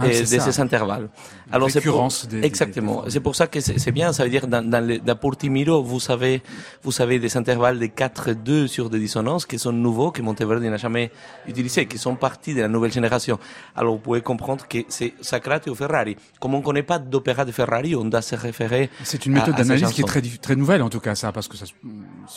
Ah, 0.00 0.06
de 0.08 0.12
ces 0.12 0.60
intervalles. 0.60 1.08
c'est 1.50 1.58
pour- 1.58 1.64
récurrence 1.74 2.26
des- 2.28 2.42
exactement. 2.44 3.04
C'est 3.08 3.20
pour 3.20 3.34
ça 3.36 3.46
que 3.46 3.60
c'est 3.60 3.92
bien. 3.92 4.12
Ça 4.12 4.24
veut 4.24 4.30
dire 4.30 4.46
dans, 4.46 4.62
dans, 4.68 4.84
le, 4.86 4.98
dans 4.98 5.16
pour 5.16 5.36
Timiro, 5.36 5.82
vous 5.82 6.00
savez, 6.00 6.42
vous 6.82 6.92
savez 6.92 7.18
des 7.18 7.36
intervalles 7.36 7.78
de 7.78 7.86
4-2 7.86 8.66
sur 8.68 8.90
des 8.90 8.98
dissonances 8.98 9.46
qui 9.46 9.58
sont 9.58 9.72
nouveaux, 9.72 10.10
que 10.10 10.22
Monteverdi 10.22 10.68
n'a 10.68 10.76
jamais 10.76 11.10
utilisés, 11.46 11.86
qui 11.86 11.98
sont 11.98 12.16
partis 12.16 12.54
de 12.54 12.60
la 12.62 12.68
nouvelle 12.68 12.92
génération. 12.92 13.38
Alors 13.74 13.94
vous 13.94 14.00
pouvez 14.00 14.20
comprendre 14.22 14.66
que 14.68 14.78
c'est 14.88 15.14
Sacrati 15.20 15.70
ou 15.70 15.74
Ferrari. 15.74 16.16
Comme 16.40 16.54
on 16.54 16.58
ne 16.58 16.64
connaît 16.64 16.82
pas 16.82 16.98
d'opéra 16.98 17.44
de 17.44 17.52
Ferrari, 17.52 17.96
on 17.96 18.04
doit 18.04 18.22
se 18.22 18.36
référer. 18.36 18.90
C'est 19.04 19.26
une 19.26 19.32
méthode 19.32 19.56
d'analyse 19.56 19.88
qui 19.92 20.02
est 20.02 20.04
très, 20.04 20.20
très 20.22 20.56
nouvelle 20.56 20.82
en 20.82 20.88
tout 20.90 21.00
cas, 21.00 21.14
ça, 21.14 21.32
parce 21.32 21.48
que 21.48 21.56
ça, 21.56 21.64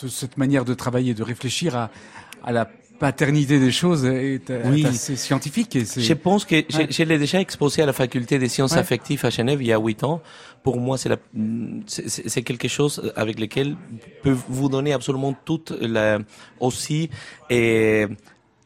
cette 0.08 0.38
manière 0.38 0.66
de 0.66 0.74
travailler, 0.74 1.14
de 1.14 1.24
réfléchir 1.24 1.76
à, 1.76 1.90
à 2.44 2.52
la 2.52 2.70
paternité 3.02 3.60
des 3.60 3.72
choses 3.72 4.06
est, 4.06 4.48
est 4.50 4.62
Oui. 4.66 4.86
assez 4.86 5.16
scientifique. 5.16 5.76
Et 5.76 5.84
Je 5.86 6.14
pense 6.14 6.46
que 6.46 6.58
je, 6.70 7.02
l'ai 7.04 7.18
déjà 7.18 7.40
exposé 7.42 7.82
à 7.82 7.88
la 7.88 7.94
faculté 7.94 8.38
des 8.38 8.48
sciences 8.48 8.74
Ouais. 8.74 8.78
affectives 8.86 9.26
à 9.26 9.32
Genève 9.32 9.60
il 9.64 9.68
y 9.68 9.74
a 9.74 9.80
huit 9.80 10.04
ans. 10.04 10.22
Pour 10.64 10.80
moi, 10.80 11.00
c'est 11.00 11.10
la- 11.10 11.18
c'est 11.88 12.08
c'est- 12.14 12.30
c'est 12.30 12.44
quelque 12.44 12.68
chose 12.68 12.94
avec 13.16 13.40
lequel 13.40 13.76
peut 14.22 14.38
vous 14.58 14.70
donner 14.70 14.94
absolument 14.94 15.34
toute 15.50 15.72
la, 15.82 16.20
aussi 16.60 17.10
et, 17.50 18.06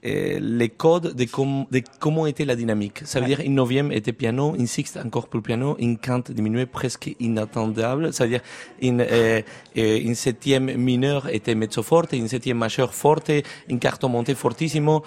et 0.06 0.40
les 0.40 0.70
codes 0.70 1.16
de, 1.16 1.26
com- 1.26 1.66
de 1.72 1.82
comment 2.00 2.28
était 2.28 2.46
la 2.46 2.56
dynamique. 2.56 3.00
Ça 3.06 3.20
veut 3.20 3.26
dire 3.26 3.40
une 3.42 3.56
neuvième 3.56 3.92
était 3.92 4.14
piano, 4.14 4.54
une 4.58 4.68
sixte 4.68 4.98
encore 5.04 5.28
plus 5.28 5.42
piano, 5.42 5.76
une 5.80 5.98
quinte 5.98 6.32
diminuée 6.32 6.68
presque 6.68 7.08
inattendable. 7.20 8.14
Ça 8.14 8.24
veut 8.26 8.30
dire 8.36 8.42
une, 8.82 9.02
euh, 9.02 9.42
euh, 9.78 10.00
une 10.10 10.14
septième 10.16 10.68
mineure 10.78 11.28
était 11.38 11.56
mezzo 11.56 11.82
forte, 11.82 12.14
une 12.14 12.28
septième 12.28 12.60
majeure 12.60 12.94
forte, 12.94 13.32
une 13.68 13.80
quarto 13.80 14.08
montée 14.08 14.36
fortissimo. 14.36 15.04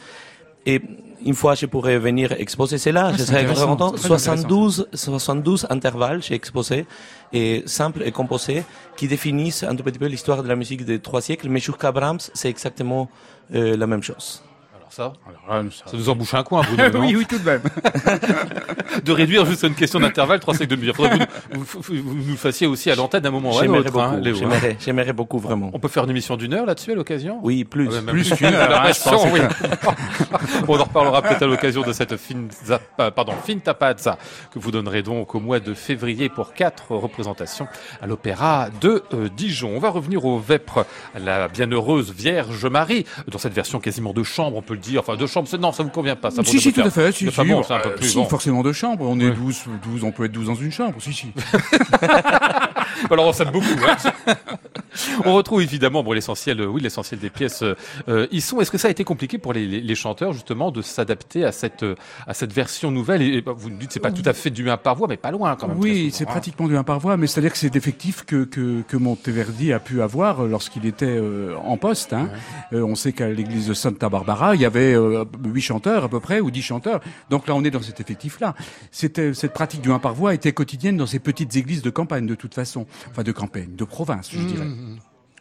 Et 0.67 0.81
une 1.25 1.35
fois, 1.35 1.55
je 1.55 1.67
pourrais 1.67 1.99
venir 1.99 2.33
exposer 2.33 2.77
cela. 2.79 3.13
je 3.13 3.19
c'est 3.19 3.27
serais 3.27 3.39
intéressant, 3.45 3.77
très 3.77 3.87
content. 3.87 3.93
c'est 3.97 4.09
très 4.09 4.19
72, 4.19 4.89
72 4.93 5.67
intervalles, 5.71 6.23
j'ai 6.23 6.35
exposé, 6.35 6.85
et 7.33 7.63
simples 7.67 8.03
et 8.05 8.13
composés, 8.13 8.65
qui 8.97 9.07
définissent 9.09 9.63
un 9.63 9.75
tout 9.77 9.85
petit 9.85 9.99
peu 10.01 10.07
l'histoire 10.07 10.43
de 10.43 10.49
la 10.49 10.57
musique 10.57 10.85
des 10.85 10.99
trois 10.99 11.23
siècles. 11.23 11.49
Mais 11.49 11.61
jusqu'à 11.61 11.93
Brahms, 11.93 12.19
c'est 12.35 12.51
exactement 12.51 13.09
euh, 13.55 13.77
la 13.77 13.87
même 13.87 14.03
chose. 14.03 14.43
Alors 14.89 14.93
ça, 14.93 15.13
Alors 15.49 15.63
là, 15.65 15.71
ça- 15.71 15.91
ça 15.91 15.97
nous 15.97 16.09
embouche 16.09 16.33
un 16.35 16.43
coin, 16.43 16.63
Bruno, 16.63 17.01
oui, 17.07 17.17
oui, 17.17 17.27
tout 17.27 17.39
de 17.39 17.45
même. 17.45 17.61
De 19.05 19.13
réduire 19.13 19.47
juste 19.47 19.63
à 19.63 19.69
une 19.69 19.75
question 19.75 20.01
d'intervalle, 20.01 20.41
trois 20.41 20.55
siècles 20.55 20.75
de 20.75 20.81
demi. 20.81 20.93
Faudrait 20.93 21.19
que 21.19 21.25
vous, 21.53 21.65
vous, 21.65 21.81
vous- 21.83 22.03
vous 22.03 22.15
nous 22.15 22.31
le 22.33 22.37
fassiez 22.37 22.67
aussi 22.67 22.91
à 22.91 22.95
l'antenne 22.97 23.23
d'un 23.23 23.31
moment 23.31 23.51
ou 23.51 23.57
à 23.57 23.59
un 23.59 23.63
J'aimerais 23.63 23.79
autre, 23.89 24.01
hein, 24.01 24.21
hein. 24.25 24.75
j'aimerais, 24.81 25.13
beaucoup 25.13 25.39
vraiment. 25.39 25.71
On 25.73 25.79
peut 25.79 25.89
faire 25.89 26.05
une 26.05 26.11
émission 26.11 26.37
d'une 26.37 26.53
heure 26.55 26.67
là-dessus 26.67 26.93
à 26.93 26.95
l'occasion? 26.95 27.39
Oui, 27.43 27.65
plus. 27.65 27.89
Ah 27.93 28.01
même 28.01 28.07
Plus 28.07 28.31
qu'une 28.35 28.47
heure, 28.47 28.83
hein, 28.83 28.91
je 28.93 29.09
pense. 29.09 29.27
oui. 29.33 29.41
On 30.69 30.79
en 30.79 30.85
reparlera 30.85 31.23
peut-être 31.23 31.43
à 31.43 31.47
l'occasion 31.47 31.83
de 31.83 31.93
cette 31.93 32.17
finza, 32.17 32.81
euh, 33.01 33.11
pardon, 33.11 33.33
Finta 33.45 33.75
Pazza 33.75 34.19
que 34.53 34.59
vous 34.59 34.71
donnerez 34.71 35.03
donc 35.03 35.35
au 35.35 35.41
mois 35.41 35.61
de 35.61 35.75
février 35.75 36.29
pour 36.29 36.53
quatre 36.55 36.91
représentations 36.95 37.69
à 38.03 38.07
l'Opéra 38.07 38.69
de 38.81 39.03
euh, 39.15 39.29
Dijon. 39.35 39.71
On 39.77 39.81
va 39.81 39.91
revenir 39.91 40.25
au 40.25 40.39
Vêpres, 40.39 40.87
à 41.15 41.19
la 41.19 41.49
bienheureuse 41.49 42.13
Vierge 42.13 42.67
Marie, 42.67 43.05
dans 43.29 43.39
cette 43.39 43.55
version 43.55 43.79
quasiment 43.81 44.13
de 44.13 44.23
chambre, 44.23 44.57
on 44.57 44.63
peut 44.63 44.77
le 44.79 44.83
dire. 44.83 45.01
Enfin, 45.01 45.17
de 45.17 45.27
chambre, 45.27 45.49
c'est- 45.49 45.59
non, 45.59 45.73
ça 45.73 45.83
vous 45.83 45.91
convient 45.91 46.17
pas. 46.17 46.31
Ça 46.31 46.43
si, 46.45 46.61
si, 46.61 46.73
tout 46.73 46.81
à 46.81 46.91
fait. 46.91 47.13
Si, 47.13 47.31
si, 47.31 47.45
bon, 47.45 47.61
un 47.61 47.79
peu 47.81 47.89
euh, 47.91 47.97
plus 47.97 48.09
si, 48.09 48.17
bon. 48.17 48.25
forcément 48.25 48.63
de 48.63 48.73
chambre. 48.73 49.05
On 49.09 49.19
est 49.21 49.29
Oui. 49.29 49.37
12, 49.37 49.65
12, 49.85 50.05
on 50.05 50.11
peut 50.13 50.25
être 50.25 50.33
12 50.33 50.47
dans 50.47 50.55
une 50.55 50.73
chambre. 50.73 50.95
Si, 51.01 51.13
si. 51.13 51.33
Alors 53.11 53.27
on 53.27 53.33
s'aime 53.33 53.51
beaucoup. 53.51 53.67
hein. 53.87 54.35
on 55.25 55.35
retrouve 55.35 55.63
évidemment 55.63 56.03
bon, 56.03 56.13
l'essentiel, 56.13 56.61
euh, 56.61 56.67
oui, 56.67 56.81
l'essentiel 56.83 57.21
des 57.21 57.31
pièces 57.31 57.63
euh, 57.63 57.75
euh, 58.09 58.27
y 58.33 58.41
sont. 58.41 58.61
Est-ce 58.61 58.71
que 58.71 58.79
ça 58.79 58.89
a 58.89 58.91
été 58.91 59.05
compliqué 59.05 59.39
pour 59.39 59.53
les, 59.53 59.67
les- 59.67 59.81
les 59.81 59.95
chanteurs 59.95 60.33
justement 60.33 60.71
de 60.71 60.83
s'adapter 60.83 61.45
à 61.45 61.53
cette 61.53 61.85
à 62.27 62.35
cette 62.35 62.53
version 62.53 62.91
nouvelle? 62.91 63.23
Et, 63.23 63.35
et, 63.37 63.41
bah, 63.43 63.53
vous 63.57 63.71
nous 63.71 63.77
dites 63.79 63.93
c'est 63.93 64.01
pas 64.01 64.11
tout 64.13 64.23
à 64.25 64.33
fait 64.33 64.51
du 64.51 64.69
un 64.71 64.77
par 64.77 64.95
voix, 64.97 65.07
mais 65.09 65.17
pas 65.17 65.31
loin 65.31 65.57
quand 65.57 65.69
même. 65.69 65.79
Oui, 65.79 66.11
c'est 66.13 66.25
hein. 66.25 66.31
pratiquement 66.31 66.69
du 66.69 66.77
un 66.77 66.85
par 66.85 66.99
voix, 67.01 67.17
mais 67.17 67.27
c'est-à-dire 67.27 67.53
que 67.53 67.59
c'est 67.59 67.73
l'effectif 67.75 68.25
que, 68.25 68.45
que, 68.45 68.83
que 68.83 68.97
Monteverdi 68.97 69.73
a 69.73 69.79
pu 69.79 70.03
avoir 70.03 70.43
lorsqu'il 70.45 70.87
était 70.87 71.07
euh, 71.07 71.55
en 71.65 71.77
poste. 71.77 72.13
Hein. 72.13 72.29
Euh, 72.73 72.83
on 72.83 72.95
sait 72.95 73.13
qu'à 73.13 73.29
l'église 73.29 73.69
de 73.69 73.75
Santa 73.75 74.09
Barbara, 74.09 74.55
il 74.55 74.61
y 74.61 74.65
avait 74.65 74.95
euh, 74.95 75.25
huit 75.45 75.63
chanteurs 75.63 76.05
à 76.05 76.09
peu 76.09 76.21
près, 76.21 76.41
ou 76.41 76.51
dix 76.51 76.63
chanteurs. 76.63 77.01
Donc 77.31 77.47
là, 77.49 77.55
on 77.55 77.65
est 77.65 77.71
dans 77.71 77.83
cet 77.83 78.01
effectif-là. 78.01 78.55
C'était 78.91 79.35
Cette 79.35 79.53
pratique 79.53 79.81
du 79.81 79.93
un 79.93 79.99
par 79.99 80.15
voix 80.15 80.35
était 80.35 80.53
quotidienne 80.53 80.97
dans 80.97 81.07
ces 81.07 81.19
petites 81.19 81.55
églises 81.57 81.83
de 81.83 81.91
campagne, 81.91 82.27
de 82.27 82.35
toute 82.35 82.55
façon. 82.55 82.78
Enfin, 83.11 83.23
de 83.23 83.33
campagne, 83.33 83.75
de 83.75 83.85
province, 83.85 84.31
je 84.33 84.41
dirais. 84.41 84.67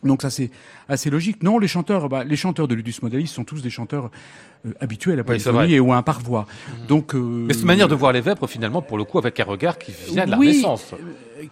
Donc 0.03 0.21
ça 0.21 0.29
c'est 0.29 0.51
assez 0.87 1.09
logique. 1.09 1.43
Non, 1.43 1.57
les 1.57 1.67
chanteurs, 1.67 2.07
bah, 2.09 2.23
les 2.23 2.35
chanteurs 2.35 2.67
de 2.67 2.75
Ludus 2.75 2.95
Modalis 3.01 3.27
sont 3.27 3.43
tous 3.43 3.61
des 3.61 3.69
chanteurs 3.69 4.11
euh, 4.67 4.73
habitués 4.79 5.13
à 5.13 5.15
la 5.15 5.23
Oui, 5.27 5.73
et 5.73 5.79
ou 5.79 5.91
à 5.93 5.97
un 5.97 6.01
par-voix. 6.03 6.45
Donc 6.87 7.15
euh, 7.15 7.19
Mais 7.19 7.53
c'est 7.53 7.61
une 7.61 7.67
manière 7.67 7.87
de 7.87 7.95
voir 7.95 8.11
les 8.11 8.21
Vêpres, 8.21 8.47
finalement, 8.47 8.81
pour 8.81 8.97
le 8.97 9.03
coup, 9.03 9.17
avec 9.17 9.39
un 9.39 9.45
regard 9.45 9.77
qui 9.77 9.91
vient 10.11 10.25
de 10.25 10.31
la 10.31 10.37
Oui. 10.37 10.47
Renaissance. 10.49 10.93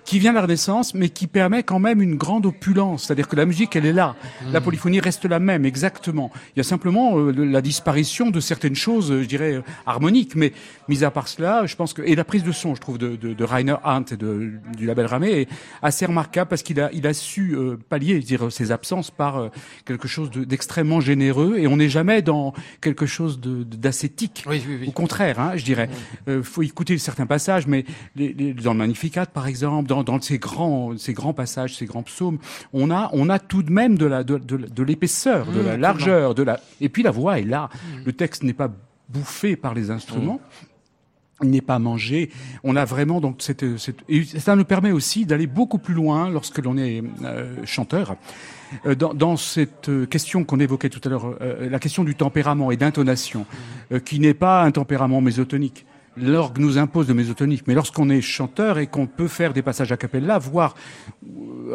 qui 0.04 0.18
vient 0.18 0.32
de 0.32 0.36
la 0.38 0.42
Renaissance, 0.42 0.94
mais 0.96 1.10
qui 1.10 1.28
permet 1.28 1.62
quand 1.62 1.78
même 1.80 2.02
une 2.02 2.16
grande 2.16 2.46
opulence. 2.48 3.04
C'est-à-dire 3.06 3.28
que 3.28 3.36
la 3.36 3.46
musique, 3.46 3.76
elle 3.76 3.86
est 3.86 3.94
là. 3.94 4.16
La 4.52 4.60
polyphonie 4.60 5.00
reste 5.00 5.26
la 5.26 5.40
même, 5.40 5.64
exactement. 5.66 6.32
Il 6.56 6.60
y 6.60 6.62
a 6.62 6.64
simplement 6.64 7.18
euh, 7.20 7.32
le- 7.32 7.46
la 7.46 7.62
disparition 7.62 8.32
de 8.32 8.40
certaines 8.40 8.74
choses, 8.76 9.12
euh, 9.12 9.22
je 9.22 9.28
dirais, 9.28 9.54
euh, 9.54 9.62
harmoniques. 9.86 10.36
Mais 10.36 10.54
mis 10.88 11.04
à 11.04 11.12
part 11.12 11.28
cela, 11.28 11.66
je 11.68 11.76
pense 11.76 11.94
que 11.94 12.02
et 12.02 12.16
la 12.16 12.24
prise 12.24 12.44
de 12.44 12.52
son, 12.52 12.74
je 12.74 12.82
trouve, 12.82 12.98
de, 12.98 13.16
de, 13.16 13.34
de 13.34 13.44
Rainer 13.44 13.76
Hunt 13.84 14.06
et 14.12 14.18
de, 14.18 14.54
du 14.76 14.86
label 14.88 15.06
Ramé 15.06 15.30
est 15.42 15.48
assez 15.84 16.06
remarquable 16.08 16.50
parce 16.50 16.64
qu'il 16.64 16.80
a, 16.82 16.90
il 16.92 17.06
a 17.06 17.14
su 17.14 17.54
euh, 17.56 17.78
pallier, 17.90 18.20
je 18.22 18.26
dirais, 18.26 18.50
ses 18.50 18.72
absences 18.72 19.12
par 19.12 19.38
euh, 19.38 19.50
quelque 19.86 20.08
chose 20.08 20.32
de- 20.32 20.44
d'extrêmement 20.46 21.00
généreux. 21.00 21.58
Et 21.60 21.68
on 21.68 21.78
n'est 21.78 21.90
jamais 21.90 22.24
dans 22.24 22.54
quelque 22.82 23.05
chose 23.08 23.40
d'ascétique. 23.40 24.44
Oui, 24.48 24.62
oui, 24.68 24.78
oui. 24.82 24.88
Au 24.88 24.92
contraire, 24.92 25.40
hein, 25.40 25.54
je 25.56 25.64
dirais. 25.66 25.90
Euh, 26.28 26.44
faut 26.44 26.62
écouter 26.62 26.98
certains 26.98 27.26
passages, 27.26 27.68
mais 27.68 27.86
les, 28.16 28.34
les- 28.34 28.54
dans 28.54 28.74
le 28.74 28.80
Magnificat, 28.80 29.26
par 29.26 29.48
exemple, 29.48 29.88
dans, 29.90 30.04
dans 30.04 30.22
ces 30.22 30.38
grands, 30.40 30.98
ces 30.98 31.14
grands 31.14 31.34
passages, 31.34 31.76
ces 31.76 31.86
grands 31.86 32.04
psaumes, 32.04 32.38
on 32.74 32.92
a, 32.92 33.10
on 33.14 33.30
a 33.30 33.40
tout 33.40 33.64
de 33.64 33.72
même 33.72 33.98
de 33.98 34.06
la, 34.06 34.24
de, 34.24 34.38
de, 34.38 34.58
de 34.58 34.84
l'épaisseur, 34.84 35.46
de 35.52 35.60
la 35.62 35.78
largeur, 35.78 36.36
de 36.36 36.44
la, 36.44 36.60
et 36.82 36.90
puis 36.90 37.04
la 37.04 37.12
voix 37.12 37.40
est 37.40 37.44
là. 37.44 37.70
Le 38.06 38.14
texte 38.14 38.44
n'est 38.44 38.54
pas 38.54 38.70
bouffé 39.10 39.56
par 39.56 39.74
les 39.74 39.92
instruments. 39.92 40.40
Il 41.42 41.50
n'est 41.50 41.62
pas 41.62 41.80
mangé. 41.80 42.30
On 42.64 42.78
a 42.78 42.86
vraiment 42.86 43.20
donc 43.20 43.38
cette, 43.40 43.66
et 44.08 44.24
ça 44.24 44.56
nous 44.56 44.64
permet 44.64 44.92
aussi 44.92 45.26
d'aller 45.26 45.48
beaucoup 45.48 45.80
plus 45.80 45.94
loin 45.94 46.30
lorsque 46.30 46.60
l'on 46.60 46.78
est 46.78 47.04
euh, 47.24 47.56
chanteur. 47.66 48.16
Euh, 48.86 48.96
Dans, 48.96 49.36
cette 49.36 49.90
euh, 49.90 50.06
question 50.06 50.46
qu'on 50.46 50.62
évoquait 50.62 50.90
tout 50.90 51.02
à 51.04 51.10
l'heure, 51.10 51.38
la 51.60 51.80
question 51.80 52.06
du 52.06 52.16
tempérament 52.16 52.72
et 52.72 52.78
d'intonation, 52.78 53.46
qui 54.06 54.20
n'est 54.20 54.34
pas 54.34 54.64
un 54.64 54.72
tempérament 54.72 55.20
mésotonique. 55.20 55.86
L'orgue 56.18 56.60
nous 56.60 56.78
impose 56.78 57.10
le 57.10 57.14
mésotonique, 57.14 57.64
mais 57.68 57.74
lorsqu'on 57.74 58.10
est 58.10 58.22
chanteur 58.22 58.80
et 58.80 58.88
qu'on 58.88 59.06
peut 59.06 59.28
faire 59.28 59.52
des 59.52 59.62
passages 59.62 59.92
a 59.92 59.98
cappella, 59.98 60.38
voire 60.38 60.76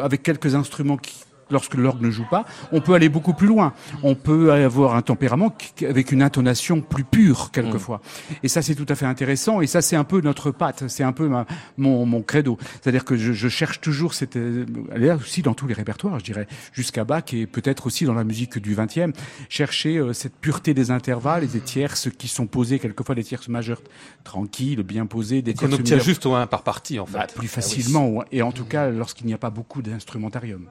avec 0.01 0.23
quelques 0.23 0.55
instruments 0.55 0.97
qui 0.97 1.23
lorsque 1.51 1.75
l'orgue 1.75 2.01
ne 2.01 2.09
joue 2.09 2.25
pas, 2.29 2.45
on 2.71 2.81
peut 2.81 2.93
aller 2.93 3.09
beaucoup 3.09 3.33
plus 3.33 3.47
loin. 3.47 3.73
On 4.03 4.15
peut 4.15 4.51
avoir 4.51 4.95
un 4.95 5.01
tempérament 5.01 5.55
avec 5.87 6.11
une 6.11 6.21
intonation 6.23 6.81
plus 6.81 7.03
pure 7.03 7.51
quelquefois. 7.51 8.01
Et 8.43 8.47
ça, 8.47 8.61
c'est 8.61 8.75
tout 8.75 8.85
à 8.89 8.95
fait 8.95 9.05
intéressant. 9.05 9.61
Et 9.61 9.67
ça, 9.67 9.81
c'est 9.81 9.95
un 9.95 10.03
peu 10.03 10.21
notre 10.21 10.51
patte. 10.51 10.87
C'est 10.87 11.03
un 11.03 11.11
peu 11.11 11.27
ma- 11.27 11.45
mon, 11.77 12.05
mon 12.05 12.21
credo. 12.21 12.57
C'est-à-dire 12.81 13.05
que 13.05 13.15
je, 13.17 13.33
je 13.33 13.47
cherche 13.49 13.81
toujours 13.81 14.13
cette, 14.13 14.35
euh, 14.37 14.65
elle 14.93 15.03
est 15.03 15.07
là 15.07 15.15
aussi 15.15 15.41
dans 15.41 15.53
tous 15.53 15.67
les 15.67 15.73
répertoires, 15.73 16.17
je 16.19 16.23
dirais, 16.25 16.47
jusqu'à 16.73 17.03
Bach 17.03 17.33
et 17.33 17.45
peut-être 17.47 17.85
aussi 17.87 18.05
dans 18.05 18.13
la 18.13 18.23
musique 18.23 18.57
du 18.59 18.75
20e, 18.75 19.13
chercher 19.49 19.97
euh, 19.97 20.13
cette 20.13 20.35
pureté 20.35 20.73
des 20.73 20.91
intervalles 20.91 21.43
et 21.43 21.47
des 21.47 21.59
tierces 21.61 22.09
qui 22.17 22.27
sont 22.27 22.47
posées 22.47 22.79
quelquefois 22.79 23.15
des 23.15 23.23
tierces 23.23 23.47
majeures 23.47 23.81
tranquilles, 24.23 24.83
bien 24.83 25.05
posées, 25.05 25.41
des 25.41 25.53
tierces 25.53 25.73
obtient 25.73 25.95
mineures 25.95 26.05
juste 26.05 26.25
au 26.25 26.33
1 26.35 26.47
par 26.47 26.63
partie, 26.63 26.99
en 26.99 27.05
fait. 27.05 27.13
bah, 27.17 27.27
plus 27.27 27.37
Ah 27.37 27.41
oui. 27.41 27.47
facilement, 27.47 28.23
et 28.31 28.41
en 28.41 28.51
tout 28.51 28.65
cas 28.65 28.89
lorsqu'il 28.89 29.27
n'y 29.27 29.33
a 29.33 29.37
pas 29.37 29.49
beaucoup 29.49 29.81
d'instrumentarium. 29.81 30.65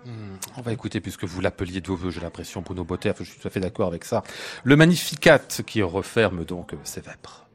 On 0.57 0.63
va 0.71 0.75
écouter, 0.75 1.01
puisque 1.01 1.25
vous 1.25 1.41
l'appeliez 1.41 1.81
de 1.81 1.89
vos 1.89 1.97
voeux, 1.97 2.11
j'ai 2.11 2.21
l'impression, 2.21 2.63
Bruno 2.63 2.85
Botter, 2.85 3.13
je 3.19 3.25
suis 3.25 3.39
tout 3.39 3.49
à 3.49 3.51
fait 3.51 3.61
d'accord 3.61 3.89
avec 3.89 4.05
ça. 4.05 4.23
Le 4.65 4.77
Magnificat, 4.77 5.41
qui 5.67 5.83
referme 5.83 6.45
donc 6.45 6.75
euh, 6.75 6.77
ces 6.85 7.01
Vêpres. 7.01 7.47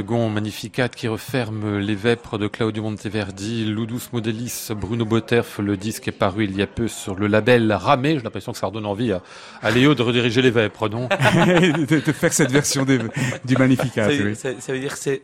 Second 0.00 0.30
Magnificat 0.30 0.88
qui 0.88 1.08
referme 1.08 1.76
les 1.78 1.94
vêpres 1.94 2.38
de 2.38 2.46
Claudio 2.48 2.82
Monteverdi, 2.84 3.66
Ludus 3.66 4.08
Modelis, 4.14 4.68
Bruno 4.74 5.04
Boterf. 5.04 5.58
Le 5.58 5.76
disque 5.76 6.08
est 6.08 6.12
paru 6.12 6.44
il 6.44 6.56
y 6.56 6.62
a 6.62 6.66
peu 6.66 6.88
sur 6.88 7.16
le 7.16 7.26
label 7.26 7.70
Ramé. 7.70 8.16
J'ai 8.16 8.22
l'impression 8.24 8.52
que 8.52 8.58
ça 8.58 8.66
redonne 8.68 8.86
envie 8.86 9.12
à, 9.12 9.20
à 9.60 9.70
Léo 9.70 9.94
de 9.94 10.02
rediriger 10.02 10.40
les 10.40 10.50
vêpres, 10.50 10.88
non 10.88 11.06
de, 11.10 11.84
de 12.00 12.12
faire 12.12 12.32
cette 12.32 12.50
version 12.50 12.84
des- 12.86 12.98
du 13.44 13.56
Magnificat. 13.58 14.06
Ça, 14.06 14.10
oui. 14.24 14.34
ça- 14.34 14.58
ça 14.58 14.72
veut 14.72 14.80
dire 14.80 14.92
que 14.94 14.98
c'est, 14.98 15.20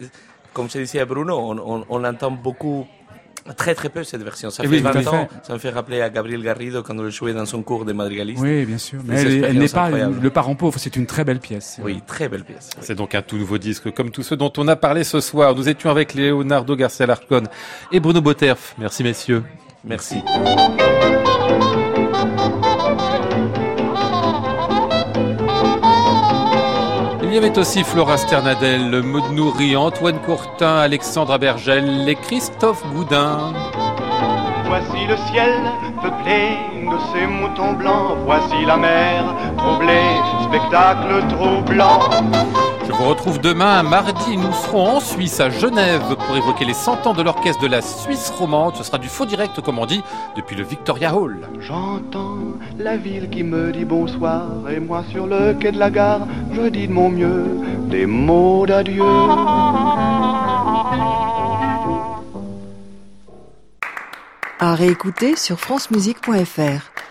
comme 0.53 0.69
je 0.69 0.79
disais 0.79 1.01
à 1.01 1.07
Bruno, 1.07 1.39
on, 1.39 1.57
on, 1.59 1.85
on 1.89 2.05
entend 2.05 2.31
beaucoup, 2.31 2.87
très 3.57 3.75
très 3.75 3.89
peu 3.89 4.03
cette 4.05 4.23
version. 4.23 4.51
Ça 4.51 4.63
fait 4.63 4.69
oui, 4.69 4.81
tout 4.83 4.89
à 4.89 4.93
20 4.93 5.03
fait. 5.03 5.09
ans, 5.09 5.29
ça 5.43 5.53
me 5.53 5.59
fait 5.59 5.71
rappeler 5.71 6.01
à 6.01 6.11
Gabriel 6.11 6.43
Garrido 6.43 6.83
quand 6.83 6.99
on 6.99 7.03
le 7.03 7.11
jouait 7.11 7.33
dans 7.33 7.47
son 7.47 7.63
cours 7.63 7.85
de 7.85 7.93
madrigaliste. 7.93 8.41
Oui, 8.43 8.65
bien 8.65 8.79
sûr. 8.79 9.01
Mais 9.05 9.21
elle, 9.21 9.27
est- 9.33 9.41
elle 9.49 9.59
n'est 9.59 9.69
pas 9.69 9.89
le 9.91 10.31
parent 10.31 10.55
pauvre, 10.55 10.79
c'est 10.79 10.97
une 10.97 11.07
très 11.07 11.25
belle 11.25 11.41
pièce. 11.41 11.79
Oui, 11.83 12.01
très 12.07 12.29
belle 12.29 12.45
pièce. 12.45 12.71
C'est 12.81 12.95
donc 12.95 13.15
un 13.15 13.23
tout 13.23 13.37
nouveau 13.37 13.59
disque, 13.59 13.91
comme 13.93 14.11
tous 14.11 14.23
ceux 14.23 14.37
dont 14.37 14.53
on 14.57 14.67
a 14.69 14.77
parlé 14.77 15.05
ce 15.05 15.21
soir. 15.21 15.55
Nous 15.55 15.69
étions 15.69 15.91
avec 15.91 16.15
Leonardo 16.15 16.75
Garcia 16.77 17.07
Larcon 17.07 17.45
et 17.93 18.01
Bruno 18.01 18.21
Boterf. 18.21 18.75
Merci 18.79 19.03
messieurs. 19.05 19.43
Merci. 19.85 20.17
Y 27.37 27.39
avait 27.39 27.59
aussi 27.59 27.85
Flora 27.85 28.17
Sternadel, 28.17 29.03
Maud 29.03 29.31
Nourri, 29.33 29.77
Antoine 29.77 30.19
Courtin, 30.21 30.77
Alexandra 30.79 31.37
Bergel 31.37 32.09
et 32.09 32.15
Christophe 32.15 32.83
Goudin. 32.95 33.53
Voici 34.67 35.07
le 35.07 35.17
ciel 35.31 35.53
peuplé 36.01 36.57
de 36.91 36.97
ces 37.13 37.27
moutons 37.27 37.75
blancs. 37.75 38.17
Voici 38.25 38.65
la 38.67 38.79
mer 38.79 39.35
troublée, 39.59 40.17
spectacle 40.49 41.27
troublant. 41.29 42.01
Vous 42.99 43.05
retrouve 43.05 43.41
demain, 43.41 43.83
mardi. 43.83 44.39
Nous 44.39 44.53
serons 44.53 44.97
en 44.97 45.01
Suisse, 45.01 45.39
à 45.41 45.51
Genève, 45.51 46.17
pour 46.19 46.35
évoquer 46.35 46.65
les 46.65 46.73
100 46.73 47.07
ans 47.07 47.13
de 47.13 47.23
l'orchestre 47.23 47.61
de 47.61 47.67
la 47.67 47.83
Suisse 47.83 48.31
romande. 48.31 48.75
Ce 48.77 48.85
sera 48.85 48.97
du 48.97 49.09
faux 49.09 49.27
direct, 49.27 49.61
comme 49.61 49.79
on 49.79 49.85
dit, 49.85 50.03
depuis 50.35 50.57
le 50.57 50.63
Victoria 50.63 51.15
Hall. 51.15 51.47
J'entends 51.61 52.39
la 52.79 52.97
ville 52.97 53.29
qui 53.29 53.43
me 53.43 53.71
dit 53.71 53.85
bonsoir. 53.85 54.47
Et 54.75 54.81
moi 54.81 55.05
sur 55.11 55.27
le 55.27 55.53
quai 55.53 55.73
de 55.73 55.79
la 55.79 55.91
gare, 55.91 56.27
je 56.53 56.63
dis 56.63 56.89
de 56.89 56.93
mon 56.93 57.11
mieux 57.11 57.45
des 57.91 58.07
mots 58.07 58.65
d'adieu. 58.67 59.03
À 64.59 64.75
réécouter 64.75 65.37
sur 65.37 65.61
francemusique.fr. 65.61 67.06